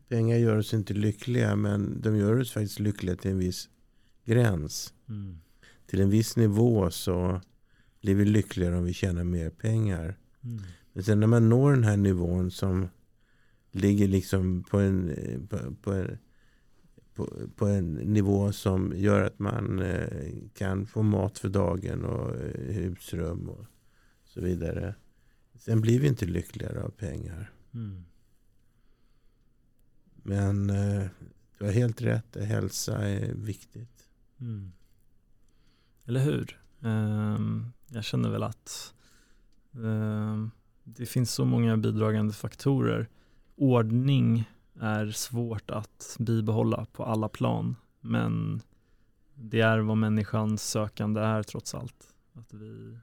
pengar 0.07 0.37
gör 0.37 0.57
oss 0.57 0.73
inte 0.73 0.93
lyckliga 0.93 1.55
men 1.55 2.01
de 2.01 2.17
gör 2.17 2.39
oss 2.39 2.51
faktiskt 2.51 2.79
lyckliga 2.79 3.15
till 3.15 3.31
en 3.31 3.39
viss 3.39 3.69
gräns. 4.25 4.93
Mm. 5.09 5.39
Till 5.87 6.01
en 6.01 6.09
viss 6.09 6.35
nivå 6.35 6.91
så 6.91 7.41
blir 8.01 8.15
vi 8.15 8.25
lyckligare 8.25 8.77
om 8.77 8.83
vi 8.83 8.93
tjänar 8.93 9.23
mer 9.23 9.49
pengar. 9.49 10.17
Mm. 10.43 10.61
Men 10.93 11.03
sen 11.03 11.19
när 11.19 11.27
man 11.27 11.49
når 11.49 11.71
den 11.71 11.83
här 11.83 11.97
nivån 11.97 12.51
som 12.51 12.87
ligger 13.71 14.07
liksom 14.07 14.63
på 14.63 14.79
en, 14.79 15.15
på, 15.49 15.57
på, 15.81 15.93
en, 15.93 16.17
på, 17.15 17.29
på, 17.55 17.65
en 17.65 17.93
nivå 17.93 18.51
som 18.51 18.93
gör 18.95 19.21
att 19.21 19.39
man 19.39 19.79
eh, 19.79 20.07
kan 20.53 20.85
få 20.85 21.03
mat 21.03 21.39
för 21.39 21.49
dagen 21.49 22.05
och 22.05 22.35
eh, 22.35 22.73
husrum 22.73 23.49
och 23.49 23.65
så 24.25 24.41
vidare. 24.41 24.95
Sen 25.59 25.81
blir 25.81 25.99
vi 25.99 26.07
inte 26.07 26.25
lyckligare 26.25 26.83
av 26.83 26.89
pengar. 26.89 27.51
Mm. 27.73 28.05
Men 30.15 30.69
eh, 30.69 31.07
du 31.57 31.65
har 31.65 31.71
helt 31.71 32.01
rätt, 32.01 32.35
hälsa 32.35 32.97
är 32.97 33.33
viktigt. 33.33 34.07
Mm. 34.39 34.71
Eller 36.05 36.19
hur? 36.19 36.59
Um, 36.79 37.73
jag 37.87 38.03
känner 38.03 38.29
väl 38.29 38.43
att 38.43 38.93
um, 39.71 40.51
det 40.83 41.05
finns 41.05 41.31
så 41.31 41.45
många 41.45 41.77
bidragande 41.77 42.33
faktorer 42.33 43.09
ordning 43.59 44.49
är 44.79 45.11
svårt 45.11 45.71
att 45.71 46.15
bibehålla 46.19 46.85
på 46.91 47.03
alla 47.03 47.29
plan. 47.29 47.75
Men 48.01 48.61
det 49.35 49.61
är 49.61 49.79
vad 49.79 49.97
människans 49.97 50.69
sökande 50.69 51.21
är 51.21 51.43
trots 51.43 51.75
allt. 51.75 52.13
Att 52.33 52.53
vi, 52.53 52.97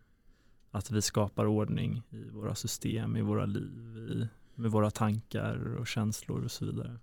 att 0.77 0.91
vi 0.91 1.03
skapar 1.03 1.47
ordning 1.47 2.03
i 2.11 2.29
våra 2.31 2.55
system, 2.55 3.17
i 3.17 3.23
våra 3.23 3.47
liv, 3.47 3.97
i, 4.11 4.29
med 4.55 4.71
våra 4.71 4.91
tankar 4.91 5.77
och 5.79 5.87
känslor 5.87 6.45
och 6.45 6.51
så 6.51 6.67
vidare. 6.67 6.99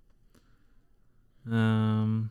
Um, 1.44 2.30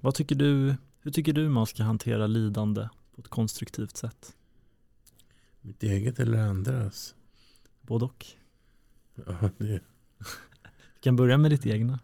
vad 0.00 0.14
tycker 0.14 0.34
du, 0.34 0.76
hur 1.00 1.10
tycker 1.10 1.32
du 1.32 1.48
man 1.48 1.66
ska 1.66 1.82
hantera 1.82 2.26
lidande 2.26 2.88
på 3.14 3.20
ett 3.20 3.28
konstruktivt 3.28 3.96
sätt? 3.96 4.36
Mitt 5.60 5.82
eget 5.82 6.20
eller 6.20 6.38
andras? 6.38 7.14
Både 7.80 8.04
och. 8.04 8.26
Ja, 9.14 9.50
det... 9.58 9.82
Du 10.94 11.00
kan 11.00 11.16
börja 11.16 11.38
med 11.38 11.50
ditt 11.50 11.66
egna. 11.66 11.98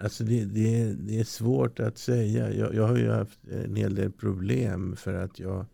Alltså 0.00 0.24
det, 0.24 0.44
det, 0.44 0.94
det 0.94 1.20
är 1.20 1.24
svårt 1.24 1.80
att 1.80 1.98
säga. 1.98 2.52
Jag, 2.52 2.74
jag 2.74 2.88
har 2.88 2.96
ju 2.96 3.10
haft 3.10 3.48
en 3.48 3.76
hel 3.76 3.94
del 3.94 4.12
problem 4.12 4.96
för 4.96 5.14
att 5.14 5.38
jag 5.38 5.66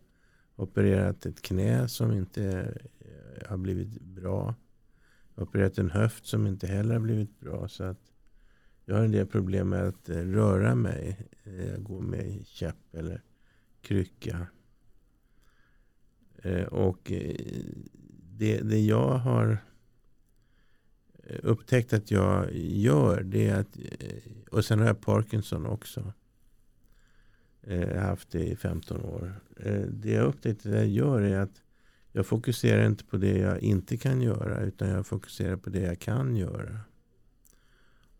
opererat 0.55 1.25
ett 1.25 1.41
knä 1.41 1.87
som 1.87 2.11
inte 2.11 2.73
eh, 2.99 3.49
har 3.49 3.57
blivit 3.57 4.01
bra. 4.01 4.55
Jag 5.35 5.41
har 5.41 5.47
opererat 5.47 5.77
en 5.77 5.89
höft 5.89 6.25
som 6.25 6.47
inte 6.47 6.67
heller 6.67 6.93
har 6.93 7.01
blivit 7.01 7.39
bra. 7.39 7.67
Så 7.67 7.83
att 7.83 8.11
jag 8.85 8.95
har 8.95 9.03
en 9.03 9.11
del 9.11 9.27
problem 9.27 9.69
med 9.69 9.87
att 9.87 10.09
eh, 10.09 10.17
röra 10.17 10.75
mig. 10.75 11.17
Eh, 11.43 11.65
jag 11.65 11.83
går 11.83 12.01
med 12.01 12.47
käpp 12.47 12.95
eller 12.95 13.21
krycka. 13.81 14.47
Och 16.69 17.11
det, 18.37 18.61
det 18.61 18.79
jag 18.79 19.17
har 19.17 19.63
Eh, 21.29 21.39
upptäckt 21.43 21.93
att 21.93 22.11
jag 22.11 22.53
gör 22.55 23.21
det 23.23 23.49
är 23.49 23.59
att, 23.59 23.77
eh, 23.77 24.31
och 24.51 24.65
sen 24.65 24.79
har 24.79 24.87
jag 24.87 25.01
Parkinson 25.01 25.65
också. 25.65 26.13
Eh, 27.61 27.81
jag 27.81 28.01
har 28.01 28.07
haft 28.07 28.31
det 28.31 28.43
i 28.43 28.55
15 28.55 29.01
år. 29.01 29.41
Det 29.89 30.11
jag 30.11 30.25
upptäckt 30.25 30.65
att 30.65 30.71
jag 30.71 30.87
gör 30.87 31.21
är 31.21 31.39
att 31.39 31.61
jag 32.11 32.25
fokuserar 32.25 32.85
inte 32.85 33.05
på 33.05 33.17
det 33.17 33.37
jag 33.37 33.59
inte 33.59 33.97
kan 33.97 34.21
göra 34.21 34.59
utan 34.59 34.89
jag 34.89 35.07
fokuserar 35.07 35.55
på 35.55 35.69
det 35.69 35.81
jag 35.81 35.99
kan 35.99 36.35
göra. 36.35 36.79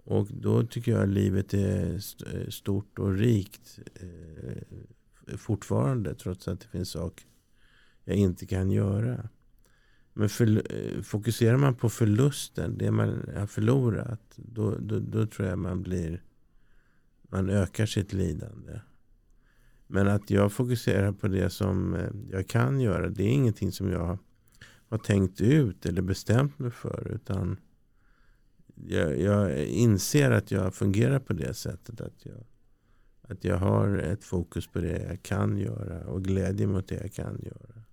Och 0.03 0.27
då 0.31 0.65
tycker 0.65 0.91
jag 0.91 1.03
att 1.03 1.09
livet 1.09 1.53
är 1.53 1.99
stort 2.49 2.99
och 2.99 3.13
rikt 3.13 3.79
fortfarande 5.37 6.15
trots 6.15 6.47
att 6.47 6.59
det 6.59 6.67
finns 6.67 6.89
saker 6.89 7.25
jag 8.03 8.15
inte 8.15 8.45
kan 8.45 8.71
göra. 8.71 9.29
Men 10.19 10.29
för, 10.29 10.61
eh, 10.73 11.01
fokuserar 11.01 11.57
man 11.57 11.75
på 11.75 11.89
förlusten, 11.89 12.77
det 12.77 12.91
man 12.91 13.29
har 13.35 13.47
förlorat, 13.47 14.21
då, 14.35 14.75
då, 14.79 14.99
då 14.99 15.25
tror 15.25 15.47
jag 15.47 15.59
man 15.59 15.83
blir 15.83 16.23
man 17.21 17.49
ökar 17.49 17.85
sitt 17.85 18.13
lidande. 18.13 18.79
Men 19.87 20.07
att 20.07 20.29
jag 20.29 20.51
fokuserar 20.51 21.11
på 21.11 21.27
det 21.27 21.49
som 21.49 21.93
eh, 21.93 22.09
jag 22.31 22.47
kan 22.47 22.79
göra, 22.81 23.09
det 23.09 23.23
är 23.23 23.27
ingenting 23.29 23.71
som 23.71 23.91
jag 23.91 24.17
har 24.89 24.97
tänkt 24.97 25.41
ut 25.41 25.85
eller 25.85 26.01
bestämt 26.01 26.59
mig 26.59 26.71
för. 26.71 27.11
Utan 27.15 27.59
jag, 28.75 29.19
jag 29.19 29.65
inser 29.65 30.31
att 30.31 30.51
jag 30.51 30.75
fungerar 30.75 31.19
på 31.19 31.33
det 31.33 31.53
sättet. 31.53 32.01
Att 32.01 32.25
jag, 32.25 32.43
att 33.21 33.43
jag 33.43 33.57
har 33.57 33.97
ett 33.97 34.23
fokus 34.23 34.67
på 34.67 34.79
det 34.79 35.01
jag 35.09 35.23
kan 35.23 35.57
göra 35.57 36.07
och 36.07 36.23
glädje 36.23 36.67
mot 36.67 36.87
det 36.87 36.95
jag 36.95 37.13
kan 37.13 37.39
göra. 37.43 37.86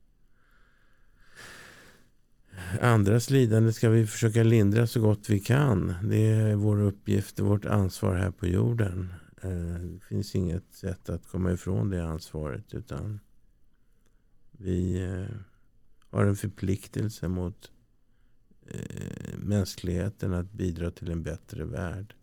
Andras 2.81 3.31
lidande 3.31 3.73
ska 3.73 3.89
vi 3.89 4.07
försöka 4.07 4.43
lindra 4.43 4.87
så 4.87 5.01
gott 5.01 5.31
vi 5.31 5.41
kan. 5.41 5.95
Det 6.03 6.27
är 6.27 6.55
vår 6.55 6.81
uppgift 6.81 7.41
och 7.41 7.47
vårt 7.47 7.65
ansvar 7.65 8.15
här 8.15 8.31
på 8.31 8.47
jorden. 8.47 9.15
Eh, 9.43 9.81
det 9.81 10.01
finns 10.09 10.35
inget 10.35 10.73
sätt 10.73 11.09
att 11.09 11.27
komma 11.27 11.53
ifrån 11.53 11.91
det 11.91 12.05
ansvaret. 12.05 12.75
Utan 12.75 13.21
vi 14.53 15.05
eh, 15.05 15.37
har 16.11 16.25
en 16.25 16.37
förpliktelse 16.37 17.29
mot 17.29 17.71
eh, 18.67 19.39
mänskligheten 19.39 20.35
att 20.35 20.53
bidra 20.53 20.91
till 20.91 21.11
en 21.11 21.23
bättre 21.23 21.65
värld. 21.65 22.15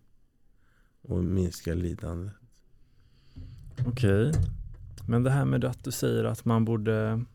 Och 1.01 1.23
minska 1.23 1.73
lidandet. 1.73 2.33
Okej. 3.85 4.29
Okay. 4.29 4.41
Men 5.07 5.23
det 5.23 5.31
här 5.31 5.45
med 5.45 5.65
att 5.65 5.83
du 5.83 5.91
säger 5.91 6.23
att 6.23 6.45
man 6.45 6.65
borde 6.65 7.25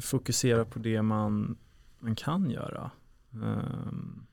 fokusera 0.00 0.64
på 0.64 0.78
det 0.78 1.02
man 1.02 1.56
man 2.02 2.14
kan 2.14 2.50
göra. 2.50 2.90
Um, 3.30 4.26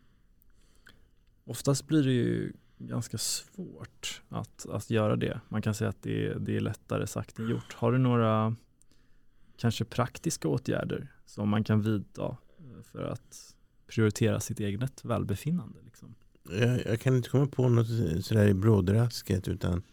oftast 1.46 1.88
blir 1.88 2.04
det 2.04 2.12
ju 2.12 2.54
ganska 2.78 3.18
svårt 3.18 4.22
att, 4.30 4.66
att 4.70 4.90
göra 4.90 5.16
det. 5.16 5.42
Man 5.50 5.62
kan 5.62 5.74
säga 5.74 5.90
att 5.90 6.02
det, 6.02 6.34
det 6.34 6.56
är 6.56 6.60
lättare 6.60 7.08
sagt 7.08 7.40
än 7.40 7.50
gjort. 7.50 7.74
Har 7.74 7.92
du 7.92 7.98
några 7.98 8.56
kanske 9.58 9.86
praktiska 9.86 10.48
åtgärder 10.48 11.12
som 11.26 11.50
man 11.50 11.64
kan 11.64 11.82
vidta 11.82 12.38
eh, 12.60 12.84
för 12.84 13.04
att 13.04 13.56
prioritera 13.88 14.40
sitt 14.40 14.60
eget 14.60 15.06
välbefinnande? 15.06 15.80
Liksom? 15.86 16.16
Jag, 16.50 16.86
jag, 16.86 17.00
kan 17.00 17.16
inte 17.16 17.30
komma 17.30 17.48
på 17.48 17.70
något 17.70 17.88
sådär 18.26 18.48
i 18.48 18.54
brådrasket 18.54 19.48
utan 19.48 19.84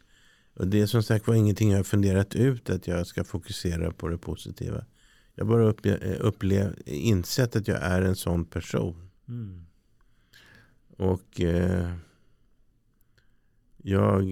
och 0.55 0.67
det 0.67 0.81
är 0.81 0.87
som 0.87 1.03
sagt 1.03 1.27
var 1.27 1.35
ingenting 1.35 1.71
jag 1.71 1.79
har 1.79 1.85
funderat 1.85 2.35
ut 2.35 2.71
att 2.71 2.87
jag 2.87 3.07
ska 3.07 3.25
fokusera 3.25 3.93
på 3.93 4.09
det 4.09 4.19
positiva. 4.19 4.85
Jag 5.39 5.47
bara 5.47 5.73
upple- 5.73 6.19
upplev, 6.19 6.75
insett 6.87 7.57
att 7.57 7.69
jag 7.69 7.83
är 7.83 8.03
en 8.03 8.17
sån 8.17 8.45
person. 8.45 9.11
Mm. 9.29 9.67
Och 10.97 11.41
eh, 11.41 11.93
jag, 13.77 14.25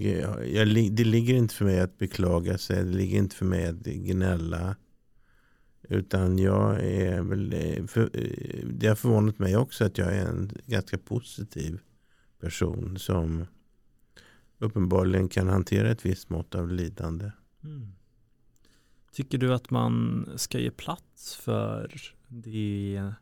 jag, 0.47 0.67
det 0.91 1.03
ligger 1.03 1.33
inte 1.33 1.55
för 1.55 1.65
mig 1.65 1.79
att 1.79 1.97
beklaga 1.97 2.57
sig. 2.57 2.83
Det 2.83 2.97
ligger 2.97 3.17
inte 3.17 3.35
för 3.35 3.45
mig 3.45 3.65
att 3.65 3.75
gnälla. 3.85 4.75
Utan 5.89 6.39
jag 6.39 6.83
är 6.83 7.21
väl, 7.21 7.53
eh, 7.53 7.85
för, 7.85 8.01
eh, 8.01 8.65
det 8.65 8.87
har 8.87 8.95
förvånat 8.95 9.39
mig 9.39 9.57
också 9.57 9.85
att 9.85 9.97
jag 9.97 10.15
är 10.15 10.25
en 10.25 10.51
ganska 10.65 10.97
positiv 10.97 11.79
person 12.39 12.99
som 12.99 13.45
uppenbarligen 14.59 15.29
kan 15.29 15.47
hantera 15.47 15.91
ett 15.91 16.05
visst 16.05 16.29
mått 16.29 16.55
av 16.55 16.69
lidande. 16.69 17.31
Mm. 17.63 17.91
Tycker 19.15 19.37
du 19.37 19.53
att 19.53 19.69
man 19.69 20.25
ska 20.35 20.59
ge 20.59 20.71
plats 20.71 21.35
för 21.35 21.91
det 22.27 23.13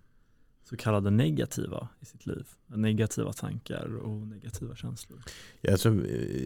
så 0.64 0.78
kallade 0.78 1.10
negativa 1.10 1.90
i 2.00 2.06
sitt 2.06 2.26
liv? 2.26 2.48
Negativa 2.68 3.34
tankar 3.34 3.96
och 3.96 4.28
negativa 4.28 4.76
känslor? 4.76 5.24
Ja, 5.62 5.72
alltså, 5.72 5.90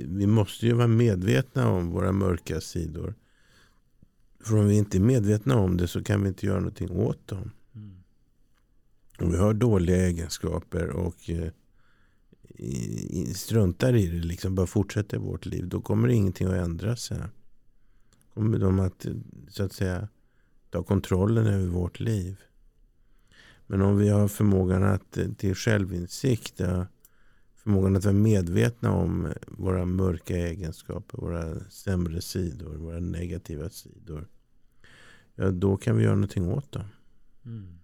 vi 0.05 0.27
måste 0.27 0.65
ju 0.65 0.73
vara 0.73 0.87
medvetna 0.87 1.69
om 1.69 1.89
våra 1.89 2.11
mörka 2.11 2.61
sidor. 2.61 3.15
För 4.39 4.57
om 4.57 4.67
vi 4.67 4.77
inte 4.77 4.97
är 4.97 5.01
medvetna 5.01 5.55
om 5.55 5.77
det 5.77 5.87
så 5.87 6.03
kan 6.03 6.21
vi 6.21 6.27
inte 6.27 6.45
göra 6.45 6.59
någonting 6.59 6.91
åt 6.91 7.27
dem. 7.27 7.51
Mm. 7.75 8.03
Om 9.19 9.31
vi 9.31 9.37
har 9.37 9.53
dåliga 9.53 10.07
egenskaper 10.07 10.89
och 10.89 11.29
eh, 11.29 11.51
struntar 13.35 13.95
i 13.95 14.07
det, 14.07 14.27
liksom 14.27 14.55
bara 14.55 14.67
fortsätter 14.67 15.17
vårt 15.17 15.45
liv, 15.45 15.67
då 15.67 15.81
kommer 15.81 16.07
ingenting 16.07 16.47
att 16.47 16.53
ändra 16.53 16.95
sig. 16.95 17.17
Kommer 18.37 18.59
de 18.59 18.79
att, 18.79 19.05
så 19.47 19.63
att 19.63 19.73
säga, 19.73 20.07
ta 20.69 20.83
kontrollen 20.83 21.47
över 21.47 21.67
vårt 21.67 21.99
liv. 21.99 22.41
Men 23.67 23.81
om 23.81 23.97
vi 23.97 24.09
har 24.09 24.27
förmågan 24.27 24.83
att, 24.83 25.17
till 25.37 25.55
självinsikt, 25.55 26.61
förmågan 27.55 27.95
att 27.95 28.05
vara 28.05 28.15
medvetna 28.15 28.91
om 28.91 29.33
våra 29.47 29.85
mörka 29.85 30.37
egenskaper, 30.37 31.17
våra 31.17 31.59
sämre 31.69 32.21
sidor, 32.21 32.75
våra 32.75 32.99
negativa 32.99 33.69
sidor. 33.69 34.27
Ja, 35.35 35.51
då 35.51 35.77
kan 35.77 35.97
vi 35.97 36.03
göra 36.03 36.15
någonting 36.15 36.51
åt 36.51 36.71
dem. 36.71 36.85
Mm. 37.45 37.79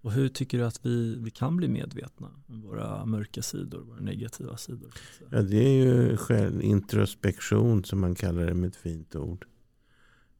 Och 0.00 0.12
hur 0.12 0.28
tycker 0.28 0.58
du 0.58 0.64
att 0.64 0.86
vi, 0.86 1.16
vi 1.18 1.30
kan 1.30 1.56
bli 1.56 1.68
medvetna 1.68 2.30
om 2.46 2.62
våra 2.62 3.04
mörka 3.04 3.42
sidor, 3.42 3.80
våra 3.80 4.00
negativa 4.00 4.56
sidor? 4.56 4.94
Ja, 5.30 5.42
det 5.42 5.56
är 5.56 5.84
ju 5.84 6.16
själv 6.16 6.62
introspektion 6.62 7.84
som 7.84 8.00
man 8.00 8.14
kallar 8.14 8.46
det 8.46 8.54
med 8.54 8.68
ett 8.68 8.76
fint 8.76 9.16
ord. 9.16 9.46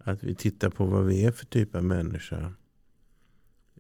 Att 0.07 0.23
vi 0.23 0.35
tittar 0.35 0.71
på 0.71 0.85
vad 0.85 1.05
vi 1.05 1.25
är 1.25 1.33
för 1.33 1.47
typ 1.47 1.75
av 1.75 1.85
människa. 1.85 2.53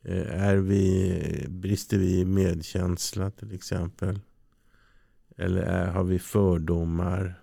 Eh, 0.02 0.42
är 0.42 0.56
vi, 0.56 1.46
brister 1.48 1.98
vi 1.98 2.20
i 2.20 2.24
medkänsla 2.24 3.30
till 3.30 3.54
exempel? 3.54 4.20
Eller 5.36 5.62
är, 5.62 5.86
har 5.86 6.04
vi 6.04 6.18
fördomar? 6.18 7.42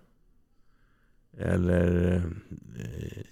Eller 1.37 2.15
eh, 2.15 3.23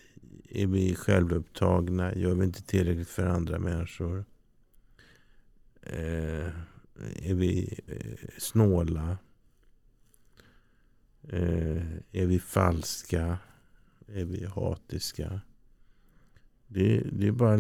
är 0.50 0.68
vi 0.68 0.96
självupptagna? 0.96 2.16
Gör 2.16 2.36
vi 2.36 2.46
inte 2.46 2.64
tillräckligt 2.64 3.10
för 3.10 3.26
andra 3.26 3.60
människor? 3.60 4.26
Eh, 5.82 6.50
är 7.30 7.34
vi 7.34 7.80
snåla? 8.38 9.18
Är 12.12 12.26
vi 12.26 12.40
falska? 12.40 13.38
Är 14.14 14.26
vi 14.26 14.46
hatiska? 14.46 15.42
Det, 16.68 17.04
det 17.12 17.28
är 17.28 17.32
bara, 17.32 17.60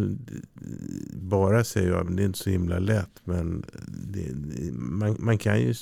bara 1.13 1.63
säger 1.63 1.89
jag, 1.89 2.05
men 2.05 2.15
det 2.15 2.23
är 2.23 2.25
inte 2.25 2.39
så 2.39 2.49
himla 2.49 2.79
lätt. 2.79 3.21
Men 3.23 3.65
det, 3.87 4.33
man, 4.73 5.15
man 5.19 5.37
kan 5.37 5.61
ju 5.61 5.73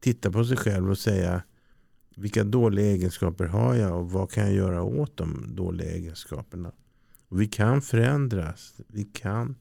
titta 0.00 0.30
på 0.30 0.44
sig 0.44 0.56
själv 0.56 0.90
och 0.90 0.98
säga 0.98 1.42
vilka 2.16 2.44
dåliga 2.44 2.86
egenskaper 2.86 3.44
har 3.44 3.74
jag 3.74 4.00
och 4.00 4.10
vad 4.10 4.30
kan 4.30 4.44
jag 4.44 4.54
göra 4.54 4.82
åt 4.82 5.16
de 5.16 5.54
dåliga 5.54 5.90
egenskaperna? 5.90 6.72
Och 7.28 7.40
vi 7.40 7.46
kan 7.46 7.82
förändras. 7.82 8.74
Vi 8.86 9.04
kan 9.04 9.56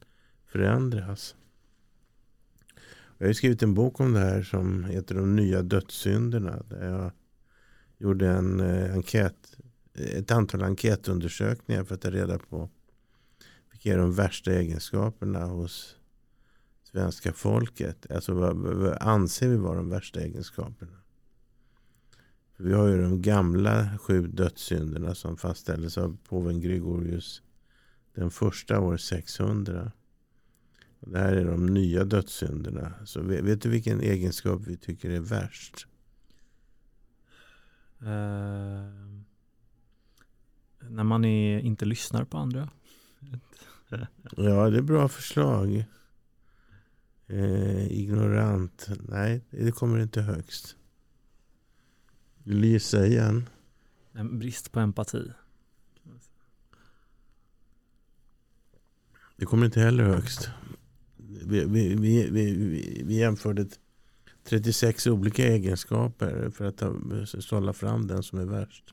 förändras. 0.45 1.35
Jag 3.17 3.27
har 3.27 3.33
skrivit 3.33 3.63
en 3.63 3.73
bok 3.73 3.99
om 3.99 4.13
det 4.13 4.19
här 4.19 4.43
som 4.43 4.83
heter 4.83 5.15
De 5.15 5.35
nya 5.35 5.61
dödssynderna. 5.61 6.63
Där 6.69 6.89
jag 6.89 7.11
gjorde 7.97 8.29
en 8.29 8.59
eh, 8.59 8.93
enkät, 8.93 9.57
ett 9.93 10.31
antal 10.31 10.63
enkätundersökningar 10.63 11.83
för 11.83 11.95
att 11.95 12.01
ta 12.01 12.11
reda 12.11 12.39
på 12.39 12.69
vilka 13.71 13.93
är 13.93 13.97
de 13.97 14.13
värsta 14.13 14.51
egenskaperna 14.51 15.45
hos 15.45 15.95
svenska 16.83 17.33
folket. 17.33 18.11
Alltså 18.11 18.33
vad, 18.33 18.55
vad 18.55 18.97
anser 19.01 19.47
vi 19.47 19.55
vara 19.55 19.77
de 19.77 19.89
värsta 19.89 20.21
egenskaperna? 20.21 20.97
För 22.55 22.63
vi 22.63 22.73
har 22.73 22.87
ju 22.87 23.01
de 23.01 23.21
gamla 23.21 23.97
sju 23.97 24.27
dödssynderna 24.27 25.15
som 25.15 25.37
fastställdes 25.37 25.97
av 25.97 26.17
påven 26.27 26.61
Gregorius 26.61 27.41
den 28.13 28.31
första 28.31 28.79
år 28.79 28.97
600. 28.97 29.91
Och 30.99 31.11
det 31.11 31.19
här 31.19 31.33
är 31.33 31.45
de 31.45 31.65
nya 31.65 32.03
dödssynderna. 32.03 32.93
Så 33.05 33.21
vet 33.21 33.61
du 33.61 33.69
vilken 33.69 34.01
egenskap 34.01 34.61
vi 34.65 34.77
tycker 34.77 35.09
är 35.09 35.19
värst? 35.19 35.87
Uh, 38.01 39.22
när 40.89 41.03
man 41.03 41.25
är, 41.25 41.59
inte 41.59 41.85
lyssnar 41.85 42.25
på 42.25 42.37
andra. 42.37 42.69
ja, 44.37 44.69
det 44.69 44.77
är 44.77 44.81
bra 44.81 45.07
förslag. 45.07 45.85
Eh, 47.27 47.91
ignorant. 47.91 48.89
Nej, 49.07 49.41
det 49.49 49.71
kommer 49.71 49.99
inte 49.99 50.21
högst. 50.21 50.75
Vill 52.43 52.61
du 52.61 52.67
gissa 52.67 53.05
igen? 53.05 53.49
En 54.11 54.39
brist 54.39 54.71
på 54.71 54.79
empati. 54.79 55.31
Det 59.35 59.45
kommer 59.45 59.65
inte 59.65 59.79
heller 59.79 60.03
högst. 60.03 60.49
Vi, 61.17 61.65
vi, 61.65 61.95
vi, 61.95 62.29
vi, 62.29 63.03
vi 63.05 63.15
jämförde 63.15 63.67
36 64.43 65.07
olika 65.07 65.47
egenskaper 65.47 66.49
för 66.49 66.65
att 66.65 67.43
sålla 67.43 67.73
fram 67.73 68.07
den 68.07 68.23
som 68.23 68.39
är 68.39 68.45
värst. 68.45 68.92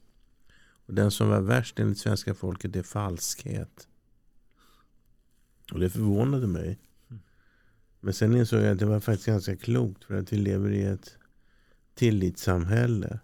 Och 0.90 0.96
den 0.96 1.10
som 1.10 1.28
var 1.28 1.40
värst 1.40 1.78
enligt 1.78 1.98
svenska 1.98 2.34
folket 2.34 2.76
är 2.76 2.82
falskhet. 2.82 3.88
Och 5.72 5.80
det 5.80 5.90
förvånade 5.90 6.46
mig. 6.46 6.78
Men 8.00 8.14
sen 8.14 8.36
insåg 8.36 8.60
jag 8.60 8.72
att 8.72 8.78
det 8.78 8.86
var 8.86 9.00
faktiskt 9.00 9.26
ganska 9.26 9.56
klokt 9.56 10.04
för 10.04 10.14
att 10.14 10.32
vi 10.32 10.36
lever 10.36 10.70
i 10.70 10.82
ett 10.82 11.16
tillitssamhälle. 11.94 13.20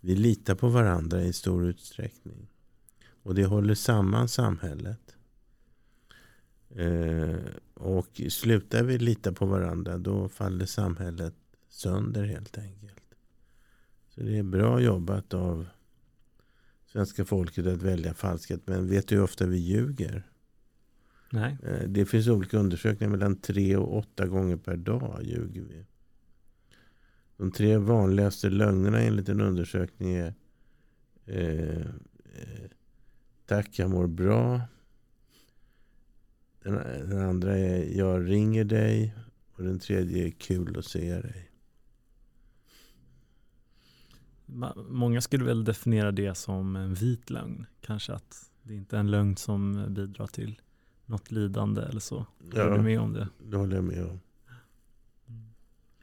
Vi 0.00 0.16
litar 0.16 0.54
på 0.54 0.68
varandra 0.68 1.22
i 1.22 1.32
stor 1.32 1.66
utsträckning. 1.66 2.48
Och 3.22 3.34
det 3.34 3.44
håller 3.44 3.74
samman 3.74 4.28
samhället. 4.28 5.16
Eh, 6.70 7.36
och 7.74 8.20
slutar 8.28 8.82
vi 8.82 8.98
lita 8.98 9.32
på 9.32 9.46
varandra 9.46 9.98
då 9.98 10.28
faller 10.28 10.66
samhället 10.66 11.34
sönder 11.68 12.24
helt 12.24 12.58
enkelt. 12.58 13.14
Så 14.08 14.20
det 14.20 14.38
är 14.38 14.42
bra 14.42 14.80
jobbat 14.80 15.34
av 15.34 15.66
svenska 16.92 17.24
folket 17.24 17.66
att 17.66 17.82
välja 17.82 18.14
falskhet. 18.14 18.60
Men 18.64 18.88
vet 18.88 19.08
du 19.08 19.14
hur 19.14 19.22
ofta 19.22 19.46
vi 19.46 19.58
ljuger? 19.58 20.26
Nej. 21.32 21.56
Eh, 21.62 21.88
det 21.88 22.06
finns 22.06 22.28
olika 22.28 22.58
undersökningar. 22.58 23.10
Mellan 23.10 23.36
tre 23.36 23.76
och 23.76 23.96
åtta 23.96 24.26
gånger 24.26 24.56
per 24.56 24.76
dag 24.76 25.20
ljuger 25.22 25.62
vi. 25.62 25.84
De 27.36 27.52
tre 27.52 27.76
vanligaste 27.76 28.50
lögnerna 28.50 29.00
enligt 29.00 29.28
en 29.28 29.40
undersökning 29.40 30.14
är 30.14 30.34
eh, 31.26 31.78
eh, 31.78 32.70
Tack, 33.46 33.78
jag 33.78 33.90
mår 33.90 34.06
bra. 34.06 34.60
Den, 36.62 36.74
den, 37.10 37.18
andra 37.18 37.56
är 37.58 37.98
Jag 37.98 38.30
ringer 38.30 38.64
dig. 38.64 39.14
Och 39.52 39.64
den 39.64 39.78
tredje 39.78 40.26
är 40.26 40.30
Kul 40.30 40.78
att 40.78 40.84
se 40.84 41.20
dig. 41.20 41.47
Många 44.88 45.20
skulle 45.20 45.44
väl 45.44 45.64
definiera 45.64 46.12
det 46.12 46.34
som 46.34 46.76
en 46.76 46.94
vit 46.94 47.30
lögn. 47.30 47.66
Kanske 47.80 48.12
att 48.12 48.50
det 48.62 48.74
inte 48.74 48.96
är 48.96 49.00
en 49.00 49.10
lögn 49.10 49.36
som 49.36 49.86
bidrar 49.88 50.26
till 50.26 50.60
något 51.06 51.30
lidande 51.30 51.82
eller 51.82 52.00
så. 52.00 52.26
Ja, 52.54 52.62
håller 52.62 52.76
du 52.76 52.82
med 52.82 53.00
om 53.00 53.12
det? 53.12 53.28
Det 53.44 53.56
håller 53.56 53.76
jag 53.76 53.84
med 53.84 54.04
om. 54.04 54.20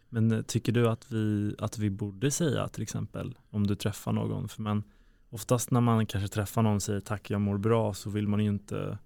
Men 0.10 0.32
eh, 0.32 0.41
tycker 0.41 0.72
du 0.72 0.88
att 0.89 1.12
vi, 1.12 1.56
att 1.60 1.78
vi 1.78 1.89
borde 1.89 2.32
säga 2.32 2.68
till 2.68 2.84
exempel 2.84 3.38
om 3.50 3.68
du 3.68 3.76
träffar 3.76 4.14
någon, 4.14 4.50
för 4.50 4.62
man, 4.62 4.84
oftast 5.30 5.72
när 5.72 5.82
man 5.82 6.06
kanske 6.06 6.28
träffar 6.28 6.62
någon 6.62 6.76
och 6.76 6.84
säger 6.84 7.00
tack 7.00 7.30
jag 7.30 7.41
mår 7.41 7.58
bra 7.58 7.93
så 7.93 8.10
vill 8.10 8.28
man 8.28 8.39
ju 8.39 8.50
inte, 8.50 8.98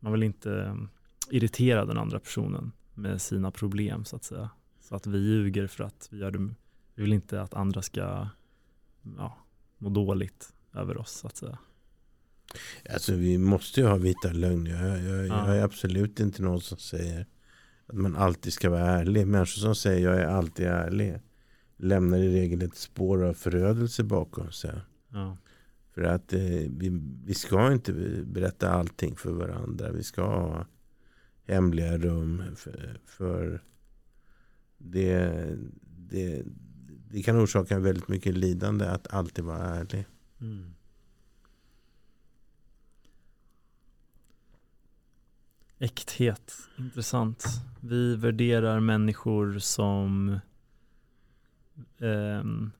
man 0.00 0.12
vill 0.12 0.22
inte 0.22 0.62
mm, 0.62 0.88
irritera 1.30 1.84
den 1.84 1.98
andra 1.98 2.18
personen 2.18 2.72
med 2.94 3.22
sina 3.22 3.50
problem 3.50 4.04
så 4.04 4.16
att 4.16 4.24
säga. 4.24 4.50
Så 4.80 4.96
att 4.96 5.06
vi 5.06 5.18
ljuger 5.18 5.66
för 5.66 5.84
att 5.84 6.08
vi 6.10 6.18
gör 6.18 6.30
det, 6.30 6.38
vi 6.94 7.02
vill 7.02 7.12
inte 7.12 7.42
att 7.42 7.54
andra 7.54 7.82
ska 7.82 8.28
ja, 9.02 9.38
må 9.78 9.88
dåligt 9.88 10.52
över 10.74 10.98
oss 10.98 11.10
så 11.10 11.26
att 11.26 11.36
säga. 11.36 11.58
Alltså 12.92 13.14
vi 13.14 13.38
måste 13.38 13.80
ju 13.80 13.86
ha 13.86 13.96
vita 13.96 14.32
lögner. 14.32 14.86
Jag, 14.86 15.02
jag, 15.02 15.26
ja. 15.26 15.46
jag 15.46 15.56
är 15.56 15.62
absolut 15.62 16.20
inte 16.20 16.42
någon 16.42 16.60
som 16.60 16.78
säger 16.78 17.26
att 17.86 17.94
man 17.94 18.16
alltid 18.16 18.52
ska 18.52 18.70
vara 18.70 18.86
ärlig. 18.86 19.26
Människor 19.26 19.60
som 19.60 19.74
säger 19.74 20.10
jag 20.10 20.20
är 20.20 20.26
alltid 20.26 20.66
ärlig 20.66 21.20
lämnar 21.76 22.18
i 22.18 22.40
regel 22.40 22.62
ett 22.62 22.76
spår 22.76 23.24
av 23.24 23.34
förödelse 23.34 24.04
bakom 24.04 24.52
sig. 24.52 24.80
Ja. 25.08 25.36
För 25.94 26.02
att 26.02 26.32
eh, 26.32 26.40
vi, 26.68 27.00
vi 27.24 27.34
ska 27.34 27.72
inte 27.72 27.92
berätta 28.24 28.70
allting 28.70 29.16
för 29.16 29.32
varandra. 29.32 29.92
Vi 29.92 30.02
ska 30.02 30.22
ha 30.22 30.66
hemliga 31.46 31.98
rum. 31.98 32.42
För, 32.56 33.00
för 33.04 33.62
det, 34.78 35.32
det, 35.82 36.42
det 37.12 37.22
kan 37.22 37.44
orsaka 37.44 37.78
väldigt 37.78 38.08
mycket 38.08 38.36
lidande 38.36 38.86
att 38.86 39.06
alltid 39.14 39.44
vara 39.44 39.58
ärlig. 39.58 40.06
Mm. 40.40 40.74
Äkthet, 45.78 46.52
intressant. 46.78 47.44
Vi 47.80 48.16
värderar 48.16 48.80
människor 48.80 49.58
som 49.58 50.40
um, 51.98 52.72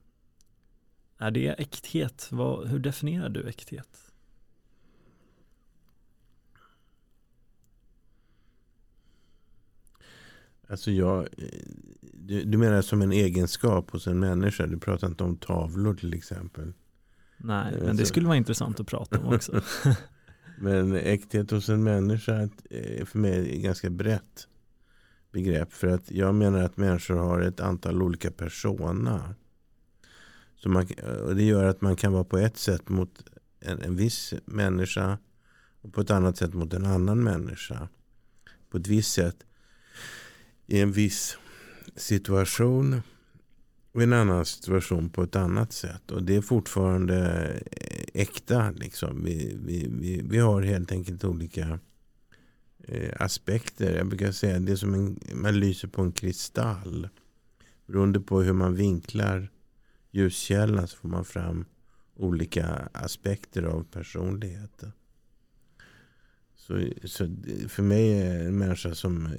är 1.17 1.31
det 1.31 1.47
äkthet? 1.47 2.27
Vad, 2.31 2.67
hur 2.67 2.79
definierar 2.79 3.29
du 3.29 3.47
äkthet? 3.47 4.10
Alltså 10.71 10.91
jag, 10.91 11.27
du, 12.13 12.43
du 12.43 12.57
menar 12.57 12.81
som 12.81 13.01
en 13.01 13.11
egenskap 13.11 13.91
hos 13.91 14.07
en 14.07 14.19
människa? 14.19 14.67
Du 14.67 14.79
pratar 14.79 15.07
inte 15.07 15.23
om 15.23 15.37
tavlor 15.37 15.93
till 15.93 16.13
exempel? 16.13 16.73
Nej, 17.37 17.73
men 17.81 17.97
det 17.97 18.05
skulle 18.05 18.27
vara 18.27 18.37
intressant 18.37 18.79
att 18.79 18.87
prata 18.87 19.19
om 19.19 19.33
också. 19.33 19.61
men 20.57 20.95
äkthet 20.95 21.51
hos 21.51 21.69
en 21.69 21.83
människa 21.83 22.49
är 22.69 23.05
för 23.05 23.19
mig 23.19 23.55
ett 23.55 23.63
ganska 23.63 23.89
brett 23.89 24.47
begrepp. 25.31 25.73
För 25.73 25.87
att 25.87 26.11
jag 26.11 26.35
menar 26.35 26.63
att 26.63 26.77
människor 26.77 27.15
har 27.15 27.41
ett 27.41 27.59
antal 27.59 28.01
olika 28.01 28.31
personer. 28.31 29.35
Så 30.55 30.69
man, 30.69 30.87
och 31.25 31.35
det 31.35 31.43
gör 31.43 31.65
att 31.65 31.81
man 31.81 31.95
kan 31.95 32.13
vara 32.13 32.23
på 32.23 32.37
ett 32.37 32.57
sätt 32.57 32.89
mot 32.89 33.23
en, 33.59 33.81
en 33.81 33.95
viss 33.95 34.33
människa 34.45 35.17
och 35.81 35.93
på 35.93 36.01
ett 36.01 36.11
annat 36.11 36.37
sätt 36.37 36.53
mot 36.53 36.73
en 36.73 36.85
annan 36.85 37.23
människa. 37.23 37.89
På 38.69 38.77
ett 38.77 38.87
visst 38.87 39.11
sätt 39.11 39.45
i 40.71 40.79
en 40.79 40.91
viss 40.91 41.37
situation 41.95 43.01
och 43.91 44.03
en 44.03 44.13
annan 44.13 44.45
situation 44.45 45.09
på 45.09 45.23
ett 45.23 45.35
annat 45.35 45.73
sätt. 45.73 46.11
Och 46.11 46.23
det 46.23 46.35
är 46.35 46.41
fortfarande 46.41 47.49
äkta. 48.13 48.71
Liksom. 48.71 49.23
Vi, 49.23 49.57
vi, 49.65 49.87
vi, 49.99 50.21
vi 50.25 50.37
har 50.37 50.61
helt 50.61 50.91
enkelt 50.91 51.23
olika 51.23 51.79
eh, 52.83 53.11
aspekter. 53.19 53.97
Jag 53.97 54.07
brukar 54.07 54.31
säga 54.31 54.57
att 54.57 54.65
det 54.65 54.71
är 54.71 54.75
som 54.75 54.93
en, 54.93 55.19
man 55.33 55.59
lyser 55.59 55.87
på 55.87 56.01
en 56.01 56.11
kristall. 56.11 57.09
Beroende 57.87 58.19
på 58.19 58.41
hur 58.41 58.53
man 58.53 58.75
vinklar 58.75 59.51
ljuskällan 60.11 60.87
så 60.87 60.97
får 60.97 61.09
man 61.09 61.25
fram 61.25 61.65
olika 62.15 62.89
aspekter 62.93 63.63
av 63.63 63.83
personligheten. 63.83 64.91
Så, 66.71 67.07
så 67.07 67.35
för 67.67 67.83
mig 67.83 68.21
är 68.21 68.47
en 68.47 68.57
människa 68.57 68.95
som 68.95 69.29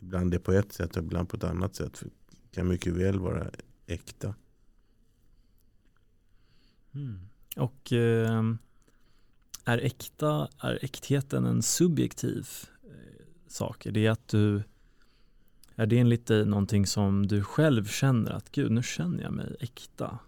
ibland 0.00 0.34
är 0.34 0.38
på 0.38 0.52
ett 0.52 0.72
sätt 0.72 0.96
och 0.96 1.02
ibland 1.02 1.28
på 1.28 1.36
ett 1.36 1.44
annat 1.44 1.74
sätt 1.74 2.02
kan 2.50 2.68
mycket 2.68 2.92
väl 2.92 3.18
vara 3.18 3.50
äkta. 3.86 4.34
Mm. 6.94 7.20
Och 7.56 7.92
eh, 7.92 8.54
är, 9.64 9.78
äkta, 9.78 10.48
är 10.58 10.78
äktheten 10.84 11.46
en 11.46 11.62
subjektiv 11.62 12.48
eh, 12.82 13.24
sak? 13.48 13.86
Är 13.86 13.92
det 13.92 14.08
att 14.08 14.28
du 14.28 14.62
är 15.80 15.86
det 15.86 15.98
enligt 15.98 16.26
dig 16.26 16.46
någonting 16.46 16.86
som 16.86 17.26
du 17.26 17.42
själv 17.42 17.84
känner 17.84 18.30
att 18.30 18.52
gud, 18.52 18.70
nu 18.70 18.82
känner 18.82 19.22
jag 19.22 19.32
mig 19.32 19.56
äkta? 19.60 20.18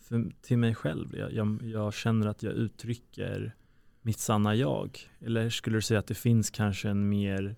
För, 0.00 0.30
till 0.42 0.58
mig 0.58 0.74
själv, 0.74 1.16
jag, 1.16 1.32
jag, 1.32 1.62
jag, 1.62 1.94
känner 1.94 2.26
att 2.26 2.42
jag 2.42 2.52
uttrycker 2.52 3.54
mitt 4.02 4.18
sanna 4.18 4.54
jag. 4.54 4.98
Eller 5.20 5.50
skulle 5.50 5.76
du 5.76 5.82
säga 5.82 6.00
att 6.00 6.06
det 6.06 6.14
finns 6.14 6.50
kanske 6.50 6.88
en 6.88 7.08
mer 7.08 7.56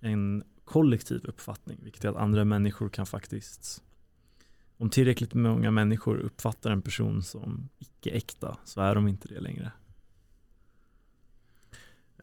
en 0.00 0.44
kollektiv 0.64 1.24
uppfattning, 1.24 1.78
vilket 1.82 2.04
är 2.04 2.08
att 2.08 2.16
andra 2.16 2.44
människor 2.44 2.88
kan 2.88 3.06
faktiskt 3.06 3.82
om 4.80 4.90
tillräckligt 4.90 5.34
många 5.34 5.70
människor 5.70 6.18
uppfattar 6.18 6.70
en 6.70 6.82
person 6.82 7.22
som 7.22 7.68
icke 7.78 8.10
äkta 8.10 8.58
så 8.64 8.80
är 8.80 8.94
de 8.94 9.08
inte 9.08 9.28
det 9.28 9.40
längre. 9.40 9.72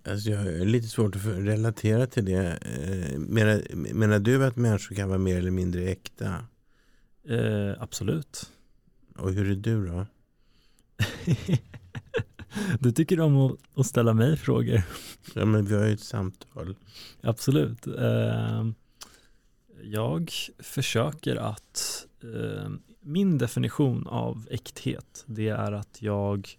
Alltså 0.03 0.30
jag 0.30 0.38
har 0.38 0.65
lite 0.65 0.88
svårt 0.88 1.15
att 1.15 1.26
relatera 1.26 2.07
till 2.07 2.26
det. 2.26 2.57
Eh, 2.57 3.20
menar, 3.20 3.76
menar 3.93 4.20
du 4.20 4.45
att 4.45 4.55
människor 4.55 4.95
kan 4.95 5.09
vara 5.09 5.20
mer 5.20 5.38
eller 5.38 5.51
mindre 5.51 5.84
äkta? 5.84 6.45
Eh, 7.30 7.74
absolut. 7.80 8.51
Och 9.15 9.34
hur 9.34 9.51
är 9.51 9.55
du 9.55 9.88
då? 9.88 10.05
du 12.79 12.91
tycker 12.91 13.19
om 13.19 13.37
att, 13.37 13.57
att, 13.75 13.85
ställa 13.85 14.13
mig 14.13 14.37
frågor. 14.37 14.81
Ja 15.33 15.45
men 15.45 15.65
vi 15.65 15.75
har 15.75 15.85
ju 15.85 15.93
ett 15.93 15.99
samtal. 15.99 16.75
Absolut. 17.21 17.87
Eh, 17.87 18.67
jag 19.83 20.31
försöker 20.59 21.35
att, 21.35 22.05
eh, 22.23 22.69
min 23.01 23.37
definition 23.37 24.07
av 24.07 24.47
äkthet 24.51 25.23
det 25.25 25.49
är 25.49 25.71
att 25.71 26.01
jag 26.01 26.57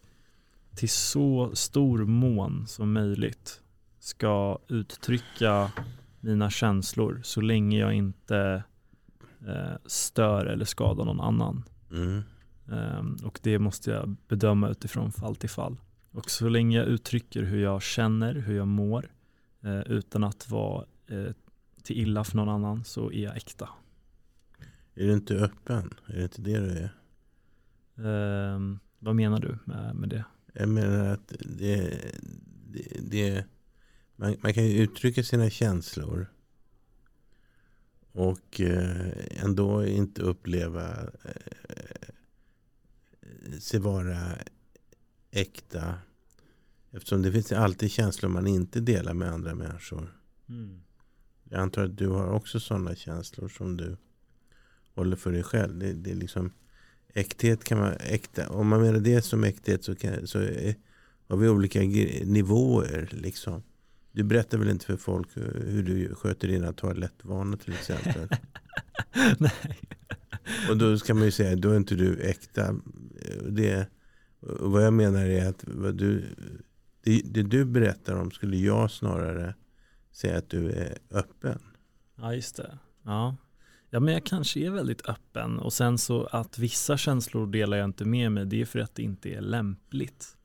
till 0.74 0.88
så 0.88 1.50
stor 1.54 1.98
mån 1.98 2.66
som 2.66 2.92
möjligt 2.92 3.60
ska 3.98 4.58
uttrycka 4.68 5.70
mina 6.20 6.50
känslor 6.50 7.20
så 7.24 7.40
länge 7.40 7.78
jag 7.78 7.94
inte 7.94 8.62
eh, 9.46 9.76
stör 9.86 10.46
eller 10.46 10.64
skadar 10.64 11.04
någon 11.04 11.20
annan. 11.20 11.64
Mm. 11.90 12.22
Um, 12.70 13.16
och 13.24 13.40
det 13.42 13.58
måste 13.58 13.90
jag 13.90 14.16
bedöma 14.28 14.68
utifrån 14.68 15.12
fall 15.12 15.36
till 15.36 15.50
fall. 15.50 15.76
Och 16.18 16.30
så 16.30 16.48
länge 16.48 16.78
jag 16.78 16.86
uttrycker 16.86 17.42
hur 17.42 17.62
jag 17.62 17.82
känner, 17.82 18.34
hur 18.34 18.56
jag 18.56 18.68
mår 18.68 19.12
uh, 19.64 19.80
utan 19.80 20.24
att 20.24 20.50
vara 20.50 20.86
uh, 21.10 21.30
till 21.82 21.98
illa 21.98 22.24
för 22.24 22.36
någon 22.36 22.48
annan 22.48 22.84
så 22.84 23.12
är 23.12 23.22
jag 23.22 23.36
äkta. 23.36 23.68
Är 24.94 25.06
du 25.06 25.12
inte 25.12 25.34
öppen? 25.34 25.94
Är 26.06 26.16
det 26.16 26.22
inte 26.22 26.42
det 26.42 26.58
du 26.60 26.70
är? 26.70 26.90
Uh, 27.98 28.76
vad 28.98 29.16
menar 29.16 29.40
du 29.40 29.58
med, 29.64 29.96
med 29.96 30.08
det? 30.08 30.24
Jag 30.52 30.68
menar 30.68 31.08
att 31.08 31.32
det, 31.40 32.00
det, 32.66 33.00
det 33.00 33.44
man, 34.16 34.36
man, 34.40 34.54
kan 34.54 34.66
ju 34.66 34.82
uttrycka 34.82 35.22
sina 35.22 35.50
känslor. 35.50 36.26
Och 38.12 38.60
eh, 38.60 39.44
ändå 39.44 39.86
inte 39.86 40.22
uppleva 40.22 40.90
eh, 41.24 42.08
sig 43.60 43.80
vara 43.80 44.38
äkta. 45.30 45.94
Eftersom 46.90 47.22
det 47.22 47.32
finns 47.32 47.52
alltid 47.52 47.90
känslor 47.90 48.30
man 48.30 48.46
inte 48.46 48.80
delar 48.80 49.14
med 49.14 49.32
andra 49.32 49.54
människor. 49.54 50.20
Mm. 50.48 50.80
Jag 51.50 51.60
antar 51.60 51.84
att 51.84 51.96
du 51.96 52.08
har 52.08 52.30
också 52.30 52.60
sådana 52.60 52.94
känslor 52.94 53.48
som 53.48 53.76
du 53.76 53.96
håller 54.94 55.16
för 55.16 55.32
dig 55.32 55.42
själv. 55.42 55.78
Det, 55.78 55.92
det 55.92 56.10
är 56.10 56.14
liksom 56.14 56.52
äkthet 57.14 57.64
kan 57.64 57.78
vara 57.78 57.94
äkta. 57.94 58.48
Om 58.48 58.68
man 58.68 58.80
menar 58.80 59.00
det 59.00 59.22
som 59.22 59.44
äkthet 59.44 59.84
så, 59.84 59.96
kan, 59.96 60.26
så 60.26 60.38
är, 60.38 60.74
har 61.28 61.36
vi 61.36 61.48
olika 61.48 61.80
nivåer. 62.24 63.08
Liksom. 63.12 63.62
Du 64.12 64.22
berättar 64.22 64.58
väl 64.58 64.70
inte 64.70 64.86
för 64.86 64.96
folk 64.96 65.28
hur 65.66 65.82
du 65.82 66.14
sköter 66.14 66.48
dina 66.48 66.72
toalettvanor 66.72 67.56
till 67.56 67.72
exempel? 67.72 68.28
Nej. 69.38 69.80
Och 70.70 70.76
då 70.76 70.98
ska 70.98 71.14
man 71.14 71.24
ju 71.24 71.30
säga, 71.30 71.56
då 71.56 71.70
är 71.70 71.76
inte 71.76 71.94
du 71.94 72.20
äkta. 72.20 72.76
Det, 73.48 73.86
vad 74.40 74.84
jag 74.86 74.92
menar 74.92 75.26
är 75.26 75.48
att 75.48 75.64
du, 75.98 76.24
det, 77.02 77.22
det 77.24 77.42
du 77.42 77.64
berättar 77.64 78.14
om 78.14 78.30
skulle 78.30 78.56
jag 78.56 78.90
snarare 78.90 79.54
säga 80.12 80.38
att 80.38 80.50
du 80.50 80.70
är 80.70 80.98
öppen. 81.10 81.58
Ja, 82.16 82.34
just 82.34 82.56
det. 82.56 82.78
Ja. 83.02 83.36
Ja 83.90 84.00
men 84.00 84.14
jag 84.14 84.24
kanske 84.24 84.60
är 84.60 84.70
väldigt 84.70 85.08
öppen 85.08 85.58
och 85.58 85.72
sen 85.72 85.98
så 85.98 86.26
att 86.26 86.58
vissa 86.58 86.96
känslor 86.96 87.46
delar 87.46 87.76
jag 87.76 87.84
inte 87.84 88.04
med 88.04 88.32
mig 88.32 88.46
det 88.46 88.60
är 88.60 88.64
för 88.64 88.78
att 88.78 88.94
det 88.94 89.02
inte 89.02 89.28
är 89.28 89.40
lämpligt. 89.40 90.36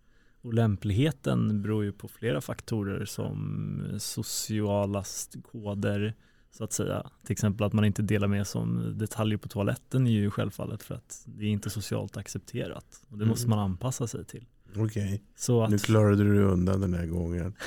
Och 0.42 0.54
lämpligheten 0.54 1.62
beror 1.62 1.84
ju 1.84 1.92
på 1.92 2.08
flera 2.08 2.42
faktorer 2.42 3.06
som 3.06 3.96
sociala 4.00 5.04
koder 5.52 6.16
så 6.52 6.64
att 6.64 6.74
säga. 6.74 7.10
Till 7.24 7.32
exempel 7.32 7.66
att 7.66 7.74
man 7.74 7.86
inte 7.86 8.02
delar 8.02 8.28
med 8.28 8.48
sig 8.48 8.62
om 8.62 8.98
detaljer 8.98 9.38
på 9.38 9.48
toaletten 9.48 10.08
är 10.08 10.12
ju 10.12 10.32
självfallet 10.32 10.84
för 10.84 10.96
att 10.96 11.24
det 11.26 11.46
är 11.46 11.50
inte 11.50 11.70
socialt 11.70 12.18
accepterat 12.18 13.04
och 13.08 13.18
det 13.18 13.24
mm. 13.24 13.28
måste 13.28 13.50
man 13.50 13.60
anpassa 13.60 14.08
sig 14.08 14.26
till. 14.26 14.46
Okej, 14.78 15.22
okay. 15.48 15.70
nu 15.70 15.78
klarade 15.78 16.24
du 16.24 16.44
undan 16.44 16.82
den 16.82 16.94
här 16.94 17.06
gången. 17.06 17.54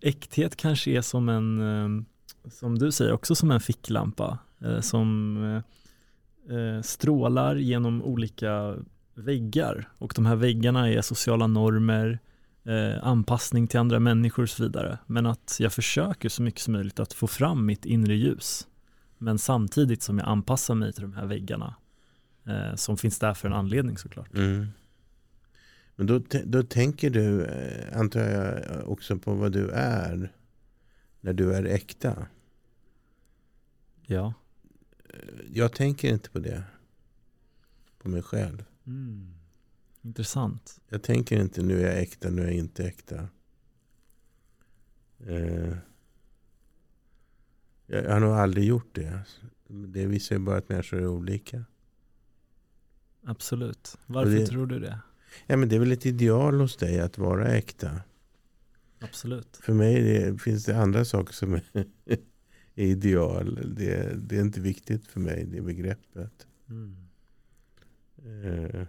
Äkthet 0.00 0.56
kanske 0.56 0.90
är 0.90 1.00
som 1.00 1.28
en 1.28 1.60
ehm, 1.60 2.04
som 2.50 2.78
du 2.78 2.92
säger, 2.92 3.12
också 3.12 3.34
som 3.34 3.50
en 3.50 3.60
ficklampa 3.60 4.38
eh, 4.60 4.80
som 4.80 5.36
eh, 6.48 6.56
eh, 6.56 6.82
strålar 6.82 7.56
genom 7.56 8.02
olika 8.02 8.76
väggar 9.14 9.88
och 9.98 10.12
de 10.16 10.26
här 10.26 10.36
väggarna 10.36 10.90
är 10.90 11.02
sociala 11.02 11.46
normer, 11.46 12.18
anpassning 13.02 13.66
till 13.66 13.80
andra 13.80 14.00
människor 14.00 14.42
och 14.42 14.48
så 14.48 14.62
vidare. 14.62 14.98
Men 15.06 15.26
att 15.26 15.56
jag 15.60 15.72
försöker 15.72 16.28
så 16.28 16.42
mycket 16.42 16.60
som 16.60 16.72
möjligt 16.72 17.00
att 17.00 17.12
få 17.12 17.26
fram 17.26 17.66
mitt 17.66 17.84
inre 17.84 18.14
ljus. 18.14 18.66
Men 19.18 19.38
samtidigt 19.38 20.02
som 20.02 20.18
jag 20.18 20.28
anpassar 20.28 20.74
mig 20.74 20.92
till 20.92 21.02
de 21.02 21.12
här 21.12 21.26
väggarna 21.26 21.74
som 22.74 22.96
finns 22.96 23.18
där 23.18 23.34
för 23.34 23.48
en 23.48 23.54
anledning 23.54 23.98
såklart. 23.98 24.34
Mm. 24.34 24.66
Men 25.98 26.06
då, 26.06 26.20
då 26.44 26.62
tänker 26.62 27.10
du, 27.10 27.44
eh, 27.44 27.98
antar 27.98 28.20
jag, 28.20 28.88
också 28.88 29.18
på 29.18 29.34
vad 29.34 29.52
du 29.52 29.70
är 29.70 30.32
när 31.20 31.32
du 31.32 31.54
är 31.54 31.64
äkta. 31.64 32.26
Ja. 34.02 34.34
Jag 35.52 35.72
tänker 35.72 36.08
inte 36.08 36.30
på 36.30 36.38
det. 36.38 36.62
På 37.98 38.08
mig 38.08 38.22
själv. 38.22 38.64
Mm. 38.86 39.34
Intressant. 40.02 40.80
Jag 40.88 41.02
tänker 41.02 41.40
inte 41.40 41.62
nu 41.62 41.82
är 41.82 41.86
jag 41.86 42.02
äkta, 42.02 42.30
nu 42.30 42.42
är 42.42 42.46
jag 42.46 42.54
inte 42.54 42.84
äkta. 42.84 43.28
Eh, 45.26 45.76
jag 47.86 48.12
har 48.12 48.20
nog 48.20 48.32
aldrig 48.32 48.64
gjort 48.64 48.94
det. 48.94 49.22
Det 49.66 50.06
visar 50.06 50.36
ju 50.36 50.40
bara 50.40 50.56
att 50.56 50.68
människor 50.68 50.98
är 50.98 51.06
olika. 51.06 51.64
Absolut. 53.22 53.98
Varför 54.06 54.32
det, 54.32 54.46
tror 54.46 54.66
du 54.66 54.78
det? 54.78 55.00
Ja, 55.46 55.56
men 55.56 55.68
det 55.68 55.76
är 55.76 55.80
väl 55.80 55.92
ett 55.92 56.06
ideal 56.06 56.60
hos 56.60 56.76
dig 56.76 57.00
att 57.00 57.18
vara 57.18 57.48
äkta. 57.48 58.00
Absolut. 59.00 59.56
För 59.62 59.72
mig 59.72 60.02
det, 60.02 60.38
finns 60.38 60.64
det 60.64 60.76
andra 60.76 61.04
saker 61.04 61.32
som 61.32 61.54
är, 61.54 61.62
är 62.04 62.18
ideal. 62.74 63.74
Det, 63.76 64.14
det, 64.16 64.36
är 64.36 64.40
inte 64.40 64.60
viktigt 64.60 65.06
för 65.06 65.20
mig, 65.20 65.44
det 65.44 65.60
begreppet. 65.60 66.46
Mm. 66.68 66.96
Eh, 68.18 68.86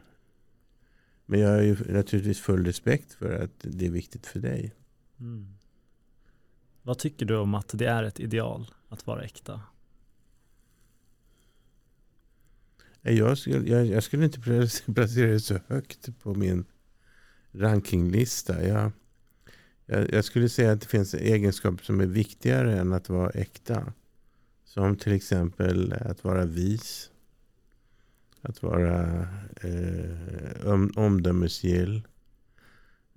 men 1.26 1.40
jag 1.40 1.50
har 1.50 1.62
ju 1.62 1.76
naturligtvis 1.94 2.40
full 2.40 2.66
respekt 2.66 3.14
för 3.14 3.44
att 3.44 3.52
det 3.62 3.86
är 3.86 3.92
viktigt 3.92 4.28
för 4.28 4.40
dig. 4.40 4.76
Mm. 5.20 5.56
Vad 6.82 6.98
tycker 6.98 7.26
du 7.26 7.38
om 7.38 7.56
att 7.56 7.72
det 7.74 7.86
är 7.86 8.04
ett 8.04 8.20
ideal 8.20 8.72
att 8.90 9.08
vara 9.08 9.24
äkta? 9.24 9.62
Eh, 13.04 13.18
jag 13.18 13.38
skulle, 13.38 13.70
jag, 13.70 13.86
jag 13.86 14.04
skulle 14.04 14.26
inte 14.26 14.40
placera 14.94 15.32
det 15.32 15.40
så 15.40 15.60
högt 15.68 16.20
på 16.20 16.34
min 16.34 16.66
rankinglista. 17.52 18.68
Jag, 18.68 18.92
jag, 19.86 20.14
jag, 20.14 20.26
skulle 20.26 20.50
säga 20.50 20.72
att 20.72 20.82
det 20.82 20.88
finns 20.88 21.14
egenskaper 21.14 21.84
som 21.84 22.02
är 22.02 22.06
viktigare 22.06 22.80
än 22.80 22.94
att 22.94 23.10
vara 23.10 23.30
äkta. 23.30 23.94
Som 24.64 24.96
till 24.96 25.14
exempel 25.14 25.94
att 25.94 26.24
vara 26.24 26.46
vis. 26.46 27.12
Att 28.42 28.64
vara 28.64 29.28
eh, 29.62 30.68
omdömesgill. 30.96 32.08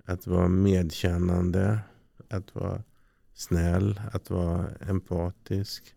Att 0.05 0.27
vara 0.27 0.47
medkännande. 0.47 1.79
Att 2.29 2.55
vara 2.55 2.83
snäll. 3.33 4.01
Att 4.11 4.29
vara 4.29 4.69
empatisk. 4.89 5.95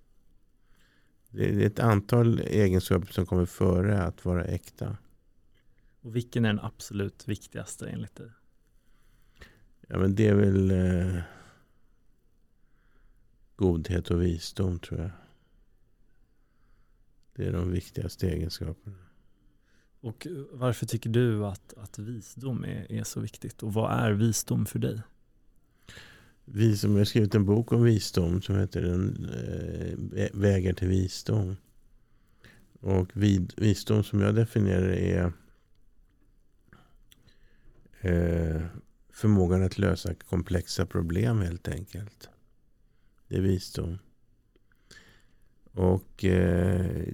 Det 1.37 1.49
är 1.49 1.66
ett 1.66 1.78
antal 1.78 2.39
egenskaper 2.39 3.12
som 3.12 3.26
kommer 3.26 3.47
före 3.47 4.03
att 4.03 4.24
vara 4.24 4.45
äkta. 4.45 4.97
Och 6.01 6.16
vilken 6.16 6.45
är 6.45 6.49
den 6.49 6.61
absolut 6.61 7.28
viktigaste 7.28 7.89
enligt 7.89 8.16
dig? 8.16 8.30
Ja, 9.89 9.99
men 9.99 10.14
det 10.14 10.28
är 10.28 10.34
väl 10.34 10.70
eh, 10.70 11.22
godhet 13.57 14.11
och 14.11 14.22
visdom 14.22 14.78
tror 14.78 15.01
jag. 15.01 15.11
Det 17.34 17.47
är 17.47 17.53
de 17.53 17.70
viktigaste 17.70 18.28
egenskaperna. 18.28 18.97
Och 20.01 20.26
varför 20.51 20.87
tycker 20.87 21.11
du 21.11 21.47
att, 21.47 21.74
att 21.74 21.99
visdom 21.99 22.64
är, 22.64 22.93
är 22.93 23.05
så 23.05 23.20
viktigt? 23.20 23.62
Och 23.62 23.74
vad 23.74 23.93
är 23.93 24.12
visdom 24.12 24.66
för 24.66 24.78
dig? 24.78 25.03
Vi 26.49 26.77
som 26.77 26.97
har 26.97 27.05
skrivit 27.05 27.35
en 27.35 27.45
bok 27.45 27.73
om 27.73 27.83
visdom 27.83 28.43
som 28.43 28.57
heter 28.57 28.83
den, 28.83 29.29
eh, 30.17 30.29
Vägar 30.33 30.73
till 30.73 30.89
visdom. 30.89 31.57
Och 32.81 33.11
vid, 33.13 33.53
visdom 33.57 34.05
som 34.05 34.21
jag 34.21 34.35
definierar 34.35 34.89
är 34.89 35.33
eh, 38.01 38.63
förmågan 39.13 39.63
att 39.63 39.79
lösa 39.79 40.15
komplexa 40.15 40.87
problem 40.87 41.41
helt 41.41 41.69
enkelt. 41.69 42.29
Det 43.29 43.37
är 43.37 43.41
visdom. 43.41 43.99
Och 45.73 46.25
eh, 46.25 47.07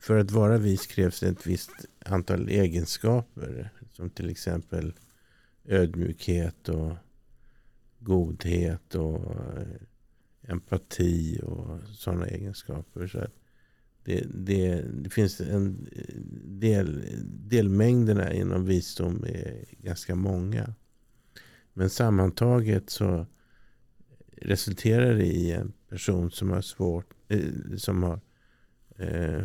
för 0.00 0.18
att 0.18 0.30
vara 0.30 0.58
vis 0.58 0.86
krävs 0.86 1.20
det 1.20 1.28
ett 1.28 1.46
visst 1.46 1.70
antal 2.06 2.48
egenskaper. 2.48 3.70
Som 3.92 4.10
till 4.10 4.30
exempel 4.30 4.92
ödmjukhet 5.64 6.68
och 6.68 6.92
godhet 8.00 8.94
och 8.94 9.36
eh, 9.56 9.66
empati 10.42 11.40
och 11.42 11.80
sådana 11.88 12.26
egenskaper. 12.26 13.06
Så 13.06 13.18
att 13.18 13.34
det, 14.04 14.26
det, 14.34 14.82
det 14.82 15.10
finns 15.10 15.40
en 15.40 15.88
eh, 15.92 16.14
del, 16.44 17.04
delmängderna 17.24 18.32
inom 18.32 18.64
visdom 18.64 19.24
är 19.24 19.64
ganska 19.70 20.14
många. 20.14 20.74
Men 21.72 21.90
sammantaget 21.90 22.90
så 22.90 23.26
resulterar 24.36 25.14
det 25.14 25.26
i 25.26 25.52
en 25.52 25.72
person 25.88 26.30
som 26.30 26.50
har 26.50 26.60
svårt, 26.60 27.14
eh, 27.28 27.76
som 27.76 28.02
har 28.02 28.20
eh, 28.96 29.44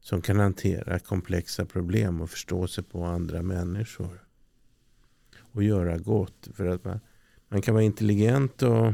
som 0.00 0.22
kan 0.22 0.38
hantera 0.38 0.98
komplexa 0.98 1.66
problem 1.66 2.20
och 2.20 2.30
förstå 2.30 2.66
sig 2.66 2.84
på 2.84 3.04
andra 3.04 3.42
människor. 3.42 4.24
Och 5.52 5.62
göra 5.62 5.98
gott. 5.98 6.48
För 6.52 6.66
att 6.66 6.84
man, 6.84 7.00
man 7.48 7.62
kan 7.62 7.74
vara 7.74 7.84
intelligent 7.84 8.62
och 8.62 8.92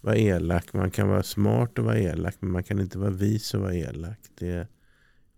vara 0.00 0.16
elak. 0.16 0.72
Man 0.72 0.90
kan 0.90 1.08
vara 1.08 1.22
smart 1.22 1.78
och 1.78 1.84
vara 1.84 1.98
elak. 1.98 2.36
Men 2.40 2.50
man 2.50 2.64
kan 2.64 2.80
inte 2.80 2.98
vara 2.98 3.10
vis 3.10 3.54
och 3.54 3.60
vara 3.60 3.74
elak. 3.74 4.18
Det, 4.34 4.68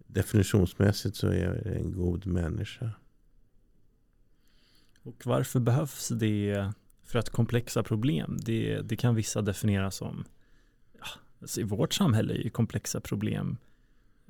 definitionsmässigt 0.07 1.17
så 1.17 1.29
är 1.29 1.45
jag 1.45 1.77
en 1.77 1.93
god 1.93 2.27
människa. 2.27 2.91
Och 5.03 5.23
varför 5.25 5.61
behövs 5.61 6.09
det 6.09 6.73
för 7.05 7.19
att 7.19 7.31
komplexa 7.31 7.83
problem? 7.83 8.39
Det, 8.43 8.81
det 8.81 8.97
kan 8.97 9.15
vissa 9.15 9.43
definiera 9.43 9.91
som 9.91 10.25
ja, 10.99 11.07
alltså 11.41 11.61
I 11.61 11.65
vårt 11.65 11.93
samhälle 11.93 12.47
är 12.47 12.51
komplexa 12.51 13.01
problem 13.01 13.57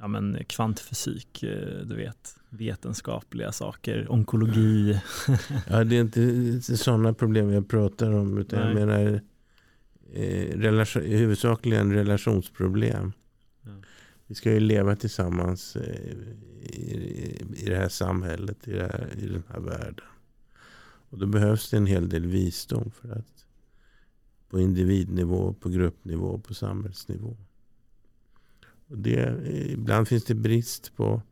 ja, 0.01 0.09
men 0.09 0.39
kvantfysik, 0.47 1.43
eh, 1.43 1.87
du 1.87 1.97
vet, 1.97 2.37
vetenskapliga 2.49 3.53
saker, 3.53 4.07
onkologi. 4.13 5.01
ja, 5.69 5.85
det 5.85 5.97
är 5.97 6.01
inte 6.01 6.77
sådana 6.77 7.15
problem 7.15 7.51
jag 7.51 7.69
pratar 7.69 8.13
om, 8.13 8.39
utan 8.39 8.59
Nej. 8.59 8.69
jag 8.69 8.75
menar 8.75 9.21
eh, 10.13 10.59
relation, 10.59 11.03
huvudsakligen 11.03 11.93
relationsproblem. 11.93 13.13
Ja. 13.63 13.71
Vi 14.27 14.35
ska 14.35 14.53
ju 14.53 14.61
leva 14.61 14.97
tillsammans 14.97 15.77
eh, 15.77 16.13
i, 16.63 17.45
i 17.57 17.65
det 17.69 17.77
här 17.77 17.89
samhället, 17.89 18.69
i, 18.69 18.79
här, 18.79 19.09
i 19.19 19.27
den 19.27 19.43
här 19.49 19.61
världen. 19.61 20.07
Och 21.11 21.19
då 21.19 21.27
behövs 21.27 21.71
det 21.71 21.77
en 21.77 21.87
hel 21.87 22.09
del 22.09 22.27
visdom 22.27 22.91
för 22.91 23.13
att 23.13 23.47
på 24.49 24.61
individnivå, 24.61 25.53
på 25.53 25.69
gruppnivå, 25.69 26.39
på 26.39 26.55
samhällsnivå. 26.55 27.37
Det, 28.91 29.47
ibland 29.71 30.09
finns 30.09 30.25
det 30.25 30.35
brist 30.35 30.97
på 30.97 31.23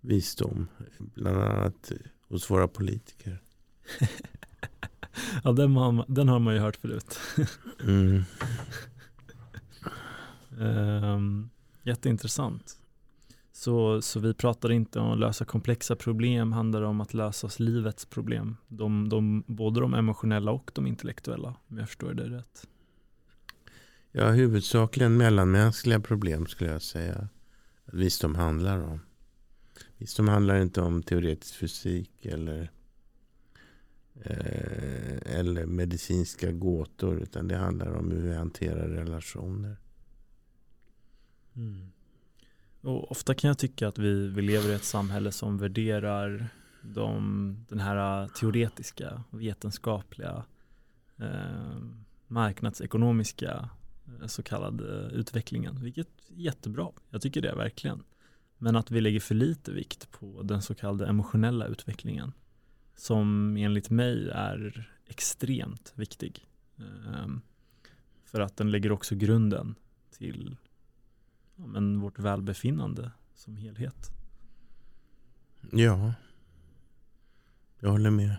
visdom. 0.00 0.68
Bland 0.98 1.42
annat 1.42 1.92
hos 2.28 2.50
våra 2.50 2.68
politiker. 2.68 3.42
ja, 5.44 5.52
den 5.52 5.76
har, 5.76 5.92
man, 5.92 6.04
den 6.08 6.28
har 6.28 6.38
man 6.38 6.54
ju 6.54 6.60
hört 6.60 6.76
förut. 6.76 7.18
mm. 7.82 8.22
um, 10.58 11.50
jätteintressant. 11.82 12.76
Så, 13.52 14.02
så 14.02 14.20
vi 14.20 14.34
pratar 14.34 14.72
inte 14.72 15.00
om 15.00 15.12
att 15.12 15.18
lösa 15.18 15.44
komplexa 15.44 15.96
problem, 15.96 16.52
handlar 16.52 16.82
om 16.82 17.00
att 17.00 17.14
lösa 17.14 17.48
livets 17.58 18.06
problem. 18.06 18.56
De, 18.68 19.08
de, 19.08 19.44
både 19.46 19.80
de 19.80 19.94
emotionella 19.94 20.50
och 20.50 20.70
de 20.74 20.86
intellektuella, 20.86 21.54
om 21.68 21.78
jag 21.78 21.88
förstår 21.88 22.14
det 22.14 22.28
rätt. 22.28 22.66
Ja, 24.12 24.30
huvudsakligen 24.30 25.16
mellanmänskliga 25.16 26.00
problem 26.00 26.46
skulle 26.46 26.70
jag 26.70 26.82
säga. 26.82 27.28
Visst 27.84 27.94
visdom 27.94 28.34
handlar 28.34 28.78
om. 28.78 29.00
Visdom 29.96 30.28
handlar 30.28 30.62
inte 30.62 30.80
om 30.80 31.02
teoretisk 31.02 31.54
fysik 31.54 32.26
eller, 32.26 32.70
eh, 34.22 35.38
eller 35.38 35.66
medicinska 35.66 36.52
gåtor. 36.52 37.20
Utan 37.20 37.48
det 37.48 37.56
handlar 37.56 37.92
om 37.92 38.10
hur 38.10 38.22
vi 38.22 38.34
hanterar 38.34 38.88
relationer. 38.88 39.76
Mm. 41.56 41.92
Och 42.80 43.10
ofta 43.10 43.34
kan 43.34 43.48
jag 43.48 43.58
tycka 43.58 43.88
att 43.88 43.98
vi, 43.98 44.28
vi 44.28 44.42
lever 44.42 44.70
i 44.70 44.74
ett 44.74 44.84
samhälle 44.84 45.32
som 45.32 45.58
värderar 45.58 46.48
de, 46.82 47.66
den 47.68 47.80
här 47.80 48.28
teoretiska, 48.28 49.22
vetenskapliga, 49.30 50.44
eh, 51.16 51.78
marknadsekonomiska 52.26 53.70
så 54.26 54.42
kallad 54.42 54.80
utvecklingen, 55.12 55.82
vilket 55.82 56.08
är 56.28 56.34
jättebra. 56.34 56.88
Jag 57.10 57.22
tycker 57.22 57.42
det 57.42 57.54
verkligen. 57.54 58.02
Men 58.58 58.76
att 58.76 58.90
vi 58.90 59.00
lägger 59.00 59.20
för 59.20 59.34
lite 59.34 59.72
vikt 59.72 60.10
på 60.10 60.42
den 60.42 60.62
så 60.62 60.74
kallade 60.74 61.06
emotionella 61.06 61.66
utvecklingen 61.66 62.32
som 62.96 63.56
enligt 63.56 63.90
mig 63.90 64.30
är 64.30 64.90
extremt 65.06 65.92
viktig. 65.96 66.46
Ehm, 66.78 67.40
för 68.24 68.40
att 68.40 68.56
den 68.56 68.70
lägger 68.70 68.92
också 68.92 69.14
grunden 69.14 69.74
till 70.10 70.56
ja, 71.56 71.66
men 71.66 72.00
vårt 72.00 72.18
välbefinnande 72.18 73.10
som 73.34 73.56
helhet. 73.56 74.10
Ja, 75.72 76.14
jag 77.78 77.90
håller 77.90 78.10
med. 78.10 78.36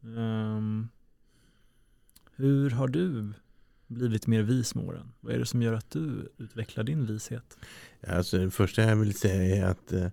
Um, 0.00 0.88
hur 2.34 2.70
har 2.70 2.88
du 2.88 3.32
blivit 3.90 4.26
mer 4.26 4.42
vis 4.42 4.74
med 4.74 4.84
åren? 4.84 5.12
Vad 5.20 5.34
är 5.34 5.38
det 5.38 5.46
som 5.46 5.62
gör 5.62 5.72
att 5.72 5.90
du 5.90 6.32
utvecklar 6.38 6.84
din 6.84 7.06
vishet? 7.06 7.56
Alltså, 8.06 8.38
det 8.38 8.50
första 8.50 8.82
jag 8.82 8.96
vill 8.96 9.14
säga 9.14 9.56
är 9.56 9.70
att 9.70 9.92
eh, 9.92 10.06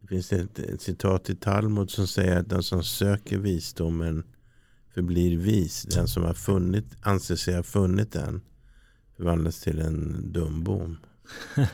det 0.00 0.06
finns 0.08 0.32
ett, 0.32 0.58
ett, 0.58 0.82
citat 0.82 1.30
i 1.30 1.34
Talmud 1.34 1.90
som 1.90 2.06
säger 2.06 2.36
att 2.36 2.48
den 2.48 2.62
som 2.62 2.84
söker 2.84 3.38
visdomen 3.38 4.24
förblir 4.94 5.36
vis. 5.36 5.82
Den 5.82 6.08
som 6.08 6.24
har 6.24 6.34
funnit, 6.34 6.96
anser 7.00 7.36
sig 7.36 7.56
ha 7.56 7.62
funnit 7.62 8.12
den 8.12 8.40
förvandlas 9.16 9.60
till 9.60 9.78
en 9.78 10.32
dumbom. 10.32 10.96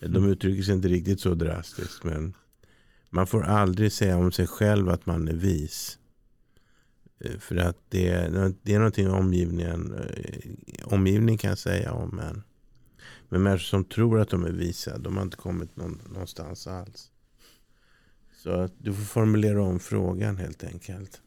De 0.00 0.28
uttrycker 0.28 0.62
sig 0.62 0.74
inte 0.74 0.88
riktigt 0.88 1.20
så 1.20 1.34
drastiskt. 1.34 2.04
Men 2.04 2.34
man 3.10 3.26
får 3.26 3.42
aldrig 3.42 3.92
säga 3.92 4.16
om 4.16 4.32
sig 4.32 4.46
själv 4.46 4.88
att 4.88 5.06
man 5.06 5.28
är 5.28 5.34
vis. 5.34 5.98
Eh, 7.24 7.38
för 7.38 7.56
att 7.56 7.76
det 7.88 8.08
är, 8.08 8.52
det 8.62 8.74
är 8.74 8.78
någonting 8.78 9.10
omgivningen, 9.10 9.94
eh, 9.94 10.92
omgivningen 10.92 11.38
kan 11.38 11.56
säga 11.56 11.92
om 11.92 12.18
en. 12.18 12.42
Men 13.28 13.42
människor 13.42 13.64
som 13.64 13.84
tror 13.84 14.20
att 14.20 14.28
de 14.28 14.44
är 14.44 14.52
visa, 14.52 14.98
de 14.98 15.16
har 15.16 15.22
inte 15.22 15.36
kommit 15.36 15.76
någon, 15.76 16.00
någonstans 16.06 16.66
alls. 16.66 17.10
Så 18.42 18.50
att 18.50 18.72
du 18.78 18.94
får 18.94 19.02
formulera 19.02 19.62
om 19.62 19.80
frågan 19.80 20.36
helt 20.36 20.64
enkelt. 20.64 21.22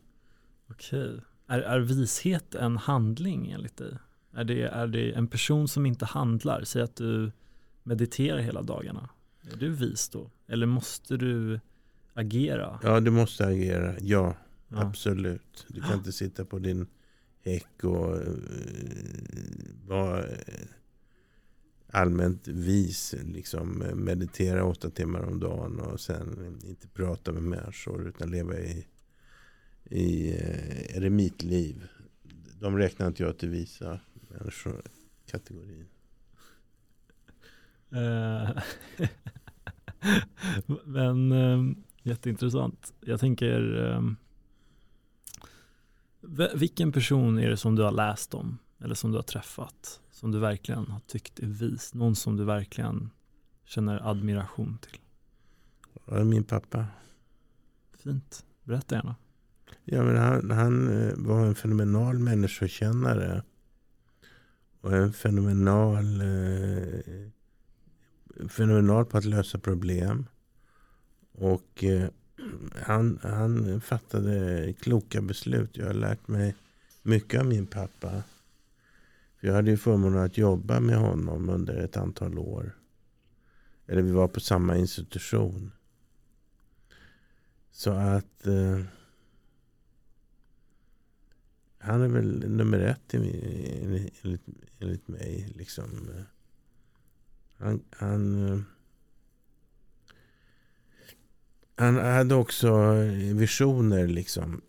Okej. 0.70 1.22
Är, 1.48 1.60
är 1.60 1.80
vishet 1.80 2.56
en 2.56 2.78
handling 2.78 3.52
enligt 3.52 3.78
dig? 3.78 3.98
Är 4.34 4.44
det, 4.44 4.62
är 4.62 4.88
det 4.88 5.12
en 5.12 5.28
person 5.28 5.68
som 5.68 5.86
inte 5.86 6.06
handlar? 6.06 6.64
Säg 6.64 6.82
att 6.82 6.96
du 6.96 7.32
mediterar 7.84 8.38
hela 8.38 8.62
dagarna. 8.62 9.10
Är 9.52 9.58
du 9.58 9.70
vis 9.70 10.10
då? 10.10 10.32
Eller 10.48 10.66
måste 10.66 11.18
du 11.18 11.60
agera? 12.14 12.80
Ja, 12.84 13.00
du 13.00 13.12
måste 13.12 13.48
agera. 13.48 13.96
Ja, 14.00 14.36
ja. 14.76 14.82
absolut. 14.82 15.66
Du 15.68 15.82
kan 15.82 15.94
inte 15.94 16.12
sitta 16.12 16.46
på 16.46 16.60
din 16.60 16.88
häck 17.42 17.84
och 17.84 18.16
uh, 18.16 18.34
vara 19.86 20.26
allmänt 21.88 22.48
vis. 22.48 23.16
Liksom 23.26 23.84
meditera 23.96 24.66
åtta 24.66 24.90
timmar 24.90 25.22
om 25.22 25.40
dagen 25.40 25.80
och 25.80 26.00
sen 26.00 26.60
inte 26.64 26.88
prata 26.88 27.32
med 27.32 27.44
människor 27.44 28.08
utan 28.08 28.32
leva 28.32 28.60
i, 28.60 28.88
i 29.84 30.32
uh, 30.34 30.98
eremitliv. 30.98 31.88
De 32.60 32.78
räknar 32.78 33.08
inte 33.08 33.24
jag 33.24 33.38
till 33.38 33.50
visa 33.50 34.00
människor 34.30 34.82
kategorin. 35.26 35.86
Eh, 37.92 38.50
men 40.86 41.34
jätteintressant. 42.04 42.94
Jag 43.02 43.20
tänker, 43.20 43.98
vilken 46.56 46.92
person 46.92 47.40
är 47.40 47.50
det 47.50 47.58
som 47.58 47.76
du 47.76 47.84
har 47.84 47.92
läst 47.92 48.34
om 48.34 48.58
eller 48.80 48.96
som 48.96 49.12
du 49.12 49.18
har 49.18 49.24
träffat 49.24 50.02
som 50.12 50.32
du 50.32 50.40
verkligen 50.40 50.88
har 50.88 51.00
tyckt 51.00 51.40
är 51.40 51.48
vis? 51.48 51.94
Någon 51.94 52.16
som 52.16 52.38
du 52.38 52.44
verkligen 52.44 53.10
känner 53.66 54.10
admiration 54.10 54.78
till? 54.78 55.00
Min 56.26 56.44
pappa. 56.44 56.86
Fint, 58.04 58.46
berätta 58.64 58.96
gärna. 58.96 59.16
Ja, 59.84 60.04
men 60.04 60.18
han, 60.18 60.52
han 60.52 61.02
eh, 61.02 61.14
var 61.18 61.46
en 61.46 61.56
fenomenal 61.56 62.20
människokännare. 62.20 63.44
Och 64.82 64.94
en 64.94 65.14
fenomenal 65.14 66.22
eh, 66.22 67.30
fenomenal 68.50 69.06
på 69.06 69.18
att 69.18 69.26
lösa 69.26 69.60
problem. 69.60 70.26
Och 71.32 71.84
eh, 71.84 72.10
han, 72.76 73.20
han 73.24 73.82
fattade 73.82 74.74
kloka 74.74 75.22
beslut. 75.22 75.78
Jag 75.78 75.86
har 75.86 75.94
lärt 75.94 76.28
mig 76.28 76.56
mycket 77.02 77.40
av 77.40 77.46
min 77.46 77.68
pappa. 77.68 78.24
Jag 79.40 79.54
hade 79.54 79.72
ju 79.72 79.78
förmånen 79.78 80.20
att 80.20 80.38
jobba 80.38 80.80
med 80.80 80.98
honom 80.98 81.50
under 81.50 81.78
ett 81.78 81.98
antal 81.98 82.40
år. 82.40 82.76
Eller 83.88 84.02
vi 84.02 84.12
var 84.12 84.28
på 84.28 84.40
samma 84.40 84.78
institution. 84.78 85.72
Så 87.72 87.92
att 87.92 88.48
eh, 88.48 88.82
han 91.78 92.02
är 92.02 92.08
väl 92.08 92.50
nummer 92.50 92.80
ett 92.80 93.14
enligt, 93.14 94.46
enligt 94.80 95.08
mig. 95.08 95.54
Liksom. 95.56 96.10
Han, 97.58 97.84
han, 97.90 98.48
eh, 98.48 98.60
han 101.76 101.96
hade 101.96 102.36
också 102.36 102.68
eh, 102.68 103.36
visioner 103.36 104.08
liksom. 104.08 104.62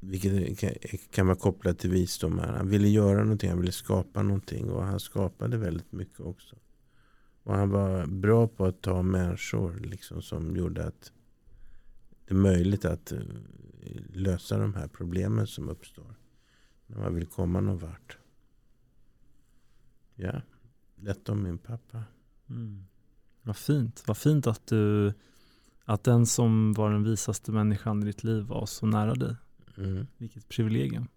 Vilket 0.00 1.10
kan 1.10 1.26
vara 1.26 1.36
kopplat 1.36 1.78
till 1.78 1.90
visdom. 1.90 2.38
Han 2.38 2.68
ville 2.68 2.88
göra 2.88 3.22
någonting, 3.22 3.50
han 3.50 3.60
ville 3.60 3.72
skapa 3.72 4.22
någonting. 4.22 4.70
Och 4.70 4.84
han 4.84 5.00
skapade 5.00 5.56
väldigt 5.56 5.92
mycket 5.92 6.20
också. 6.20 6.56
Och 7.42 7.54
han 7.54 7.70
var 7.70 8.06
bra 8.06 8.48
på 8.48 8.64
att 8.64 8.82
ta 8.82 9.02
människor 9.02 9.80
liksom, 9.80 10.22
som 10.22 10.56
gjorde 10.56 10.86
att 10.86 11.12
det 12.26 12.34
är 12.34 12.38
möjligt 12.38 12.84
att 12.84 13.12
eh, 13.12 13.20
lösa 14.12 14.58
de 14.58 14.74
här 14.74 14.88
problemen 14.88 15.46
som 15.46 15.68
uppstår. 15.68 16.14
När 16.86 16.98
man 16.98 17.14
vill 17.14 17.26
komma 17.26 17.60
någon 17.60 17.78
vart. 17.78 18.18
Ja. 20.14 20.42
Detta 20.94 21.32
om 21.32 21.42
min 21.42 21.58
pappa. 21.58 22.04
Mm. 22.48 22.84
Vad 23.42 23.56
fint. 23.56 24.02
Vad 24.06 24.16
fint 24.16 24.46
att 24.46 24.66
du 24.66 25.12
att 25.84 26.04
den 26.04 26.26
som 26.26 26.72
var 26.72 26.90
den 26.90 27.04
visaste 27.04 27.52
människan 27.52 28.02
i 28.02 28.06
ditt 28.06 28.24
liv 28.24 28.44
var 28.44 28.66
så 28.66 28.86
nära 28.86 29.14
dig. 29.14 29.36
Mm. 29.76 30.06
Vilket 30.18 30.48
privilegium. 30.48 31.08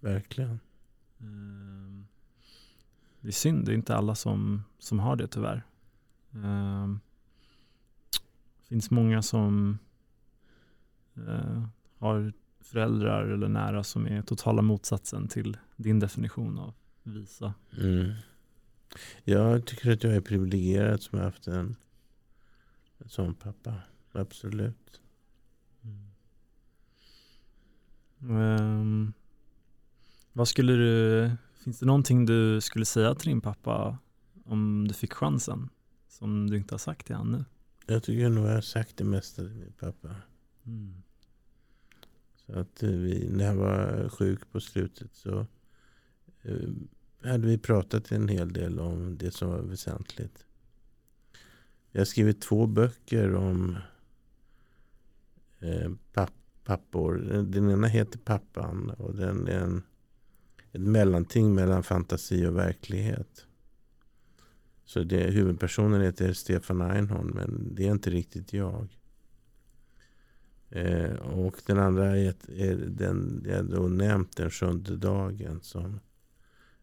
Verkligen. 0.00 0.60
Ehm, 1.18 2.06
det 3.20 3.28
är 3.28 3.32
synd, 3.32 3.66
det 3.66 3.72
är 3.72 3.74
inte 3.74 3.96
alla 3.96 4.14
som, 4.14 4.62
som 4.78 4.98
har 4.98 5.16
det 5.16 5.26
tyvärr. 5.26 5.62
Ehm, 6.34 7.00
det 8.60 8.68
finns 8.68 8.90
många 8.90 9.22
som 9.22 9.78
eh, 11.16 11.64
har 11.98 12.32
föräldrar 12.60 13.24
eller 13.24 13.48
nära 13.48 13.84
som 13.84 14.06
är 14.06 14.22
totala 14.22 14.62
motsatsen 14.62 15.28
till 15.28 15.56
din 15.76 15.98
definition 15.98 16.58
av 16.58 16.74
visa. 17.02 17.54
Mm. 17.78 18.12
Jag 19.24 19.66
tycker 19.66 19.92
att 19.92 20.04
jag 20.04 20.14
är 20.14 20.20
privilegierad 20.20 21.02
som 21.02 21.18
har 21.18 21.24
haft 21.24 21.46
en, 21.46 21.76
en 22.98 23.08
sån 23.08 23.34
pappa. 23.34 23.74
Absolut. 24.12 25.00
Mm. 28.20 28.36
Um, 28.40 29.12
vad 30.32 30.48
skulle 30.48 30.72
du, 30.72 31.30
finns 31.64 31.78
det 31.78 31.86
någonting 31.86 32.26
du 32.26 32.60
skulle 32.60 32.84
säga 32.84 33.14
till 33.14 33.28
din 33.28 33.40
pappa 33.40 33.98
om 34.44 34.88
du 34.88 34.94
fick 34.94 35.12
chansen? 35.12 35.68
Som 36.08 36.50
du 36.50 36.56
inte 36.56 36.74
har 36.74 36.78
sagt 36.78 37.06
till 37.06 37.14
honom 37.14 37.32
nu? 37.32 37.44
Jag 37.86 38.02
tycker 38.02 38.28
nog 38.28 38.46
jag 38.46 38.54
har 38.54 38.60
sagt 38.60 38.96
det 38.96 39.04
mesta 39.04 39.42
till 39.42 39.54
min 39.54 39.72
pappa. 39.72 40.14
Mm. 40.66 41.02
Så 42.46 42.58
att 42.58 42.82
eh, 42.82 42.90
vi, 42.90 43.28
när 43.30 43.44
jag 43.44 43.54
var 43.54 44.08
sjuk 44.08 44.52
på 44.52 44.60
slutet 44.60 45.14
så 45.14 45.46
eh, 46.42 46.68
hade 47.22 47.46
vi 47.46 47.58
pratat 47.58 48.12
en 48.12 48.28
hel 48.28 48.52
del 48.52 48.80
om 48.80 49.18
det 49.18 49.30
som 49.30 49.48
var 49.48 49.62
väsentligt. 49.62 50.45
Jag 51.92 52.00
har 52.00 52.04
skrivit 52.04 52.40
två 52.40 52.66
böcker 52.66 53.34
om 53.34 53.76
eh, 55.60 55.90
papp, 56.12 56.32
pappor. 56.64 57.14
Den 57.42 57.70
ena 57.70 57.86
heter 57.86 58.18
Pappan 58.18 58.90
och 58.90 59.14
den 59.14 59.48
är 59.48 59.58
en, 59.58 59.82
ett 60.72 60.80
mellanting 60.80 61.54
mellan 61.54 61.82
fantasi 61.82 62.46
och 62.46 62.56
verklighet. 62.56 63.46
Så 64.84 65.02
det, 65.02 65.30
huvudpersonen 65.30 66.00
heter 66.00 66.32
Stefan 66.32 66.80
Einhorn 66.80 67.26
men 67.34 67.74
det 67.74 67.86
är 67.86 67.90
inte 67.90 68.10
riktigt 68.10 68.52
jag. 68.52 68.98
Eh, 70.70 71.14
och 71.14 71.62
den 71.66 71.78
andra 71.78 72.16
är, 72.16 72.34
är 72.50 72.76
den 72.76 73.44
jag 73.48 73.64
då 73.64 73.88
nämnt, 73.88 74.36
Den 74.36 74.50
sjunde 74.50 74.96
dagen 74.96 75.60
som 75.62 76.00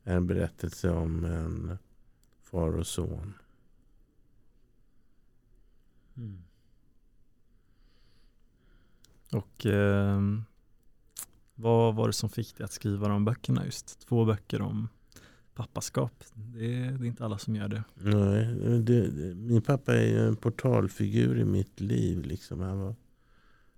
är 0.03 0.15
en 0.15 0.27
berättelse 0.27 0.89
om 0.89 1.25
en 1.25 1.77
far 2.41 2.77
och 2.77 2.87
son. 2.87 3.33
Mm. 6.17 6.43
Och 9.31 9.65
eh, 9.65 10.21
vad 11.55 11.95
var 11.95 12.07
det 12.07 12.13
som 12.13 12.29
fick 12.29 12.57
dig 12.57 12.65
att 12.65 12.71
skriva 12.71 13.07
de 13.07 13.25
böckerna 13.25 13.65
just? 13.65 13.99
Två 14.07 14.25
böcker 14.25 14.61
om 14.61 14.87
pappaskap. 15.53 16.23
Det 16.33 16.75
är, 16.75 16.91
det 16.91 17.05
är 17.05 17.07
inte 17.07 17.25
alla 17.25 17.37
som 17.37 17.55
gör 17.55 17.67
det. 17.67 17.83
Nej, 17.95 18.45
det, 18.79 19.11
min 19.35 19.61
pappa 19.61 19.95
är 19.95 20.17
en 20.17 20.35
portalfigur 20.35 21.39
i 21.39 21.45
mitt 21.45 21.79
liv. 21.79 22.25
Liksom. 22.25 22.59
Han, 22.59 22.79
var, 22.79 22.95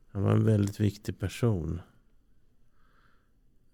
han 0.08 0.24
var 0.24 0.32
en 0.32 0.46
väldigt 0.46 0.80
viktig 0.80 1.20
person. 1.20 1.82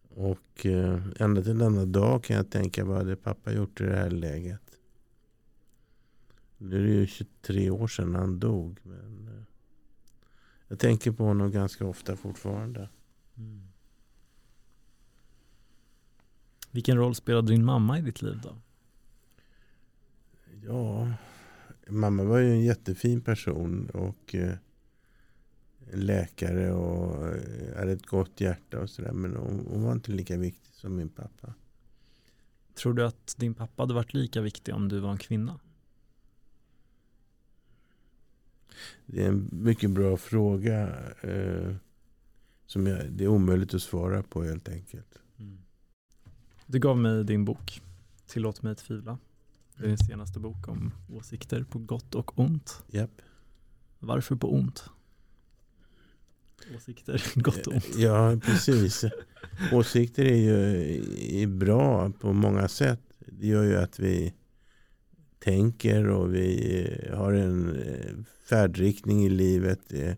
Och 0.10 0.66
eh, 0.66 1.02
ända 1.20 1.42
till 1.42 1.58
denna 1.58 1.86
dag 1.86 2.24
kan 2.24 2.36
jag 2.36 2.50
tänka 2.50 2.86
vad 2.86 2.98
hade 2.98 3.16
pappa 3.16 3.54
gjort 3.54 3.82
i 3.82 3.84
det 3.84 3.96
här 3.96 4.10
läget. 4.10 4.71
Nu 6.64 6.80
är 6.80 6.84
det 6.84 6.94
ju 6.94 7.08
23 7.08 7.70
år 7.70 7.88
sedan 7.88 8.16
han 8.16 8.40
dog. 8.40 8.80
Men 8.84 9.28
eh, 9.28 9.44
jag 10.68 10.80
tänker 10.80 11.12
på 11.12 11.24
honom 11.24 11.52
ganska 11.52 11.86
ofta 11.86 12.16
fortfarande. 12.16 12.90
Mm. 13.38 13.68
Vilken 16.72 16.98
roll 16.98 17.16
spelade 17.16 17.48
din 17.48 17.66
mamma 17.66 18.00
i 18.00 18.02
ditt 18.02 18.22
liv 18.22 18.40
då? 18.44 18.56
Ja, 20.64 21.14
mamma 21.88 22.24
var 22.24 22.38
ju 22.38 22.52
en 22.52 22.64
jättefin 22.64 23.22
person 23.22 23.90
och 23.90 24.36
eh, 24.36 24.56
läkare 25.94 26.74
och 26.74 27.28
eh, 27.28 27.78
hade 27.78 27.92
ett 27.92 28.06
gott 28.06 28.42
hjärta 28.42 28.80
och 28.80 28.90
sådär. 28.90 29.12
Men 29.12 29.36
hon, 29.36 29.66
hon, 29.70 29.84
var 29.84 29.92
inte 29.92 30.12
lika 30.12 30.38
viktig 30.38 30.74
som 30.74 30.96
min 30.96 31.10
pappa. 31.10 31.54
Tror 32.74 32.94
du 32.94 33.06
att 33.06 33.36
din 33.38 33.54
pappa 33.54 33.84
hade 33.84 33.94
varit 33.94 34.14
lika 34.14 34.42
viktig 34.42 34.76
om 34.76 34.90
du 34.90 35.00
var 35.00 35.12
en 35.12 35.18
kvinna? 35.18 35.60
Det 39.06 39.24
är 39.24 39.28
en 39.28 39.50
mycket 39.52 39.90
bra 39.90 40.18
fråga. 40.18 40.90
Eh, 41.22 41.76
som 42.66 42.88
jag, 42.88 43.12
det 43.12 43.24
är 43.24 43.28
omöjligt 43.28 43.74
att 43.74 43.82
svara 43.82 44.24
på 44.24 44.44
helt 44.44 44.70
enkelt. 44.70 45.20
Mm. 45.40 45.58
Du 46.66 46.80
gav 46.80 46.98
mig 46.98 47.24
din 47.24 47.46
bok 47.46 47.82
Tillåt 48.32 48.62
mig 48.62 48.76
tvivla. 48.76 49.18
Det 49.78 49.84
är 49.84 49.88
din 49.88 49.98
senaste 49.98 50.40
bok 50.40 50.68
om 50.68 50.92
åsikter 51.10 51.64
på 51.64 51.80
gott 51.80 52.16
och 52.16 52.40
ont. 52.40 52.84
Yep. 52.92 53.22
Varför 54.00 54.36
på 54.36 54.54
ont? 54.54 54.84
Åsikter, 56.76 57.24
gott 57.36 57.68
och 57.68 57.74
ont. 57.74 57.98
Ja, 57.98 58.40
precis. 58.46 59.06
Åsikter 59.72 60.26
är 60.26 60.36
ju 60.36 61.44
är 61.44 61.48
bra 61.48 62.12
på 62.20 62.34
många 62.34 62.68
sätt. 62.68 63.02
Det 63.20 63.48
gör 63.48 63.64
ju 63.64 63.76
att 63.76 64.00
vi 64.00 64.34
tänker 65.44 66.08
och 66.08 66.36
vi 66.36 66.82
eh, 66.84 67.18
har 67.18 67.34
en 67.34 67.76
eh, 67.76 68.16
färdriktning 68.50 69.26
i 69.26 69.30
livet. 69.30 69.80
Det 69.88 70.18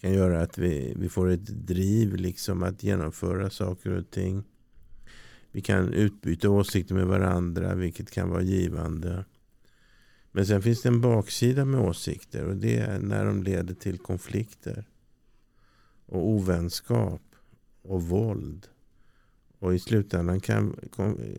kan 0.00 0.12
göra 0.12 0.42
att 0.42 0.58
vi, 0.58 0.94
vi 0.96 1.08
får 1.08 1.30
ett 1.30 1.46
driv 1.46 2.16
liksom 2.16 2.62
att 2.62 2.82
genomföra 2.82 3.50
saker 3.50 3.90
och 3.90 4.10
ting. 4.10 4.44
Vi 5.52 5.60
kan 5.60 5.92
utbyta 5.92 6.50
åsikter 6.50 6.94
med 6.94 7.06
varandra 7.06 7.74
vilket 7.74 8.10
kan 8.10 8.30
vara 8.30 8.42
givande. 8.42 9.24
Men 10.32 10.46
sen 10.46 10.62
finns 10.62 10.82
det 10.82 10.88
en 10.88 11.00
baksida 11.00 11.64
med 11.64 11.80
åsikter 11.80 12.44
och 12.44 12.56
det 12.56 12.76
är 12.76 12.98
när 12.98 13.24
de 13.24 13.42
leder 13.42 13.74
till 13.74 13.98
konflikter. 13.98 14.84
Och 16.06 16.28
ovänskap 16.28 17.22
och 17.82 18.02
våld. 18.02 18.66
Och 19.58 19.74
i 19.74 19.78
slutändan 19.78 20.40
kan 20.40 20.76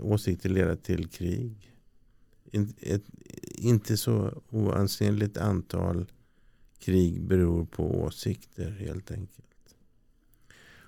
åsikter 0.02 0.50
leda 0.50 0.76
till 0.76 1.08
krig. 1.08 1.75
Ett 2.80 3.04
inte 3.58 3.98
så 3.98 4.42
oansenligt 4.50 5.38
antal 5.38 6.06
krig 6.80 7.22
beror 7.22 7.66
på 7.66 8.04
åsikter 8.04 8.72
helt 8.72 9.12
enkelt. 9.12 9.76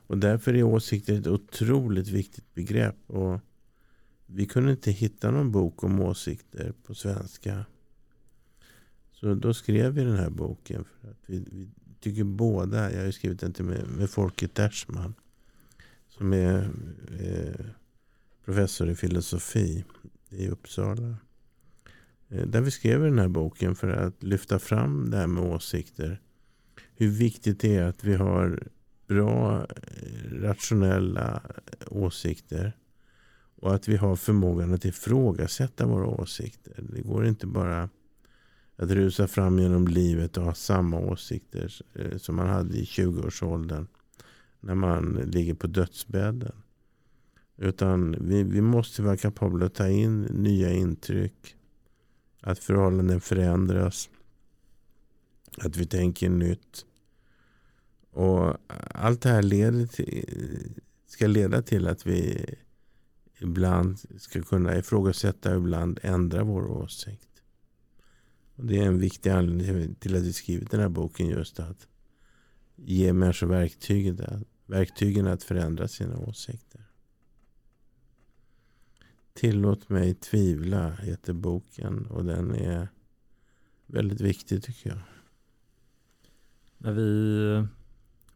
Och 0.08 0.18
därför 0.18 0.54
är 0.54 0.64
åsikter 0.64 1.20
ett 1.20 1.28
otroligt 1.28 2.08
viktigt 2.08 2.54
begrepp. 2.54 2.96
Och 3.08 3.40
vi 4.26 4.46
kunde 4.46 4.72
inte 4.72 4.92
hitta 4.92 5.32
någon 5.32 5.52
bok 5.52 5.84
om 5.84 6.00
åsikter 6.00 6.74
på 6.84 6.96
svenska. 6.96 7.66
Så 9.12 9.34
då 9.34 9.54
skrev 9.54 9.94
vi 9.94 10.04
den 10.04 10.18
här 10.18 10.30
boken. 10.30 10.86
För 11.02 11.12
att 11.12 11.24
vi, 11.26 11.46
vi 11.52 11.70
tycker 12.00 12.24
båda, 12.24 12.94
jag 12.94 13.04
har 13.04 13.12
skrivit 13.12 13.40
den 13.40 13.54
till 13.54 13.66
med, 13.66 13.88
med 13.88 14.10
Folke 14.10 14.48
Tersman. 14.48 15.14
Som 16.08 16.34
är 16.34 16.70
eh, 17.20 17.66
professor 18.46 18.90
i 18.90 18.96
filosofi 18.96 19.86
i 20.30 20.48
Uppsala. 20.48 21.16
Eh, 22.30 22.48
där 22.48 22.62
vi 22.62 22.72
skrev 22.72 23.02
den 23.02 23.20
här 23.20 23.28
boken 23.28 23.76
för 23.76 23.90
att 23.90 24.24
lyfta 24.24 24.60
fram 24.60 25.10
det 25.10 25.18
här 25.18 25.28
med 25.28 25.44
åsikter. 25.44 26.22
Hur 26.96 27.08
viktigt 27.08 27.60
det 27.60 27.76
är 27.76 27.84
att 27.84 28.04
vi 28.04 28.16
har 28.16 28.64
bra, 29.08 29.62
eh, 29.62 30.32
rationella 30.32 31.42
eh, 31.56 31.88
åsikter. 31.90 32.78
Och 33.60 33.76
att 33.76 33.88
vi 33.88 33.98
har 33.98 34.16
förmågan 34.16 34.74
att 34.74 34.86
ifrågasätta 34.86 35.86
våra 35.88 36.08
åsikter. 36.08 36.84
Det 36.94 37.02
går 37.02 37.26
inte 37.26 37.48
bara 37.48 37.90
att 38.76 38.92
rusa 38.92 39.28
fram 39.28 39.60
genom 39.60 39.88
livet 39.88 40.38
och 40.38 40.44
ha 40.44 40.54
samma 40.54 41.00
åsikter 41.00 41.82
som 42.18 42.36
man 42.36 42.48
hade 42.48 42.78
i 42.78 42.84
20-årsåldern. 42.84 43.88
När 44.60 44.76
man 44.76 45.14
ligger 45.14 45.54
på 45.54 45.68
dödsbädden. 45.68 46.52
Utan 47.58 48.16
vi, 48.20 48.44
vi 48.44 48.62
måste 48.62 49.02
vara 49.02 49.18
kapabla 49.18 49.66
att 49.66 49.74
ta 49.74 49.88
in 49.88 50.22
nya 50.22 50.74
intryck. 50.74 51.57
Att 52.48 52.60
förhållanden 52.60 53.22
förändras. 53.22 54.10
Att 55.58 55.78
vi 55.78 55.86
tänker 55.86 56.30
nytt. 56.30 56.86
Och 58.12 58.58
allt 58.92 59.22
det 59.22 59.30
här 59.30 59.42
leder 59.42 59.88
till, 59.88 60.82
ska 61.08 61.28
leda 61.28 61.62
till 61.62 61.88
att 61.88 62.08
vi 62.08 62.46
ibland 63.38 64.00
ska 64.18 64.42
kunna 64.42 64.78
ifrågasätta 64.78 65.52
och 65.52 65.58
ibland 65.58 66.00
ändra 66.04 66.44
vår 66.44 66.72
åsikt. 66.72 67.42
Och 68.56 68.66
det 68.66 68.78
är 68.78 68.86
en 68.86 69.00
viktig 69.00 69.30
anledning 69.30 69.96
till 69.96 70.16
att 70.16 70.24
vi 70.24 70.34
skrivit 70.34 70.72
den 70.72 70.80
här 70.80 70.90
boken. 70.90 71.28
Just 71.28 71.60
att 71.60 71.88
ge 72.76 73.14
människor 73.14 73.48
verktygen, 73.48 74.46
verktygen 74.66 75.28
att 75.28 75.44
förändra 75.44 75.88
sina 75.88 76.18
åsikter. 76.18 76.87
Tillåt 79.38 79.90
mig 79.90 80.14
tvivla 80.14 80.90
heter 80.90 81.34
boken 81.34 82.06
och 82.06 82.26
den 82.26 82.56
är 82.56 82.88
väldigt 83.86 84.22
viktig 84.22 84.64
tycker 84.64 84.90
jag. 84.90 85.00
När 86.78 86.92
vi 86.92 87.68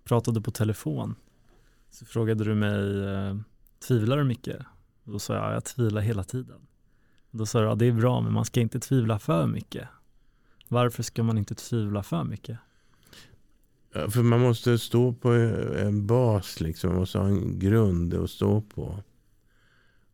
pratade 0.04 0.42
på 0.42 0.52
telefon 0.52 1.16
så 1.90 2.06
frågade 2.06 2.44
du 2.44 2.56
mig, 2.56 3.04
eh, 3.06 3.38
tvivlar 3.88 4.18
du 4.18 4.24
mycket? 4.24 4.60
Och 5.04 5.12
då 5.12 5.20
sa 5.20 5.34
jag, 5.34 5.54
jag 5.54 5.64
tvivlar 5.66 6.02
hela 6.02 6.24
tiden. 6.24 6.60
Och 7.32 7.38
då 7.38 7.46
sa 7.46 7.60
du, 7.60 7.66
ja 7.66 7.76
det 7.76 7.86
är 7.86 7.92
bra 7.92 8.22
men 8.22 8.34
man 8.34 8.46
ska 8.46 8.60
inte 8.60 8.80
tvivla 8.80 9.20
för 9.20 9.48
mycket. 9.48 9.88
Varför 10.68 11.04
ska 11.04 11.24
man 11.24 11.38
inte 11.38 11.56
tvivla 11.56 12.04
för 12.04 12.24
mycket? 12.24 12.58
För 13.92 14.24
man 14.24 14.40
måste 14.42 14.80
stå 14.80 15.14
på 15.14 15.30
en 15.78 16.08
bas, 16.08 16.60
liksom. 16.60 16.90
man 16.90 17.00
måste 17.00 17.20
ha 17.20 17.28
en 17.28 17.60
grund 17.60 18.14
att 18.14 18.30
stå 18.30 18.62
på. 18.62 19.04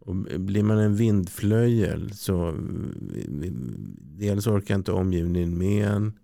Och 0.08 0.16
blir 0.16 0.64
man 0.64 0.78
en 0.78 0.96
vindflöjel 0.96 2.14
så 2.14 2.56
dels 4.00 4.48
orkar 4.48 4.76
inte 4.76 4.92
omgivningen 4.92 5.58
med 5.58 5.88
en. 5.88 6.20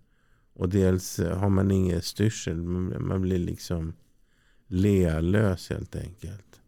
Och 0.52 0.68
dels 0.68 1.18
har 1.18 1.48
man 1.48 1.70
inget 1.70 2.04
styrsel. 2.04 2.56
Man 2.56 3.22
blir 3.22 3.38
liksom 3.38 3.92
lealös 4.66 5.70
helt 5.70 5.96
enkelt. 5.96 6.60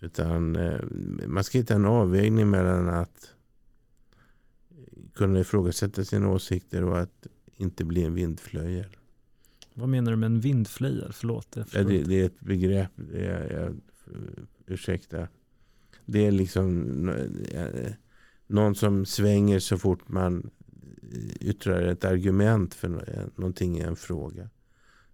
Utan 0.00 0.56
eh, 0.56 0.80
man 1.26 1.44
ska 1.44 1.58
hitta 1.58 1.74
en 1.74 1.84
avvägning 1.84 2.50
mellan 2.50 2.88
att 2.88 3.34
kunna 5.14 5.40
ifrågasätta 5.40 6.04
sina 6.04 6.28
åsikter 6.28 6.84
och 6.84 7.00
att 7.00 7.26
inte 7.56 7.84
bli 7.84 8.04
en 8.04 8.14
vindflöjel. 8.14 8.96
Vad 9.74 9.88
menar 9.88 10.10
du 10.10 10.16
med 10.16 10.26
en 10.26 10.40
vindflöjel? 10.40 11.12
Förlåt. 11.12 11.56
Ja, 11.56 11.82
det, 11.84 12.02
det, 12.02 12.20
är 12.20 12.26
ett 12.26 12.40
begrepp. 12.40 12.90
Är, 13.14 13.52
jag, 13.52 13.76
ursäkta. 14.66 15.28
Det 16.12 16.26
är 16.26 16.30
liksom 16.30 17.08
eh, 17.54 17.92
någon 18.46 18.74
som 18.74 19.06
svänger 19.06 19.58
så 19.58 19.78
fort 19.78 20.08
man 20.08 20.50
yttrar 21.40 21.82
ett 21.82 22.04
argument 22.04 22.74
för 22.74 22.88
någonting 23.36 23.78
i 23.78 23.80
en 23.80 23.96
fråga. 23.96 24.48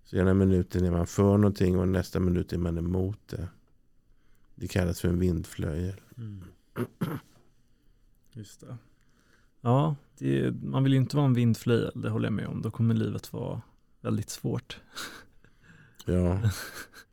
Så 0.05 0.17
ena 0.17 0.35
minuten 0.35 0.85
är 0.85 0.91
man 0.91 1.07
för 1.07 1.39
någonting 1.39 1.79
och 1.79 1.89
nästa 1.89 2.21
minut 2.21 2.53
är 2.53 2.59
man 2.59 2.79
emot 2.79 3.19
det. 3.27 3.49
Det 4.55 4.69
kallas 4.69 5.01
för 5.01 5.09
en 5.09 5.19
vindflöjel. 5.19 6.01
Mm. 6.17 6.45
Just 8.33 8.61
det. 8.61 8.77
Ja, 9.61 9.97
det, 10.19 10.55
man 10.63 10.83
vill 10.83 10.93
ju 10.93 10.99
inte 10.99 11.17
vara 11.17 11.27
en 11.27 11.35
vindflöjel, 11.35 11.93
det 11.95 12.11
håller 12.11 12.27
jag 12.27 12.33
med 12.33 12.47
om. 12.47 12.63
Då 12.63 12.71
kommer 12.71 12.95
livet 12.95 13.33
vara 13.33 13.63
väldigt 14.01 14.31
svårt. 14.31 14.81
ja, 16.05 16.41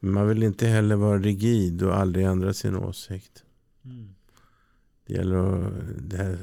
men 0.00 0.12
man 0.12 0.28
vill 0.28 0.42
inte 0.42 0.66
heller 0.66 0.96
vara 0.96 1.18
rigid 1.18 1.82
och 1.82 1.96
aldrig 1.96 2.26
ändra 2.26 2.54
sin 2.54 2.76
åsikt. 2.76 3.44
Mm. 3.84 4.14
Det 5.06 5.14
gäller 5.14 5.36
att, 5.36 5.72
det 5.98 6.16
här, 6.16 6.38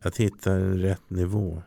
att 0.00 0.16
hitta 0.16 0.52
en 0.52 0.78
rätt 0.78 1.10
nivå. 1.10 1.62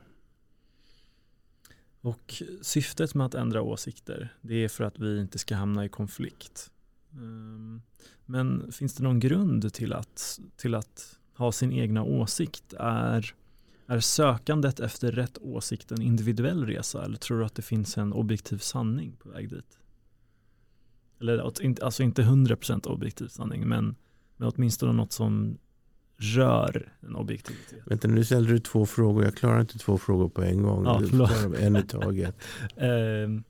Och 2.01 2.43
syftet 2.61 3.15
med 3.15 3.25
att 3.25 3.35
ändra 3.35 3.61
åsikter, 3.61 4.33
det 4.41 4.55
är 4.55 4.69
för 4.69 4.83
att 4.83 4.99
vi 4.99 5.19
inte 5.19 5.39
ska 5.39 5.55
hamna 5.55 5.85
i 5.85 5.89
konflikt. 5.89 6.71
Um, 7.13 7.81
men 8.25 8.71
finns 8.71 8.93
det 8.95 9.03
någon 9.03 9.19
grund 9.19 9.73
till 9.73 9.93
att, 9.93 10.39
till 10.57 10.75
att 10.75 11.19
ha 11.33 11.51
sin 11.51 11.71
egna 11.71 12.03
åsikt? 12.03 12.73
Är, 12.79 13.33
är 13.87 13.99
sökandet 13.99 14.79
efter 14.79 15.11
rätt 15.11 15.37
åsikt 15.37 15.91
en 15.91 16.01
individuell 16.01 16.65
resa 16.65 17.05
eller 17.05 17.17
tror 17.17 17.39
du 17.39 17.45
att 17.45 17.55
det 17.55 17.61
finns 17.61 17.97
en 17.97 18.13
objektiv 18.13 18.57
sanning 18.57 19.15
på 19.19 19.29
väg 19.29 19.49
dit? 19.49 19.79
Eller 21.21 21.37
alltså 21.83 22.03
inte 22.03 22.21
100% 22.21 22.87
objektiv 22.87 23.27
sanning 23.27 23.67
men, 23.67 23.95
men 24.37 24.51
åtminstone 24.55 24.93
något 24.93 25.11
som 25.11 25.57
rör 26.17 26.93
en 27.01 27.15
objektivitet. 27.15 27.79
Vänta, 27.85 28.07
nu 28.07 28.23
ställer 28.23 28.49
du 28.49 28.59
två 28.59 28.85
frågor. 28.85 29.23
Jag 29.23 29.35
klarar 29.35 29.61
inte 29.61 29.77
två 29.77 29.97
frågor 29.97 30.29
på 30.29 30.41
en 30.41 30.63
gång. 30.63 30.85
Ja, 30.85 30.99
du 30.99 31.57
en 31.57 31.75
i 31.75 31.83
taget. 31.83 32.35
Ehm, 32.75 33.43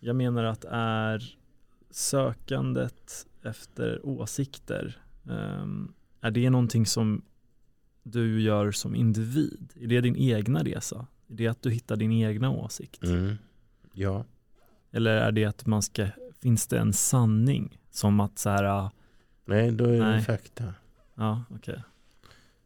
jag 0.00 0.16
menar 0.16 0.44
att 0.44 0.64
är 0.68 1.36
sökandet 1.90 3.26
efter 3.42 4.06
åsikter, 4.06 5.02
ehm, 5.30 5.92
är 6.20 6.30
det 6.30 6.50
någonting 6.50 6.86
som 6.86 7.22
du 8.02 8.42
gör 8.42 8.72
som 8.72 8.94
individ? 8.94 9.72
Är 9.80 9.86
det 9.86 10.00
din 10.00 10.16
egna 10.16 10.62
resa? 10.64 11.06
Är 11.28 11.34
det 11.34 11.48
att 11.48 11.62
du 11.62 11.70
hittar 11.70 11.96
din 11.96 12.12
egna 12.12 12.50
åsikt? 12.50 13.04
Mm. 13.04 13.34
Ja. 13.92 14.24
Eller 14.90 15.10
är 15.16 15.32
det 15.32 15.44
att 15.44 15.66
man 15.66 15.82
ska, 15.82 16.06
finns 16.42 16.66
det 16.66 16.78
en 16.78 16.92
sanning? 16.92 17.78
Som 17.90 18.20
att 18.20 18.38
så 18.38 18.50
här, 18.50 18.90
Nej, 19.44 19.72
då 19.72 19.84
är 19.84 19.98
nej. 19.98 20.16
det 20.16 20.22
fakta. 20.22 20.74
Ja, 21.14 21.44
okej. 21.50 21.58
Okay. 21.58 21.82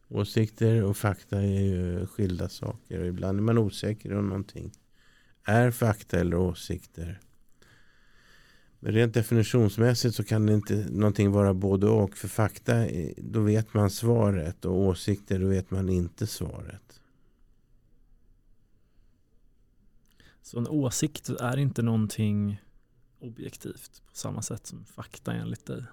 Åsikter 0.09 0.83
och 0.83 0.97
fakta 0.97 1.41
är 1.41 1.61
ju 1.61 2.07
skilda 2.07 2.49
saker. 2.49 3.03
Ibland 3.03 3.39
är 3.39 3.43
man 3.43 3.57
osäker 3.57 4.17
om 4.17 4.29
någonting 4.29 4.71
är 5.43 5.71
fakta 5.71 6.19
eller 6.19 6.37
åsikter. 6.37 7.19
Men 8.79 8.91
rent 8.91 9.13
definitionsmässigt 9.13 10.15
så 10.15 10.23
kan 10.23 10.45
det 10.45 10.53
inte 10.53 10.87
någonting 10.89 11.31
vara 11.31 11.53
både 11.53 11.87
och. 11.87 12.17
För 12.17 12.27
fakta, 12.27 12.87
då 13.17 13.41
vet 13.41 13.73
man 13.73 13.89
svaret. 13.89 14.65
Och 14.65 14.77
åsikter, 14.77 15.39
då 15.39 15.47
vet 15.47 15.71
man 15.71 15.89
inte 15.89 16.27
svaret. 16.27 17.01
Så 20.41 20.59
en 20.59 20.67
åsikt 20.67 21.29
är 21.29 21.57
inte 21.57 21.81
någonting 21.81 22.61
objektivt 23.19 24.01
på 24.07 24.15
samma 24.15 24.41
sätt 24.41 24.67
som 24.67 24.85
fakta 24.85 25.33
enligt 25.33 25.65
dig? 25.65 25.83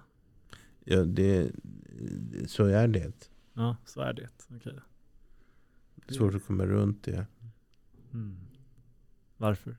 Ja, 0.83 1.03
det, 1.03 1.51
så 2.47 2.65
är 2.65 2.87
det. 2.87 3.29
Ja, 3.53 3.77
så 3.85 4.01
är 4.01 4.13
det. 4.13 4.29
Okay. 4.55 4.79
Det 5.95 6.09
är 6.09 6.13
svårt 6.13 6.35
att 6.35 6.45
komma 6.45 6.65
runt 6.65 7.03
det. 7.03 7.25
Mm. 8.13 8.37
Varför? 9.37 9.77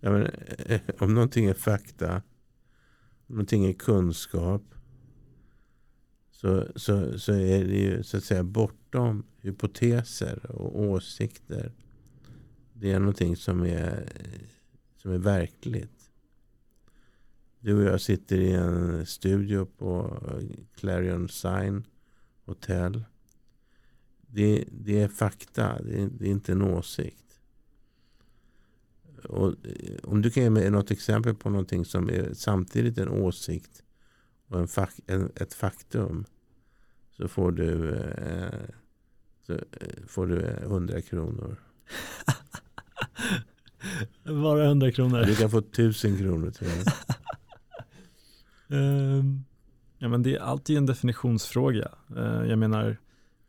Ja, 0.00 0.10
men, 0.10 0.26
eh, 0.58 0.80
om 0.98 1.14
någonting 1.14 1.46
är 1.46 1.54
fakta, 1.54 2.22
om 3.26 3.34
någonting 3.34 3.66
är 3.66 3.72
kunskap, 3.72 4.74
så, 6.30 6.66
så, 6.76 7.18
så 7.18 7.32
är 7.32 7.64
det 7.64 7.78
ju 7.78 8.02
så 8.02 8.16
att 8.16 8.24
säga 8.24 8.44
bortom 8.44 9.24
hypoteser 9.40 10.50
och 10.50 10.80
åsikter. 10.80 11.72
Det 12.72 12.92
är 12.92 12.98
någonting 12.98 13.36
som 13.36 13.62
är, 13.62 14.08
som 14.96 15.12
är 15.12 15.18
verkligt. 15.18 16.03
Du 17.64 17.74
och 17.74 17.82
jag 17.82 18.00
sitter 18.00 18.36
i 18.36 18.52
en 18.52 19.06
studio 19.06 19.64
på 19.64 20.18
Clarion 20.74 21.28
Sign 21.28 21.86
hotell. 22.44 23.04
Det, 24.20 24.64
det 24.70 25.02
är 25.02 25.08
fakta, 25.08 25.82
det 25.82 26.02
är, 26.02 26.08
det 26.12 26.26
är, 26.26 26.30
inte 26.30 26.52
en 26.52 26.62
åsikt. 26.62 27.40
Och 29.28 29.48
eh, 29.48 29.98
om 30.02 30.22
du 30.22 30.30
kan 30.30 30.42
ge 30.42 30.50
mig 30.50 30.70
något 30.70 30.90
exempel 30.90 31.34
på 31.34 31.50
någonting 31.50 31.84
som 31.84 32.10
är 32.10 32.30
samtidigt 32.34 32.98
en 32.98 33.08
åsikt 33.08 33.82
och 34.48 34.60
en, 34.60 34.68
fak, 34.68 34.90
en 35.06 35.32
ett 35.36 35.54
faktum 35.54 36.24
så 37.10 37.28
får 37.28 37.52
du, 37.52 37.94
eh, 37.94 38.60
så 39.46 39.52
eh, 39.52 40.06
får 40.06 40.26
du 40.26 40.40
100 40.40 41.00
kronor. 41.00 41.56
Bara 44.42 44.64
100 44.64 44.92
kronor? 44.92 45.24
Du 45.24 45.36
kan 45.36 45.50
få 45.50 45.58
1000 45.58 46.18
kronor 46.18 46.50
till 46.50 46.68
Ehm, 48.74 49.44
ja, 49.98 50.08
men 50.08 50.22
det 50.22 50.36
är 50.36 50.40
alltid 50.40 50.76
en 50.76 50.86
definitionsfråga. 50.86 51.88
Ehm, 52.16 52.48
jag 52.48 52.58
menar, 52.58 52.96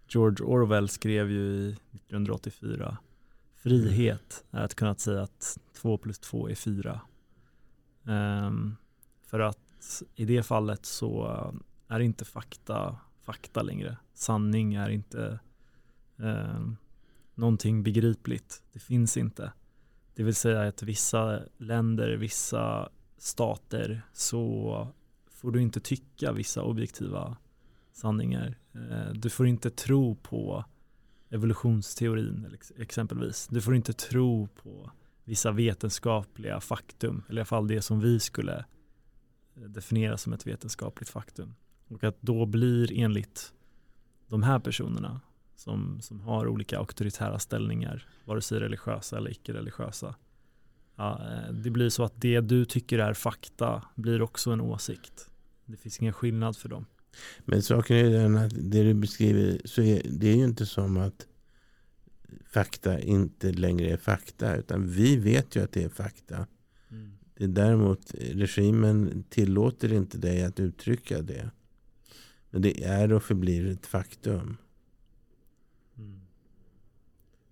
George 0.08 0.46
Orwell 0.46 0.90
skrev 0.90 1.32
ju 1.32 1.42
i 1.42 1.72
1984 1.92 2.98
Frihet 3.66 4.44
är 4.52 4.64
att 4.64 4.76
kunna 4.76 4.96
säga 4.96 5.22
att 5.22 5.58
två 5.74 5.98
plus 5.98 6.20
två 6.20 6.50
är 6.50 6.56
fyra. 6.56 7.02
Um, 8.04 8.78
för 9.22 9.40
att 9.40 10.04
i 10.16 10.26
det 10.26 10.44
fallet 10.44 10.86
så 10.86 11.54
är 11.88 12.00
inte 12.00 12.26
fakta 12.26 12.98
fakta 13.22 13.62
längre. 13.62 13.98
Sanning 14.14 14.74
är 14.74 14.90
inte 14.90 15.40
um, 16.16 16.78
någonting 17.36 17.84
begripligt. 17.84 18.64
Det 18.74 18.80
finns 18.80 19.18
inte. 19.18 19.52
Det 20.16 20.24
vill 20.24 20.36
säga 20.36 20.68
att 20.68 20.84
vissa 20.84 21.40
länder, 21.58 22.18
vissa 22.18 22.90
stater 23.18 24.02
så 24.14 24.88
får 25.36 25.52
du 25.52 25.62
inte 25.62 25.80
tycka 25.80 26.32
vissa 26.32 26.64
objektiva 26.64 27.38
sanningar. 27.92 28.58
Eh, 28.74 29.14
du 29.14 29.30
får 29.30 29.48
inte 29.48 29.70
tro 29.70 30.16
på 30.16 30.66
evolutionsteorin 31.30 32.58
exempelvis. 32.78 33.48
Du 33.48 33.62
får 33.62 33.76
inte 33.76 33.94
tro 33.94 34.48
på 34.48 34.92
vissa 35.24 35.52
vetenskapliga 35.52 36.60
faktum, 36.60 37.24
eller 37.30 37.38
i 37.38 37.42
alla 37.42 37.46
fall 37.46 37.68
det 37.68 37.82
som 37.82 38.00
vi 38.00 38.20
skulle 38.20 38.66
eh, 39.56 39.64
definiera 39.64 40.18
som 40.18 40.34
ett 40.34 40.48
vetenskapligt 40.48 41.10
faktum. 41.10 41.56
Och 41.88 42.04
att 42.04 42.22
då 42.22 42.46
blir 42.46 42.94
enligt 42.94 43.54
de 44.28 44.44
här 44.44 44.60
personerna 44.60 45.22
som, 45.56 46.02
som 46.02 46.20
har 46.20 46.48
olika 46.48 46.78
auktoritära 46.78 47.40
ställningar, 47.40 48.08
vare 48.26 48.42
sig 48.42 48.60
religiösa 48.60 49.18
eller 49.18 49.32
icke-religiösa, 49.32 50.16
ja, 50.96 51.22
eh, 51.22 51.54
det 51.54 51.70
blir 51.70 51.90
så 51.90 52.04
att 52.04 52.22
det 52.22 52.42
du 52.42 52.66
tycker 52.66 53.00
är 53.00 53.14
fakta 53.14 53.84
blir 53.96 54.22
också 54.22 54.52
en 54.52 54.62
åsikt. 54.62 55.30
Det 55.66 55.78
finns 55.78 56.00
ingen 56.00 56.14
skillnad 56.14 56.58
för 56.58 56.70
dem. 56.70 56.86
Men 57.46 57.64
saken 57.64 57.98
är 57.98 58.10
den 58.10 58.38
att 58.38 58.54
det 58.56 58.84
du 58.84 58.94
beskriver 58.94 59.62
så 59.66 59.82
är 59.82 60.02
det 60.10 60.28
är 60.28 60.36
ju 60.36 60.44
inte 60.44 60.66
som 60.66 60.98
att 60.98 61.28
fakta 62.46 63.00
inte 63.00 63.52
längre 63.52 63.90
är 63.90 63.98
fakta. 63.98 64.56
Utan 64.56 64.88
vi 64.88 65.18
vet 65.18 65.56
ju 65.56 65.64
att 65.64 65.72
det 65.72 65.84
är 65.84 65.90
fakta. 65.90 66.48
Mm. 66.92 67.18
Det 67.34 67.44
är 67.44 67.48
däremot 67.48 68.16
regimen 68.16 69.24
tillåter 69.30 69.94
inte 69.94 70.18
dig 70.18 70.44
att 70.44 70.60
uttrycka 70.60 71.22
det. 71.22 71.50
Men 72.50 72.62
det 72.62 72.84
är 72.84 73.14
och 73.14 73.24
förblir 73.24 73.68
ett 73.68 73.86
faktum. 73.86 74.58
Mm. 75.98 76.22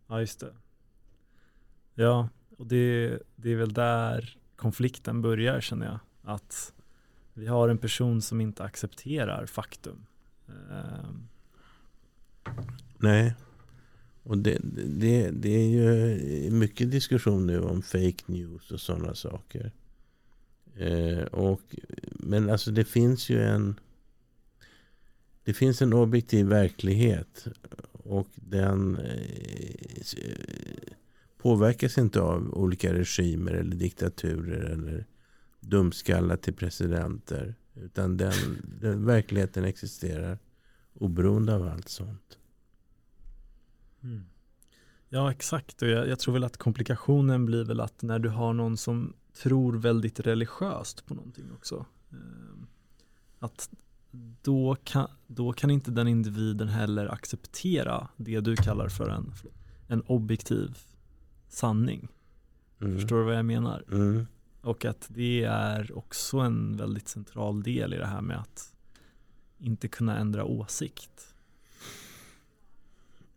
Ja, 0.07 0.19
just 0.19 0.39
det. 0.39 0.53
Ja, 1.93 2.29
och 2.63 2.69
det, 2.69 3.19
det 3.35 3.51
är 3.51 3.55
väl 3.55 3.73
där 3.73 4.37
konflikten 4.55 5.21
börjar 5.21 5.61
känner 5.61 5.85
jag. 5.85 5.99
Att 6.21 6.73
vi 7.33 7.47
har 7.47 7.69
en 7.69 7.77
person 7.77 8.21
som 8.21 8.41
inte 8.41 8.63
accepterar 8.63 9.45
faktum. 9.45 10.05
Ehm. 10.47 11.27
Nej, 12.97 13.35
och 14.23 14.37
det, 14.37 14.57
det, 14.87 15.31
det 15.31 15.49
är 15.49 15.67
ju 15.67 16.51
mycket 16.51 16.91
diskussion 16.91 17.47
nu 17.47 17.59
om 17.59 17.81
fake 17.81 18.23
news 18.25 18.71
och 18.71 18.81
sådana 18.81 19.15
saker. 19.15 19.71
Eh, 20.75 21.23
och, 21.23 21.75
men 22.11 22.49
alltså 22.49 22.71
det 22.71 22.85
finns 22.85 23.29
ju 23.29 23.43
en 23.43 23.79
det 25.43 25.53
finns 25.53 25.81
en 25.81 25.93
objektiv 25.93 26.45
verklighet 26.45 27.47
och 27.91 28.27
den 28.35 28.97
eh, 28.97 29.21
eh 30.17 30.93
påverkas 31.43 31.97
inte 31.97 32.21
av 32.21 32.53
olika 32.53 32.93
regimer 32.93 33.51
eller 33.51 33.75
diktaturer 33.75 34.61
eller 34.61 35.05
dumskallar 35.59 36.35
till 36.35 36.53
presidenter. 36.53 37.55
Utan 37.73 38.17
den, 38.17 38.33
den 38.81 39.05
verkligheten 39.05 39.63
existerar 39.63 40.39
oberoende 40.93 41.55
av 41.55 41.67
allt 41.67 41.89
sånt. 41.89 42.37
Mm. 44.03 44.25
Ja 45.09 45.31
exakt 45.31 45.81
och 45.81 45.87
jag, 45.87 46.07
jag, 46.07 46.19
tror 46.19 46.33
väl 46.33 46.43
att 46.43 46.57
komplikationen 46.57 47.45
blir 47.45 47.63
väl 47.63 47.79
att 47.79 48.01
när 48.01 48.19
du 48.19 48.29
har 48.29 48.53
någon 48.53 48.77
som 48.77 49.13
tror 49.43 49.73
väldigt 49.73 50.19
religiöst 50.19 51.05
på 51.05 51.13
någonting 51.13 51.51
också. 51.55 51.85
Eh, 52.11 52.63
att 53.39 53.69
då 54.41 54.77
kan, 54.83 55.07
då 55.27 55.53
kan 55.53 55.71
inte 55.71 55.91
den 55.91 56.07
individen 56.07 56.67
heller 56.67 57.07
acceptera 57.13 58.07
det 58.17 58.39
du 58.39 58.55
kallar 58.55 58.89
för 58.89 59.09
en, 59.09 59.33
en 59.87 60.01
objektiv 60.01 60.77
sanning. 61.53 62.07
Mm. 62.81 62.95
Förstår 62.95 63.17
du 63.17 63.23
vad 63.23 63.35
jag 63.35 63.45
menar? 63.45 63.83
Mm. 63.91 64.27
Och 64.61 64.85
att 64.85 65.07
det 65.09 65.43
är 65.43 65.97
också 65.97 66.37
en 66.37 66.77
väldigt 66.77 67.07
central 67.07 67.63
del 67.63 67.93
i 67.93 67.97
det 67.97 68.05
här 68.05 68.21
med 68.21 68.39
att 68.39 68.73
inte 69.59 69.87
kunna 69.87 70.17
ändra 70.17 70.45
åsikt. 70.45 71.33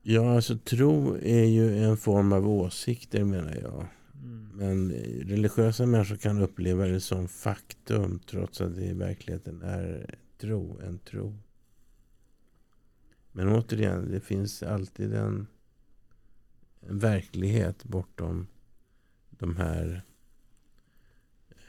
Ja, 0.03 0.35
alltså 0.35 0.59
tro 0.59 1.17
är 1.23 1.45
ju 1.45 1.85
en 1.85 1.97
form 1.97 2.33
av 2.33 2.49
åsikter 2.49 3.25
menar 3.25 3.55
jag. 3.63 3.87
Mm. 4.23 4.49
Men 4.55 4.91
religiösa 5.29 5.87
människor 5.87 6.17
kan 6.17 6.43
uppleva 6.43 6.87
det 6.87 7.01
som 7.01 7.29
faktum 7.29 8.19
trots 8.19 8.61
att 8.61 8.75
det 8.75 8.85
i 8.85 8.93
verkligheten 8.93 9.63
är 9.63 10.15
tro, 10.39 10.81
en 10.81 10.99
tro. 10.99 11.39
Men 13.33 13.49
återigen, 13.49 14.11
det 14.11 14.21
finns 14.21 14.63
alltid 14.63 15.15
en, 15.15 15.47
en 16.89 16.99
verklighet 16.99 17.85
bortom 17.85 18.47
de 19.31 19.57
här 19.57 20.03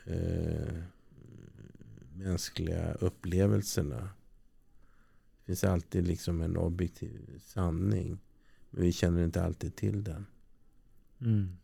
eh, 0.05 0.83
mänskliga 2.13 2.93
upplevelserna. 2.93 4.09
Det 5.39 5.45
finns 5.45 5.63
alltid 5.63 6.07
liksom 6.07 6.41
en 6.41 6.57
objektiv 6.57 7.39
sanning. 7.45 8.19
Men 8.69 8.81
vi 8.81 8.91
känner 8.91 9.23
inte 9.23 9.43
alltid 9.43 9.75
till 9.75 10.03
den. 10.03 10.25
Mm. 11.21 11.57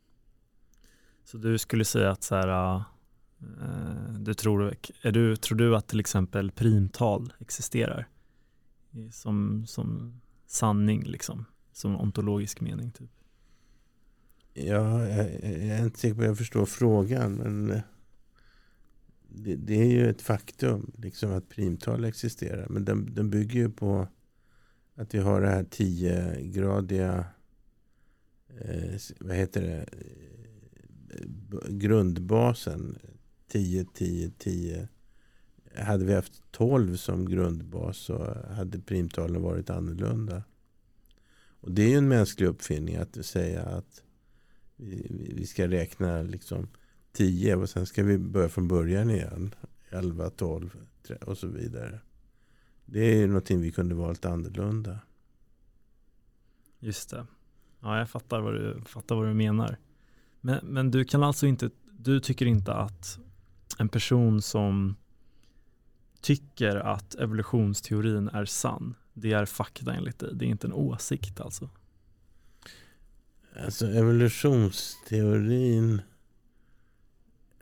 Så 1.24 1.38
du 1.38 1.58
skulle 1.58 1.86
säga 1.86 2.12
att 2.12 2.24
så 2.24 2.36
här, 2.36 2.76
äh, 2.76 2.84
du 4.20 4.34
tror, 4.34 4.76
är 5.02 5.12
du, 5.12 5.36
tror 5.36 5.58
du 5.58 5.76
att 5.76 5.88
till 5.88 6.00
exempel 6.00 6.52
primtal 6.52 7.34
existerar? 7.40 8.08
Som, 9.12 9.66
som 9.68 10.22
sanning 10.46 11.04
liksom, 11.04 11.46
som 11.72 11.96
ontologisk 11.96 12.62
mening 12.62 12.92
typ? 12.92 13.10
Ja, 14.54 15.08
jag, 15.08 15.30
jag 15.44 15.78
är 15.78 15.84
inte 15.84 16.00
säker 16.00 16.16
på 16.16 16.22
att 16.22 16.28
jag 16.28 16.38
förstår 16.38 16.66
frågan. 16.66 17.34
Men 17.34 17.72
eh, 17.72 17.82
det, 19.30 19.56
det, 19.56 19.82
är 19.82 19.86
ju 19.86 20.10
ett 20.10 20.22
faktum 20.22 20.92
liksom 20.98 21.32
att 21.34 21.50
primtal 21.50 22.04
existerar. 22.04 22.68
Men 22.70 22.86
den, 22.86 23.14
den 23.14 23.30
bygger 23.30 23.60
ju 23.60 23.70
på 23.70 24.08
att 24.96 25.14
vi 25.14 25.20
har 25.20 25.42
det 25.42 25.50
här 25.50 25.64
tiogradiga 25.64 27.26
eh, 28.60 29.00
vad 29.20 29.36
heter 29.36 29.62
det? 29.62 29.86
grundbasen 31.68 32.98
10, 33.48 33.86
10, 33.94 34.32
10. 34.38 34.88
Hade 35.76 36.06
vi 36.06 36.14
haft 36.14 36.44
12 36.52 36.96
som 36.96 37.30
grundbas 37.30 37.98
så 37.98 38.38
hade 38.50 38.80
primtalen 38.80 39.42
varit 39.42 39.70
annorlunda. 39.70 40.44
Och 41.60 41.72
Det 41.72 41.84
är 41.84 41.90
ju 41.90 41.98
en 41.98 42.08
mänsklig 42.08 42.48
uppfinning 42.48 42.96
att 42.96 43.26
säga 43.26 43.64
att 43.64 44.03
vi, 44.84 45.34
vi 45.36 45.48
ska 45.48 45.68
räkna 45.68 46.22
liksom 46.22 46.68
10 47.12 47.56
och 47.56 47.70
sen 47.70 47.86
ska 47.86 48.04
vi 48.04 48.18
börja 48.18 48.50
från 48.50 48.68
början 48.68 49.10
igen. 49.10 49.56
11, 49.90 50.30
12 50.30 50.78
och 51.22 51.38
så 51.38 51.48
vidare. 51.48 52.00
Det 52.86 53.00
är 53.00 53.16
ju 53.16 53.28
någonting 53.28 53.62
vi 53.62 53.72
kunde 53.72 53.96
valt 53.96 54.26
annorlunda. 54.26 55.00
Just 56.80 57.10
det. 57.10 57.26
Ja, 57.80 57.98
jag 57.98 58.10
fattar 58.10 58.42
vad 58.42 58.54
du, 58.54 58.82
fattar 58.86 59.16
vad 59.16 59.28
du 59.28 59.34
menar. 59.34 59.78
Men, 60.42 60.60
men 60.64 60.92
du 60.92 61.06
kan 61.06 61.24
alltså 61.24 61.48
inte, 61.48 61.70
du 61.92 62.20
tycker 62.20 62.46
inte 62.46 62.74
att 62.74 63.20
en 63.78 63.90
person 63.90 64.42
som 64.42 64.96
tycker 66.22 66.76
att 66.76 67.16
evolutionsteorin 67.16 68.28
är 68.28 68.46
sann, 68.46 68.96
det 69.14 69.34
är 69.34 69.46
fakta 69.46 69.94
enligt 69.94 70.20
dig, 70.20 70.30
det 70.34 70.46
är 70.46 70.50
inte 70.50 70.68
en 70.68 70.74
åsikt 70.74 71.40
alltså? 71.40 71.70
Alltså 73.56 73.88
evolutionsteorin 73.88 76.02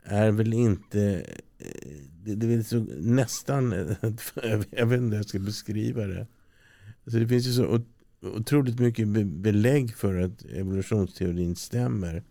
är 0.02 0.30
väl 0.30 0.52
inte, 0.52 1.26
eh, 1.58 1.98
det, 2.22 2.34
det 2.34 2.54
är 2.54 2.62
så, 2.62 2.78
nästan, 2.98 3.72
jag 4.70 4.86
vet 4.86 4.98
inte 4.98 5.06
hur 5.10 5.14
jag 5.14 5.26
ska 5.26 5.38
beskriva 5.38 6.06
det. 6.06 6.26
Alltså 7.04 7.18
det 7.18 7.28
finns 7.28 7.46
ju 7.46 7.52
så 7.52 7.80
otroligt 8.20 8.78
mycket 8.78 9.08
belägg 9.26 9.94
för 9.94 10.20
att 10.20 10.44
evolutionsteorin 10.44 11.56
stämmer 11.56 12.22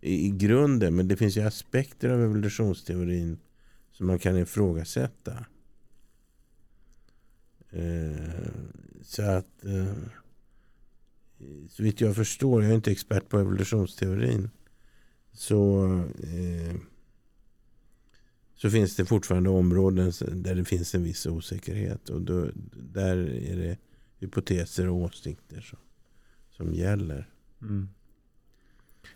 i 0.00 0.30
grunden. 0.30 0.96
Men 0.96 1.08
det 1.08 1.16
finns 1.16 1.36
ju 1.36 1.40
aspekter 1.40 2.08
av 2.08 2.22
evolutionsteorin 2.22 3.38
som 3.92 4.06
man 4.06 4.18
kan 4.18 4.36
ifrågasätta. 4.36 5.46
Eh, 7.70 8.50
så 9.02 9.22
att 9.22 9.64
eh, 9.64 9.94
så 11.68 11.82
vitt 11.82 12.00
jag 12.00 12.16
förstår, 12.16 12.62
jag 12.62 12.70
är 12.70 12.76
inte 12.76 12.92
expert 12.92 13.28
på 13.28 13.38
evolutionsteorin. 13.38 14.50
Så, 15.32 15.84
eh, 16.22 16.74
så 18.54 18.70
finns 18.70 18.96
det 18.96 19.04
fortfarande 19.04 19.50
områden 19.50 20.12
där 20.32 20.54
det 20.54 20.64
finns 20.64 20.94
en 20.94 21.04
viss 21.04 21.26
osäkerhet. 21.26 22.08
Och 22.08 22.20
då, 22.20 22.48
där 22.72 23.16
är 23.16 23.56
det 23.56 23.78
hypoteser 24.18 24.88
och 24.88 24.96
åsikter 24.96 25.60
som, 25.60 25.78
som 26.50 26.74
gäller. 26.74 27.30
Mm. 27.62 27.88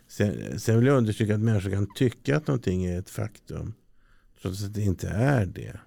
Sen, 0.07 0.59
sen 0.59 0.77
vill 0.79 0.87
jag 0.87 0.97
understryka 0.97 1.35
att 1.35 1.41
människor 1.41 1.71
kan 1.71 1.93
tycka 1.93 2.37
att 2.37 2.47
någonting 2.47 2.85
är 2.85 2.99
ett 2.99 3.09
faktum. 3.09 3.73
Trots 4.41 4.63
att 4.63 4.73
det 4.73 4.81
inte 4.81 5.07
är 5.07 5.45
det. 5.45 5.79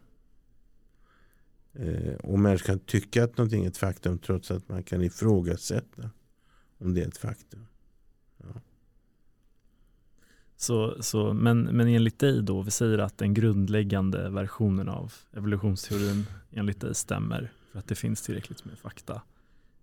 Eh, 1.73 2.15
och 2.15 2.39
människor 2.39 2.67
kan 2.67 2.79
tycka 2.79 3.25
att 3.25 3.37
någonting 3.37 3.65
är 3.65 3.69
ett 3.69 3.77
faktum 3.77 4.19
trots 4.19 4.51
att 4.51 4.69
man 4.69 4.83
kan 4.83 5.03
ifrågasätta 5.03 6.11
om 6.79 6.95
det 6.95 7.03
är 7.03 7.09
ett 7.09 7.17
faktum. 7.17 7.67
Ja. 8.37 8.61
Så, 10.57 11.03
så, 11.03 11.33
men, 11.33 11.63
men 11.63 11.89
enligt 11.89 12.19
dig 12.19 12.43
då, 12.43 12.63
vi 12.63 12.71
säger 12.71 12.99
att 12.99 13.19
den 13.19 13.35
grundläggande 13.35 14.31
versionen 14.31 14.89
av 14.89 15.15
evolutionsteorin 15.33 16.27
enligt 16.51 16.81
dig 16.81 16.95
stämmer 16.95 17.53
för 17.73 17.79
att 17.79 17.87
det 17.87 17.95
finns 17.95 18.23
tillräckligt 18.23 18.65
med 18.65 18.79
fakta. 18.79 19.23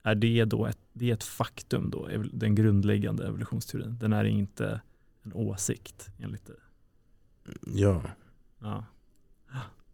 Är 0.04 0.16
det 0.16 0.46
då 0.46 0.66
ett, 0.66 0.80
det 0.94 1.10
är 1.10 1.14
ett 1.14 1.24
faktum 1.24 1.90
då, 1.90 2.10
den 2.34 2.56
grundläggande 2.56 3.28
evolutionsteorin? 3.28 3.98
Den 4.00 4.14
är 4.14 4.24
inte 4.24 4.82
en 5.24 5.34
åsikt 5.34 6.10
enligt 6.20 6.46
dig? 6.46 6.56
Ja. 7.66 8.04
Ja, 8.60 8.86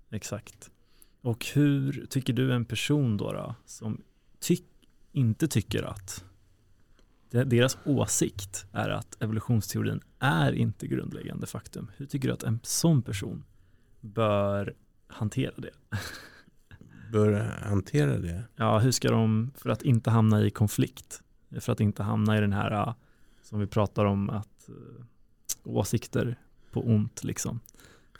exakt. 0.09 0.71
Och 1.21 1.45
hur 1.53 2.05
tycker 2.09 2.33
du 2.33 2.53
en 2.53 2.65
person 2.65 3.17
då, 3.17 3.33
då 3.33 3.55
som 3.65 4.01
tyck, 4.39 4.65
inte 5.11 5.47
tycker 5.47 5.83
att 5.83 6.25
deras 7.31 7.77
åsikt 7.85 8.65
är 8.71 8.89
att 8.89 9.21
evolutionsteorin 9.21 10.01
är 10.19 10.51
inte 10.51 10.87
grundläggande 10.87 11.47
faktum. 11.47 11.91
Hur 11.97 12.05
tycker 12.05 12.27
du 12.27 12.33
att 12.33 12.43
en 12.43 12.59
sån 12.63 13.01
person 13.01 13.43
bör 14.01 14.73
hantera 15.07 15.53
det? 15.57 15.71
bör 17.11 17.33
hantera 17.61 18.17
det? 18.17 18.43
Ja, 18.55 18.79
hur 18.79 18.91
ska 18.91 19.11
de, 19.11 19.51
för 19.55 19.69
att 19.69 19.81
inte 19.81 20.09
hamna 20.09 20.41
i 20.41 20.49
konflikt, 20.49 21.21
för 21.59 21.71
att 21.71 21.79
inte 21.79 22.03
hamna 22.03 22.37
i 22.37 22.41
den 22.41 22.53
här 22.53 22.93
som 23.43 23.59
vi 23.59 23.67
pratar 23.67 24.05
om 24.05 24.29
att 24.29 24.69
uh, 24.69 25.05
åsikter 25.63 26.39
på 26.71 26.81
ont 26.87 27.23
liksom. 27.23 27.59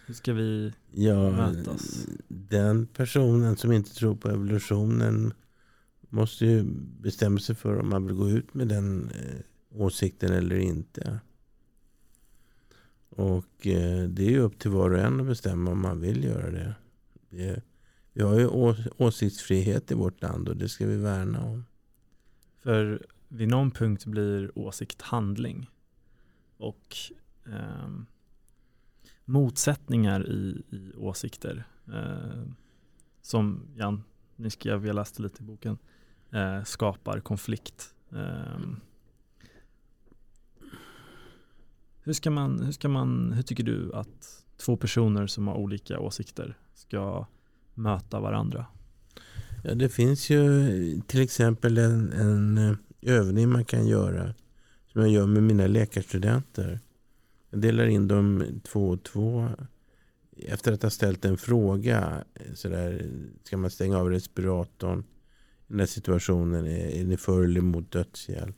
Hur 0.06 0.14
ska 0.14 0.34
vi 0.34 0.74
ja, 0.92 1.30
mötas? 1.30 2.08
Den 2.28 2.88
personen 2.88 3.58
som 3.58 3.72
inte 3.72 3.96
tror 3.96 4.16
på 4.16 4.30
evolutionen 4.30 5.34
måste 6.12 6.46
ju 6.46 6.64
bestämma 7.02 7.40
sig 7.40 7.56
för 7.56 7.80
om 7.80 7.90
man 7.90 8.08
vill 8.08 8.16
gå 8.16 8.30
ut 8.30 8.54
med 8.54 8.68
den 8.68 9.10
eh, 9.10 9.40
åsikten 9.70 10.34
eller 10.34 10.56
inte. 10.56 11.20
Och 13.10 13.68
eh, 13.68 14.10
det 14.10 14.24
är 14.24 14.30
ju 14.30 14.40
upp 14.40 14.60
till 14.60 14.72
var 14.72 14.92
och 14.92 15.00
en 15.00 15.20
att 15.20 15.28
bestämma 15.28 15.72
om 15.72 15.82
man 15.82 16.02
vill 16.02 16.24
göra 16.24 16.52
det. 16.52 16.76
vi 18.14 18.22
har 18.22 18.40
ju 18.40 18.48
åsiktsfrihet 18.98 19.92
i 19.92 19.96
vårt 19.96 20.22
land 20.22 20.50
och 20.50 20.58
det 20.58 20.70
ska 20.70 20.88
vi 20.88 20.98
värna 20.98 21.44
om. 21.44 21.66
För 22.58 23.08
vid 23.28 23.48
någon 23.48 23.72
punkt 23.72 24.06
blir 24.06 24.58
åsikt 24.58 25.02
handling. 25.02 25.70
Och 26.58 26.98
eh, 27.46 27.90
motsättningar 29.26 30.30
i, 30.30 30.64
i 30.70 30.94
åsikter. 30.98 31.64
Eh, 31.88 32.44
som 33.22 33.68
Jan 33.76 34.04
ni 34.42 34.50
jag 34.64 34.96
läste 34.96 35.22
lite 35.22 35.44
i 35.44 35.46
boken, 35.46 35.78
eh, 36.34 36.64
skapar 36.64 37.20
konflikt. 37.20 37.94
Ehm, 38.12 38.80
hur, 42.04 42.14
ska 42.14 42.32
man, 42.32 42.64
hur, 42.64 42.72
ska 42.72 42.90
man, 42.90 43.32
hur 43.32 43.44
tycker 43.44 43.64
du 43.64 43.94
att 43.94 44.44
två 44.58 44.78
personer 44.78 45.28
som 45.28 45.48
har 45.48 45.56
olika 45.56 46.00
åsikter 46.00 46.58
ska 46.74 47.26
möta 47.74 48.20
varandra? 48.20 48.66
Ja, 49.64 49.76
det 49.76 49.90
finns 49.90 50.30
ju 50.30 51.02
till 51.08 51.22
exempel 51.22 51.78
en, 51.78 52.12
en 52.12 52.58
eh, 52.58 52.76
övning 53.02 53.50
man 53.50 53.66
kan 53.66 53.88
göra 53.88 54.34
som 54.92 55.02
jag 55.02 55.10
gör 55.10 55.28
med 55.28 55.44
mina 55.44 55.68
läkarstudenter. 55.68 56.80
Jag 57.50 57.62
delar 57.62 57.86
in 57.86 58.08
dem 58.08 58.44
två 58.64 58.90
och 58.90 59.04
två. 59.04 59.50
Efter 60.38 60.74
att 60.74 60.84
ha 60.84 60.90
ställt 60.90 61.26
en 61.26 61.38
fråga, 61.38 62.24
eh, 62.34 62.54
så 62.54 62.70
där, 62.70 63.10
ska 63.44 63.58
man 63.58 63.70
stänga 63.70 63.98
av 63.98 64.10
respiratorn 64.10 65.04
den 65.72 65.80
här 65.80 65.88
situationen? 65.88 66.66
Är, 66.66 67.02
är 67.02 67.04
ni 67.04 67.18
för 67.18 67.44
eller 67.44 67.60
emot 67.60 67.92
dödshjälp? 67.92 68.56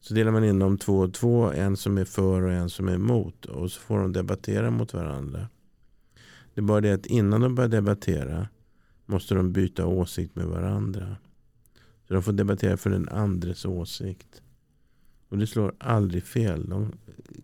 Så 0.00 0.14
delar 0.14 0.32
man 0.32 0.44
in 0.44 0.58
dem 0.58 0.78
två 0.78 0.98
och 0.98 1.14
två, 1.14 1.52
en 1.52 1.76
som 1.76 1.98
är 1.98 2.04
för 2.04 2.42
och 2.42 2.52
en 2.52 2.70
som 2.70 2.88
är 2.88 2.94
emot. 2.94 3.44
Och 3.46 3.72
så 3.72 3.80
får 3.80 3.98
de 3.98 4.12
debattera 4.12 4.70
mot 4.70 4.94
varandra. 4.94 5.48
Det 6.54 6.60
är 6.60 6.62
bara 6.62 6.80
det 6.80 6.92
att 6.92 7.06
innan 7.06 7.40
de 7.40 7.54
börjar 7.54 7.68
debattera 7.68 8.48
måste 9.06 9.34
de 9.34 9.52
byta 9.52 9.86
åsikt 9.86 10.36
med 10.36 10.46
varandra. 10.46 11.16
Så 12.08 12.14
de 12.14 12.22
får 12.22 12.32
debattera 12.32 12.76
för 12.76 12.90
den 12.90 13.08
andres 13.08 13.64
åsikt. 13.64 14.42
Och 15.28 15.38
det 15.38 15.46
slår 15.46 15.74
aldrig 15.78 16.24
fel. 16.24 16.68
De 16.68 16.92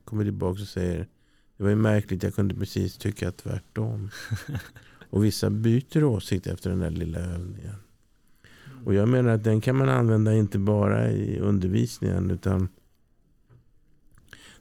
kommer 0.05 0.25
tillbaka 0.25 0.63
och 0.63 0.69
säger 0.69 1.09
det 1.57 1.63
var 1.63 1.71
ju 1.71 1.77
märkligt, 1.77 2.23
jag 2.23 2.35
kunde 2.35 2.55
precis 2.55 2.99
tycka 2.99 3.33
tvärtom. 3.33 4.11
och 5.11 5.25
vissa 5.25 5.51
byter 5.51 6.05
åsikt 6.05 6.47
efter 6.47 6.71
den 6.71 6.79
där 6.79 6.91
lilla 6.91 7.19
övningen. 7.19 7.75
Och 8.89 8.95
jag 8.95 9.09
menar 9.09 9.31
att 9.31 9.45
den 9.45 9.61
kan 9.61 9.77
man 9.77 9.89
använda 9.89 10.35
inte 10.35 10.59
bara 10.59 11.11
i 11.11 11.39
undervisningen 11.39 12.31
utan 12.31 12.69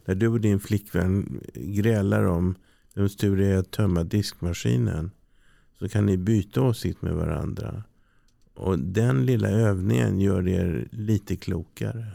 när 0.06 0.16
du 0.16 0.28
och 0.28 0.42
din 0.42 0.60
flickvän 0.60 1.42
grälar 1.54 2.24
om 2.24 2.56
vems 2.94 3.16
tur 3.16 3.38
det 3.38 3.48
är 3.48 3.58
att 3.58 3.72
tömma 3.72 4.04
diskmaskinen 4.04 5.12
så 5.80 5.90
kan 5.90 6.06
ni 6.06 6.18
byta 6.18 6.62
åsikt 6.62 7.02
med 7.02 7.16
varandra. 7.16 7.84
Och 8.54 8.80
den 8.80 9.26
lilla 9.26 9.50
övningen 9.50 10.20
gör 10.20 10.48
er 10.48 10.88
lite 10.92 11.36
klokare. 11.36 12.12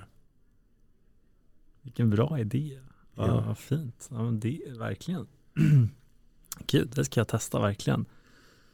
Vilken 1.82 2.10
bra 2.10 2.38
idé. 2.38 2.78
Ja, 3.14 3.26
ja. 3.26 3.44
Vad 3.46 3.58
fint. 3.58 4.08
Ja, 4.10 4.22
men 4.22 4.40
det 4.40 4.62
är 4.66 4.78
verkligen. 4.78 5.26
Gud, 6.66 6.88
det 6.94 7.04
ska 7.04 7.20
jag 7.20 7.28
testa 7.28 7.60
verkligen. 7.60 8.04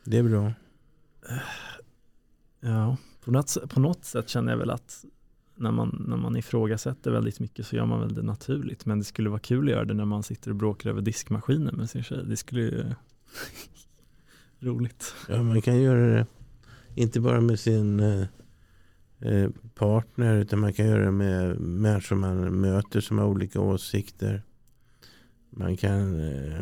Det 0.04 0.18
är 0.18 0.22
bra. 0.22 0.52
Ja, 2.60 2.96
på 3.24 3.30
något, 3.30 3.70
på 3.70 3.80
något 3.80 4.04
sätt 4.04 4.28
känner 4.28 4.52
jag 4.52 4.58
väl 4.58 4.70
att 4.70 5.04
när 5.56 5.70
man, 5.70 6.04
när 6.08 6.16
man 6.16 6.36
ifrågasätter 6.36 7.10
väldigt 7.10 7.40
mycket 7.40 7.66
så 7.66 7.76
gör 7.76 7.86
man 7.86 8.00
väl 8.00 8.14
det 8.14 8.22
naturligt. 8.22 8.86
Men 8.86 8.98
det 8.98 9.04
skulle 9.04 9.30
vara 9.30 9.40
kul 9.40 9.68
att 9.68 9.70
göra 9.70 9.84
det 9.84 9.94
när 9.94 10.04
man 10.04 10.22
sitter 10.22 10.50
och 10.50 10.56
bråkar 10.56 10.90
över 10.90 11.02
diskmaskinen 11.02 11.76
med 11.76 11.90
sin 11.90 12.02
tjej. 12.02 12.24
Det 12.24 12.36
skulle 12.36 12.62
ju 12.62 12.84
roligt. 14.60 15.14
Ja, 15.28 15.42
man 15.42 15.62
kan 15.62 15.80
göra 15.80 16.06
det 16.06 16.26
inte 16.94 17.20
bara 17.20 17.40
med 17.40 17.60
sin 17.60 18.00
eh, 18.00 18.26
eh 19.20 19.50
partner 19.74 20.36
utan 20.36 20.58
man 20.58 20.72
kan 20.72 20.86
göra 20.86 21.04
det 21.04 21.10
med 21.10 21.60
människor 21.60 22.16
man 22.16 22.60
möter 22.60 23.00
som 23.00 23.18
har 23.18 23.26
olika 23.26 23.60
åsikter. 23.60 24.42
Man 25.50 25.76
kan 25.76 26.20
eh, 26.20 26.60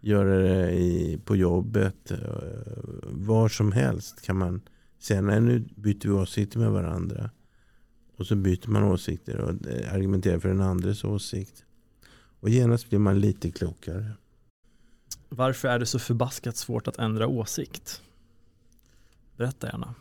göra 0.00 0.38
det 0.38 0.72
i, 0.72 1.20
på 1.24 1.36
jobbet. 1.36 2.10
Eh, 2.10 2.18
var 3.02 3.48
som 3.48 3.72
helst 3.72 4.22
kan 4.22 4.38
man 4.38 4.60
säga 4.98 5.20
nej 5.20 5.40
nu 5.40 5.68
byter 5.76 6.08
vi 6.08 6.10
åsikter 6.10 6.58
med 6.58 6.70
varandra. 6.70 7.30
Och 8.16 8.26
så 8.26 8.36
byter 8.36 8.68
man 8.68 8.82
åsikter 8.82 9.36
och 9.40 9.66
eh, 9.66 9.94
argumenterar 9.94 10.38
för 10.38 10.48
den 10.48 10.60
andres 10.60 11.04
åsikt. 11.04 11.64
Och 12.40 12.48
genast 12.48 12.88
blir 12.88 12.98
man 12.98 13.20
lite 13.20 13.50
klokare. 13.50 14.12
Varför 15.28 15.68
är 15.68 15.78
det 15.78 15.86
så 15.86 15.98
förbaskat 15.98 16.56
svårt 16.56 16.88
att 16.88 16.98
ändra 16.98 17.26
åsikt? 17.26 18.02
Berätta 19.36 19.66
gärna. 19.66 19.94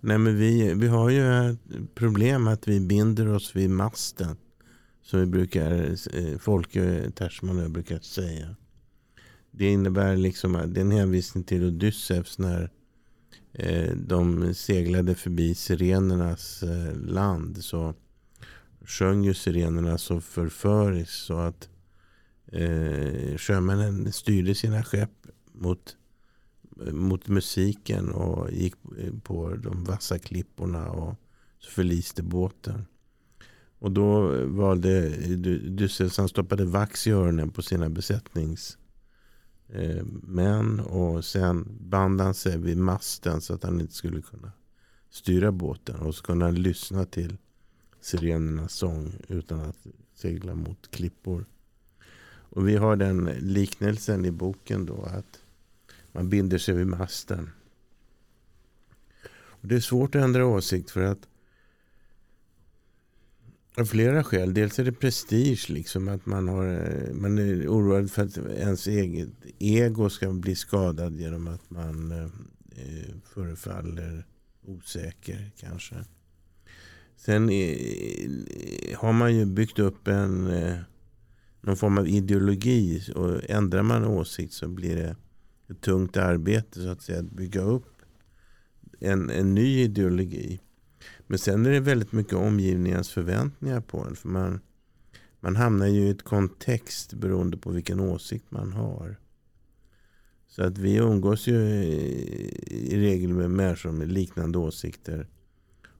Nej, 0.00 0.18
men 0.18 0.36
vi, 0.36 0.74
vi 0.74 0.86
har 0.86 1.10
ju 1.10 1.50
ett 1.50 1.58
problem 1.94 2.46
att 2.46 2.68
vi 2.68 2.80
binder 2.80 3.28
oss 3.28 3.56
vid 3.56 3.70
masten. 3.70 4.36
Som 5.02 5.20
vi 5.20 5.26
brukar, 5.26 5.96
eh, 6.12 6.38
Folke 6.38 7.10
Tersman 7.14 7.72
brukar 7.72 7.98
säga. 7.98 8.56
Det 9.50 9.70
innebär 9.70 10.16
liksom, 10.16 10.52
det 10.52 10.80
är 10.80 10.84
en 10.84 10.90
hänvisning 10.90 11.44
till 11.44 11.64
Odysseus 11.64 12.38
när 12.38 12.62
eh, 12.62 12.68
Eh, 13.60 13.96
de 13.96 14.54
seglade 14.54 15.14
förbi 15.14 15.54
sirenernas 15.54 16.62
eh, 16.62 16.96
land. 16.96 17.64
Så 17.64 17.94
sjöng 18.84 19.24
ju 19.24 19.34
sirenerna 19.34 19.98
så 19.98 20.20
förföriskt 20.20 21.14
så 21.14 21.38
att 21.38 21.68
eh, 22.52 23.36
sjömännen 23.36 24.12
styrde 24.12 24.54
sina 24.54 24.84
skepp 24.84 25.26
mot, 25.52 25.96
mot 26.92 27.28
musiken 27.28 28.08
och 28.10 28.52
gick 28.52 28.74
eh, 28.98 29.12
på 29.22 29.56
de 29.56 29.84
vassa 29.84 30.18
klipporna 30.18 30.90
och 30.90 31.14
så 31.58 31.70
förliste 31.70 32.22
båten. 32.22 32.84
Och 33.78 33.92
då 33.92 34.32
valde 34.46 35.08
Dysselsson 35.58 36.22
han 36.22 36.28
stoppade 36.28 36.64
vax 36.64 37.06
i 37.06 37.10
öronen 37.10 37.50
på 37.50 37.62
sina 37.62 37.88
besättnings. 37.88 38.78
Eh, 39.68 40.04
män 40.22 40.80
Och 40.80 41.24
sen 41.24 41.78
band 41.80 42.20
han 42.20 42.34
sig 42.34 42.58
vid 42.58 42.78
masten 42.78 43.40
så 43.40 43.54
att 43.54 43.62
han 43.62 43.80
inte 43.80 43.94
skulle 43.94 44.22
kunna 44.22 44.52
styra 45.10 45.52
båten. 45.52 46.00
Och 46.00 46.14
så 46.14 46.22
kunde 46.22 46.44
han 46.44 46.54
lyssna 46.54 47.04
till 47.04 47.36
sirenernas 48.00 48.72
sång 48.72 49.12
utan 49.28 49.60
att 49.60 49.86
segla 50.14 50.54
mot 50.54 50.90
klippor. 50.90 51.44
Och 52.50 52.68
vi 52.68 52.76
har 52.76 52.96
den 52.96 53.24
liknelsen 53.38 54.24
i 54.24 54.30
boken 54.30 54.86
då 54.86 55.02
att 55.02 55.40
man 56.12 56.28
binder 56.28 56.58
sig 56.58 56.74
vid 56.74 56.86
masten. 56.86 57.50
Och 59.30 59.68
det 59.68 59.76
är 59.76 59.80
svårt 59.80 60.14
att 60.14 60.22
ändra 60.22 60.46
åsikt 60.46 60.90
för 60.90 61.02
att 61.02 61.28
av 63.80 63.84
flera 63.84 64.24
skäl. 64.24 64.54
Dels 64.54 64.78
är 64.78 64.84
det 64.84 64.92
prestige, 64.92 65.70
liksom 65.70 66.08
att 66.08 66.26
man, 66.26 66.48
har, 66.48 66.66
eh, 66.66 67.14
man 67.14 67.38
är 67.38 67.68
oroad 67.68 68.10
för 68.10 68.22
att 68.22 68.36
ens 68.36 68.86
eget 68.86 69.28
ego 69.58 70.10
ska 70.10 70.32
bli 70.32 70.54
skadad 70.54 71.16
genom 71.16 71.48
att 71.48 71.70
man 71.70 72.12
eh, 72.12 72.24
eh 72.24 73.14
förefaller 73.34 74.26
osäker 74.66 75.50
kanske. 75.60 75.94
Sen 77.16 77.48
eh, 77.48 77.56
eh, 77.56 78.98
har 78.98 79.12
man 79.12 79.36
ju 79.36 79.44
byggt 79.44 79.78
upp 79.78 80.08
en 80.08 80.46
eh, 80.46 80.76
någon 81.60 81.76
form 81.76 81.98
av 81.98 82.08
ideologi. 82.08 83.12
Och 83.14 83.50
ändrar 83.50 83.82
man 83.82 84.04
åsikt 84.04 84.52
så 84.52 84.68
blir 84.68 84.96
det 84.96 85.16
ett 85.70 85.80
tungt 85.80 86.16
arbete 86.16 86.82
så 86.82 86.88
att 86.88 87.02
säga. 87.02 87.18
Att 87.18 87.30
bygga 87.30 87.60
upp 87.60 88.02
en, 89.00 89.30
en 89.30 89.54
ny 89.54 89.82
ideologi. 89.82 90.60
Men 91.30 91.38
sen 91.38 91.66
är 91.66 91.70
det 91.70 91.80
väldigt 91.80 92.12
mycket 92.12 92.32
omgivningens 92.34 93.10
förväntningar 93.10 93.80
på 93.80 94.04
en. 94.04 94.16
För 94.16 94.28
man, 94.28 94.60
man 95.40 95.56
hamnar 95.56 95.86
ju 95.86 96.00
i 96.00 96.10
ett 96.10 96.22
kontext 96.22 97.14
beroende 97.14 97.56
på 97.56 97.70
vilken 97.70 98.00
åsikt 98.00 98.50
man 98.50 98.72
har. 98.72 99.16
Så 100.46 100.62
att 100.62 100.78
vi 100.78 100.96
umgås 100.96 101.46
ju 101.46 101.54
i, 101.54 102.94
i 102.94 103.00
regel 103.00 103.34
med 103.34 103.50
människor 103.50 103.92
med 103.92 104.12
liknande 104.12 104.58
åsikter. 104.58 105.28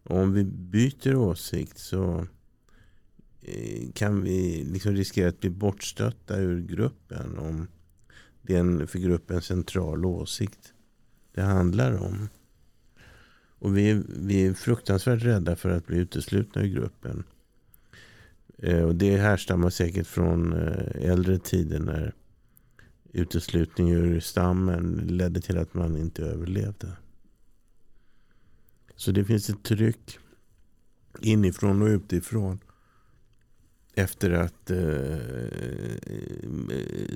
Och 0.02 0.16
om 0.16 0.32
vi 0.32 0.44
byter 0.44 1.14
åsikt 1.14 1.78
så 1.78 2.26
eh, 3.42 3.90
kan 3.94 4.22
vi 4.22 4.64
liksom 4.64 4.92
riskera 4.92 5.28
att 5.28 5.40
bli 5.40 5.50
bortstötta 5.50 6.38
ur 6.38 6.60
gruppen 6.60 7.38
om 7.38 7.68
det 8.42 8.54
är 8.54 8.60
en 8.60 8.86
för 8.86 8.98
gruppen 8.98 9.42
central 9.42 10.04
åsikt 10.04 10.72
det 11.34 11.42
handlar 11.42 11.92
om. 11.92 12.28
Och 13.58 13.76
vi, 13.76 14.02
vi 14.08 14.46
är 14.46 14.54
fruktansvärt 14.54 15.22
rädda 15.22 15.56
för 15.56 15.70
att 15.70 15.86
bli 15.86 15.98
uteslutna 15.98 16.62
ur 16.62 16.68
gruppen. 16.68 17.24
Eh, 18.58 18.82
och 18.82 18.94
det 18.94 19.16
härstammar 19.16 19.70
säkert 19.70 20.06
från 20.06 20.52
eh, 20.52 21.10
äldre 21.10 21.38
tider 21.38 21.78
när 21.78 22.14
uteslutning 23.12 23.90
ur 23.90 24.20
stammen 24.20 24.92
ledde 25.06 25.40
till 25.40 25.58
att 25.58 25.74
man 25.74 25.96
inte 25.96 26.22
överlevde. 26.22 26.92
Så 28.96 29.12
det 29.12 29.24
finns 29.24 29.50
ett 29.50 29.62
tryck 29.62 30.18
inifrån 31.20 31.82
och 31.82 31.88
utifrån 31.88 32.58
efter 33.94 34.30
att 34.30 34.70
eh, 34.70 35.18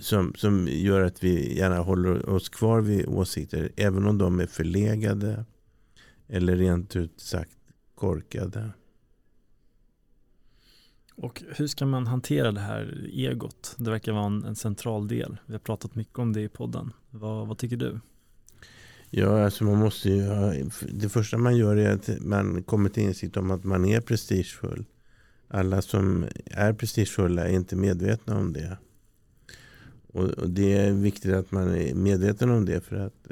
som, 0.00 0.34
som 0.34 0.68
gör 0.68 1.00
att 1.00 1.24
vi 1.24 1.58
gärna 1.58 1.78
håller 1.78 2.28
oss 2.28 2.48
kvar 2.48 2.80
vid 2.80 3.06
åsikter 3.06 3.72
även 3.76 4.06
om 4.06 4.18
de 4.18 4.40
är 4.40 4.46
förlegade 4.46 5.44
eller 6.32 6.56
rent 6.56 6.96
ut 6.96 7.20
sagt 7.20 7.58
korkade. 7.94 8.70
Och 11.16 11.42
hur 11.56 11.66
ska 11.66 11.86
man 11.86 12.06
hantera 12.06 12.52
det 12.52 12.60
här 12.60 13.10
egot? 13.12 13.74
Det 13.78 13.90
verkar 13.90 14.12
vara 14.12 14.26
en, 14.26 14.44
en 14.44 14.56
central 14.56 15.08
del. 15.08 15.36
Vi 15.46 15.52
har 15.52 15.60
pratat 15.60 15.94
mycket 15.94 16.18
om 16.18 16.32
det 16.32 16.40
i 16.40 16.48
podden. 16.48 16.92
Vad, 17.10 17.46
vad 17.46 17.58
tycker 17.58 17.76
du? 17.76 18.00
Ja, 19.10 19.44
alltså 19.44 19.64
man 19.64 19.78
måste 19.78 20.08
ju 20.08 20.26
ha, 20.26 20.54
det 20.92 21.08
första 21.08 21.38
man 21.38 21.56
gör 21.56 21.76
är 21.76 21.90
att 21.90 22.10
man 22.20 22.62
kommer 22.62 22.88
till 22.88 23.02
insikt 23.02 23.36
om 23.36 23.50
att 23.50 23.64
man 23.64 23.84
är 23.84 24.00
prestigefull 24.00 24.84
alla 25.52 25.82
som 25.82 26.26
är 26.44 26.72
prestigefulla 26.72 27.48
är 27.48 27.52
inte 27.52 27.76
medvetna 27.76 28.38
om 28.38 28.52
det. 28.52 28.78
Och, 30.06 30.50
det 30.50 30.72
är 30.72 30.92
viktigt 30.92 31.34
att 31.34 31.52
man 31.52 31.74
är 31.74 31.94
medveten 31.94 32.50
om 32.50 32.64
det 32.64 32.80
för 32.80 32.96
att 32.96 33.26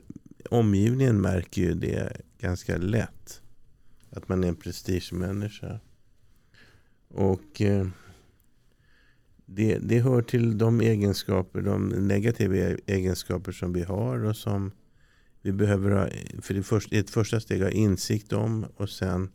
omgivningen 0.51 1.21
märker 1.21 1.63
ju 1.63 1.75
det 1.75 2.21
ganska 2.41 2.77
lätt. 2.77 3.43
Att 4.11 4.29
man 4.29 4.45
är 4.45 4.49
en 4.49 4.57
prestigemänniska. 4.57 5.81
Och 7.09 7.61
eh, 7.61 7.89
det, 9.47 9.79
det 9.79 10.01
hör 10.01 10.23
till 10.23 10.59
de 10.59 10.81
egenskaper, 10.81 11.63
de 11.63 11.89
negativa 11.89 12.57
e-, 12.57 12.79
egenskaper 12.87 13.53
som 13.53 13.73
vi 13.73 13.83
har 13.83 14.25
och 14.25 14.37
som 14.37 14.73
vi 15.43 15.53
behöver 15.53 15.91
ha, 15.91 16.09
för 16.43 16.55
det 16.55 16.63
först, 16.63 16.93
ett 16.93 17.11
första 17.11 17.41
steg 17.41 17.63
ha 17.63 17.71
insikt 17.71 18.33
om 18.33 18.67
och 18.77 18.91
sen 18.91 19.31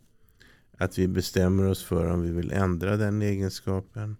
att 0.78 0.98
vi 0.98 1.08
bestämmer 1.08 1.64
oss 1.64 1.84
för 1.84 2.06
om 2.06 2.22
vi 2.22 2.30
vill 2.30 2.52
ändra 2.52 2.96
den 2.96 3.22
egenskapen. 3.22 4.16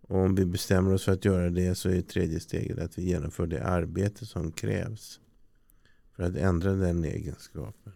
Och 0.00 0.18
om 0.18 0.34
vi 0.34 0.44
bestämmer 0.44 0.92
oss 0.92 1.04
för 1.04 1.12
att 1.12 1.24
göra 1.24 1.50
det 1.50 1.74
så 1.74 1.88
är 1.88 2.00
tredje 2.00 2.40
steget 2.40 2.78
att 2.78 2.98
vi 2.98 3.02
genomför 3.02 3.46
det 3.46 3.64
arbete 3.64 4.26
som 4.26 4.52
krävs 4.52 5.20
för 6.16 6.22
att 6.22 6.36
ändra 6.36 6.72
den 6.72 7.04
egenskapen. 7.04 7.92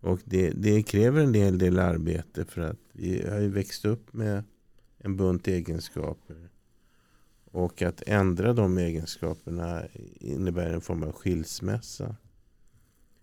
Och 0.00 0.20
det, 0.24 0.50
det 0.50 0.82
kräver 0.82 1.22
en 1.22 1.34
hel 1.34 1.58
del 1.58 1.78
arbete 1.78 2.44
för 2.44 2.60
att 2.60 2.78
vi 2.92 3.28
har 3.28 3.40
ju 3.40 3.48
växt 3.48 3.84
upp 3.84 4.12
med 4.12 4.44
en 4.98 5.16
bunt 5.16 5.48
egenskaper. 5.48 6.48
Och 7.44 7.82
att 7.82 8.02
ändra 8.06 8.52
de 8.52 8.78
egenskaperna 8.78 9.82
innebär 10.20 10.70
en 10.70 10.80
form 10.80 11.02
av 11.02 11.12
skilsmässa. 11.12 12.16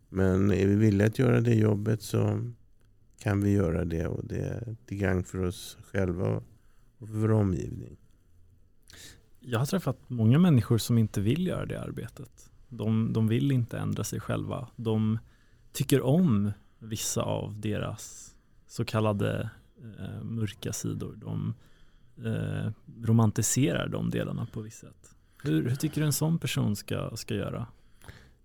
Men 0.09 0.51
är 0.51 0.67
vi 0.67 0.75
villiga 0.75 1.07
att 1.07 1.19
göra 1.19 1.41
det 1.41 1.55
jobbet 1.55 2.01
så 2.01 2.51
kan 3.19 3.41
vi 3.41 3.51
göra 3.51 3.85
det 3.85 4.07
och 4.07 4.25
det 4.25 4.39
är 4.39 4.75
till 4.85 4.97
gagn 4.97 5.23
för 5.23 5.45
oss 5.45 5.77
själva 5.91 6.41
och 6.97 7.07
för 7.07 7.15
vår 7.15 7.31
omgivning. 7.31 7.97
Jag 9.39 9.59
har 9.59 9.65
träffat 9.65 9.99
många 10.07 10.39
människor 10.39 10.77
som 10.77 10.97
inte 10.97 11.21
vill 11.21 11.47
göra 11.47 11.65
det 11.65 11.81
arbetet. 11.81 12.51
De, 12.69 13.13
de 13.13 13.27
vill 13.27 13.51
inte 13.51 13.77
ändra 13.77 14.03
sig 14.03 14.19
själva. 14.19 14.67
De 14.75 15.19
tycker 15.71 16.01
om 16.01 16.51
vissa 16.79 17.21
av 17.21 17.59
deras 17.59 18.35
så 18.67 18.85
kallade 18.85 19.49
eh, 19.99 20.23
mörka 20.23 20.73
sidor. 20.73 21.15
De 21.15 21.53
eh, 22.25 22.71
romantiserar 23.03 23.87
de 23.87 24.09
delarna 24.09 24.47
på 24.53 24.61
visst 24.61 24.79
sätt. 24.79 25.15
Hur, 25.43 25.69
hur, 25.69 25.75
tycker 25.75 26.01
du 26.01 26.07
en 26.07 26.13
sån 26.13 26.39
person 26.39 26.75
ska, 26.75 27.11
ska 27.15 27.35
göra? 27.35 27.67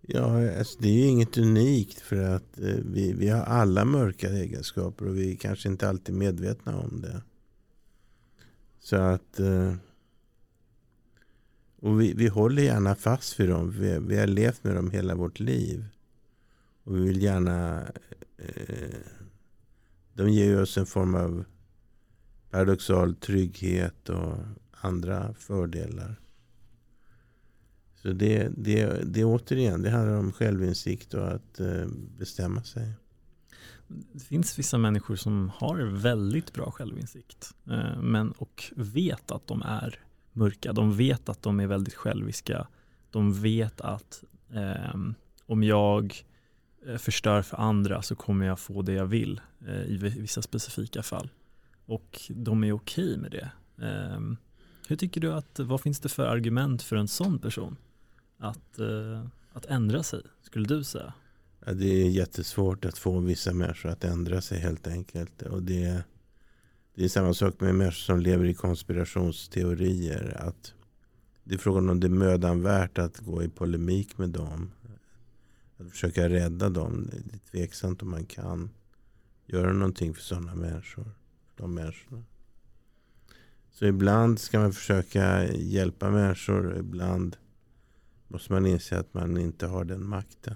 Ja, 0.01 0.59
alltså 0.59 0.79
det 0.81 0.89
är 0.89 1.09
inget 1.09 1.39
unikt 1.39 2.01
för 2.01 2.37
att 2.37 2.59
eh, 2.59 2.77
vi, 2.85 3.13
vi 3.13 3.29
har 3.29 3.43
alla 3.43 3.85
mörka 3.85 4.29
egenskaper 4.29 5.09
och 5.09 5.17
vi 5.17 5.33
är 5.33 5.37
kanske 5.37 5.69
inte 5.69 5.89
alltid 5.89 6.15
medvetna 6.15 6.79
om 6.79 7.01
det. 7.01 7.23
Så 8.81 8.97
att 8.97 9.41
eh, 9.41 9.75
och 11.83 12.01
vi, 12.01 12.15
vi 12.15 12.29
håller 12.29 12.63
gärna 12.63 12.95
fast 12.95 13.41
vid 13.41 13.49
dem. 13.49 13.71
Vi, 13.71 13.99
vi 13.99 14.19
har 14.19 14.27
levt 14.27 14.65
med 14.65 14.75
dem 14.75 14.91
hela 14.91 15.15
vårt 15.15 15.41
liv. 15.41 15.85
Och 16.85 16.97
vi 16.97 17.01
vill 17.01 17.23
gärna... 17.23 17.87
Eh, 18.43 18.99
de 20.15 20.31
ger 20.31 20.63
oss 20.63 20.79
en 20.79 20.87
form 20.87 21.15
av 21.15 21.45
paradoxal 22.51 23.15
trygghet 23.15 24.09
och 24.09 24.37
andra 24.71 25.35
fördelar. 25.35 26.21
Så 27.95 28.13
det, 28.13 28.49
det, 28.57 29.03
det 29.05 29.25
återigen, 29.25 29.83
det 29.83 29.91
handlar 29.91 30.17
om 30.17 30.33
självinsikt 30.33 31.15
och 31.15 31.29
att 31.29 31.61
eh, 31.61 31.87
bestämma 32.19 32.63
sig. 32.63 32.93
Det 34.13 34.21
finns 34.21 34.59
vissa 34.59 34.79
människor 34.79 35.17
som 35.17 35.51
har 35.55 35.77
väldigt 35.77 36.53
bra 36.53 36.71
självinsikt 36.71 37.55
eh, 37.71 38.03
men, 38.03 38.33
och 38.33 38.65
vet 38.77 39.31
att 39.31 39.47
de 39.47 39.63
är 39.63 39.99
mörka. 40.33 40.73
De 40.73 40.97
vet 40.97 41.29
att 41.29 41.43
de 41.43 41.61
är 41.61 41.67
väldigt 41.67 41.95
själviska. 41.95 42.67
De 43.11 43.33
vet 43.33 43.81
att 43.81 44.25
eh, 44.51 45.01
om 45.47 45.63
jag 45.63 46.05
eh, 46.05 46.32
Eh, 46.87 46.97
förstör 46.97 47.43
för 47.43 47.57
andra 47.57 48.03
så 48.03 48.15
kommer 48.15 48.47
jag 48.47 48.59
få 48.59 48.83
det 48.83 48.93
jag 48.93 49.07
vill 49.07 49.41
eh, 49.67 49.83
i 49.83 49.97
vissa 49.97 50.43
specifika 50.43 51.03
fall. 51.03 51.31
Och 51.87 52.21
de 52.29 52.65
är 52.65 52.73
okej 52.73 53.17
med 53.19 53.31
det. 53.31 53.51
Eh, 53.87 54.21
hur 54.89 54.97
tycker 54.97 55.21
du 55.21 55.33
att, 55.33 55.59
vad 55.59 55.81
finns 55.81 56.01
det 56.01 56.09
för 56.09 56.27
argument 56.27 56.83
för 56.83 56.97
en 56.97 57.09
sån 57.09 57.39
person? 57.39 57.77
Att, 58.39 58.79
eh, 58.79 59.27
att 59.53 59.67
ändra 59.67 60.03
sig, 60.03 60.23
skulle 60.43 60.69
du 60.69 60.85
säga? 60.85 61.13
Ja, 61.67 61.73
det 61.73 61.87
är 61.87 62.11
jättesvårt 62.11 62.85
att 62.85 62.99
få 62.99 63.19
vissa 63.21 63.53
människor 63.53 63.91
att 63.91 64.05
ändra 64.05 64.41
sig 64.41 64.59
helt 64.59 64.87
enkelt. 64.87 65.43
Och 65.43 65.63
det, 65.63 66.05
det 66.95 67.05
är 67.05 67.09
samma 67.09 67.35
sak 67.35 67.61
med 67.61 67.75
människor 67.75 68.01
som 68.01 68.21
lever 68.21 68.45
i 68.45 68.55
konspirationsteorier. 68.55 70.37
Att 70.41 70.75
det 71.45 71.55
är 71.55 71.59
frågan 71.59 71.91
om 71.91 72.01
det 72.01 72.07
är 72.07 72.11
mödan 72.11 72.63
värt 72.63 72.99
att 72.99 73.19
gå 73.19 73.43
i 73.43 73.49
polemik 73.49 74.19
med 74.19 74.29
dem. 74.29 74.71
Att 75.87 75.91
försöka 75.91 76.29
rädda 76.29 76.69
dem. 76.71 77.11
Det 77.13 77.35
är 77.35 77.39
tveksamt 77.51 78.03
om 78.03 78.11
man 78.11 78.25
kan 78.25 78.71
göra 79.47 79.73
någonting 79.73 80.15
för 80.15 80.23
sådana 80.23 80.55
människor. 80.55 81.05
För 81.05 81.63
de 81.63 81.75
människorna. 81.75 82.25
Så 83.71 83.87
ibland 83.87 84.39
ska 84.39 84.61
man 84.61 84.73
försöka 84.73 85.53
hjälpa 85.53 86.11
människor. 86.11 86.79
Ibland 86.79 87.37
måste 88.29 88.53
man 88.53 88.67
inse 88.67 88.99
att 88.99 89.15
man 89.15 89.39
inte 89.39 89.67
har 89.67 89.85
den 89.85 90.09
makten. 90.09 90.55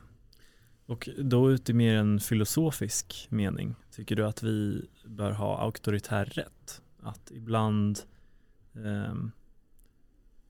Och 0.86 1.08
då 1.18 1.50
ut 1.50 1.70
i 1.70 1.72
mer 1.72 1.96
en 1.96 2.20
filosofisk 2.20 3.26
mening, 3.30 3.74
tycker 3.90 4.16
du 4.16 4.26
att 4.26 4.42
vi 4.42 4.88
bör 5.06 5.30
ha 5.30 5.58
auktoritär 5.58 6.24
rätt? 6.24 6.82
Att 7.02 7.30
ibland 7.30 8.00
ehm, 8.74 9.30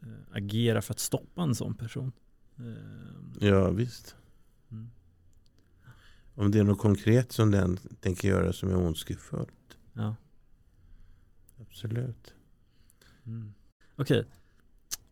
eh, 0.02 0.08
agera 0.36 0.82
för 0.82 0.94
att 0.94 1.00
stoppa 1.00 1.42
en 1.42 1.54
sån 1.54 1.74
person? 1.74 2.12
Eh, 2.58 3.48
ja, 3.48 3.70
visst. 3.70 4.16
Om 6.38 6.50
det 6.50 6.58
är 6.58 6.64
något 6.64 6.78
konkret 6.78 7.32
som 7.32 7.50
den 7.50 7.78
tänker 8.00 8.28
göra 8.28 8.52
som 8.52 8.68
är 8.68 8.76
ondskefullt. 8.76 9.78
Ja. 9.92 10.16
Absolut. 11.60 12.34
Mm. 13.26 13.54
Okej, 13.96 14.20
okay. 14.20 14.30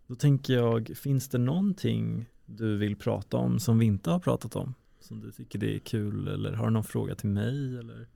då 0.07 0.15
tänker 0.15 0.55
jag, 0.55 0.93
finns 0.97 1.29
det 1.29 1.39
någonting 1.39 2.31
du 2.47 2.77
vill 2.77 2.97
prata 2.97 3.37
om 3.37 3.61
som 3.61 3.79
vi 3.79 3.87
inte 3.87 4.11
har 4.11 4.19
pratat 4.19 4.57
om? 4.57 4.75
som 5.05 5.21
du 5.21 5.33
tycker 5.33 5.59
det 5.59 5.75
är 5.75 5.79
kul 5.79 6.29
eller 6.29 6.53
har 6.53 6.67
du 6.67 6.73
någon 6.73 6.85
fråga 6.85 7.15
till 7.15 7.29
mig? 7.29 7.79
Eller? 7.79 8.09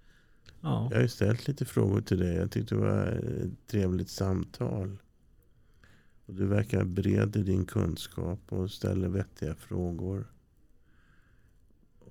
Ja. 0.61 0.89
Jag 0.91 0.97
har 0.97 1.03
ju 1.03 1.09
ställt 1.09 1.49
lite 1.49 1.65
frågor 1.65 2.01
till 2.01 2.19
dig. 2.19 2.37
Jag 2.37 2.51
tyckte 2.51 2.75
det 2.75 2.81
var 2.81 3.07
ett 3.07 3.67
trevligt 3.67 4.11
samtal. 4.11 4.97
Och 6.27 6.35
du 6.35 6.47
verkar 6.47 6.85
bred 6.85 7.37
i 7.37 7.43
din 7.43 7.65
kunskap 7.65 8.41
och 8.49 8.71
ställer 8.71 9.09
vettiga 9.09 9.55
frågor. 9.55 10.33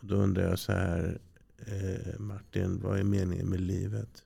Och 0.08 0.14
då 0.14 0.20
undrar 0.20 0.44
jag 0.44 0.60
så 0.60 0.72
här, 0.72 1.20
eh, 1.58 2.20
Martin, 2.20 2.80
vad 2.84 3.00
är 3.00 3.04
meningen 3.04 3.50
med 3.50 3.60
livet? 3.60 4.26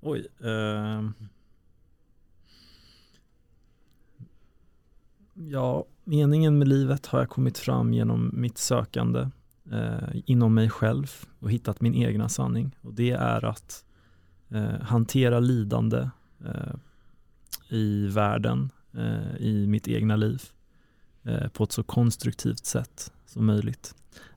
Oj. 0.00 0.26
Eh, 0.40 1.10
ja, 5.34 5.86
meningen 6.04 6.58
med 6.58 6.68
livet 6.68 7.06
har 7.06 7.18
jag 7.18 7.28
kommit 7.28 7.58
fram 7.58 7.92
genom 7.92 8.30
mitt 8.32 8.58
sökande 8.58 9.28
eh, 9.72 10.08
inom 10.24 10.54
mig 10.54 10.70
själv 10.70 11.12
och 11.38 11.50
hittat 11.50 11.80
min 11.80 11.94
egna 11.94 12.28
sanning. 12.28 12.76
Och 12.80 12.94
det 12.94 13.10
är 13.10 13.44
att 13.44 13.84
eh, 14.48 14.80
hantera 14.80 15.40
lidande 15.40 16.10
eh, 16.44 16.74
i 17.68 18.06
världen, 18.06 18.70
eh, 18.92 19.36
i 19.36 19.66
mitt 19.66 19.88
egna 19.88 20.16
liv 20.16 20.42
eh, 21.22 21.48
på 21.48 21.64
ett 21.64 21.72
så 21.72 21.82
konstruktivt 21.82 22.66
sätt 22.66 23.12
som 23.26 23.46
möjligt. 23.46 23.94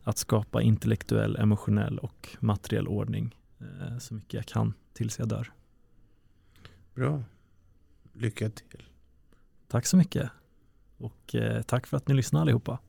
Att 0.07 0.17
skapa 0.17 0.61
intellektuell, 0.61 1.35
emotionell 1.35 1.99
och 1.99 2.37
materiell 2.39 2.87
ordning 2.87 3.35
eh, 3.59 3.97
så 3.97 4.13
mycket 4.13 4.33
jag 4.33 4.45
kan 4.45 4.73
tills 4.93 5.19
jag 5.19 5.27
dör. 5.27 5.51
Bra. 6.95 7.23
Lycka 8.13 8.49
till. 8.49 8.83
Tack 9.67 9.85
så 9.85 9.97
mycket. 9.97 10.29
Och 10.97 11.35
tack 11.65 11.87
för 11.87 11.97
att 11.97 12.07
ni 12.07 12.13
lyssnade 12.13 12.41
allihopa. 12.41 12.79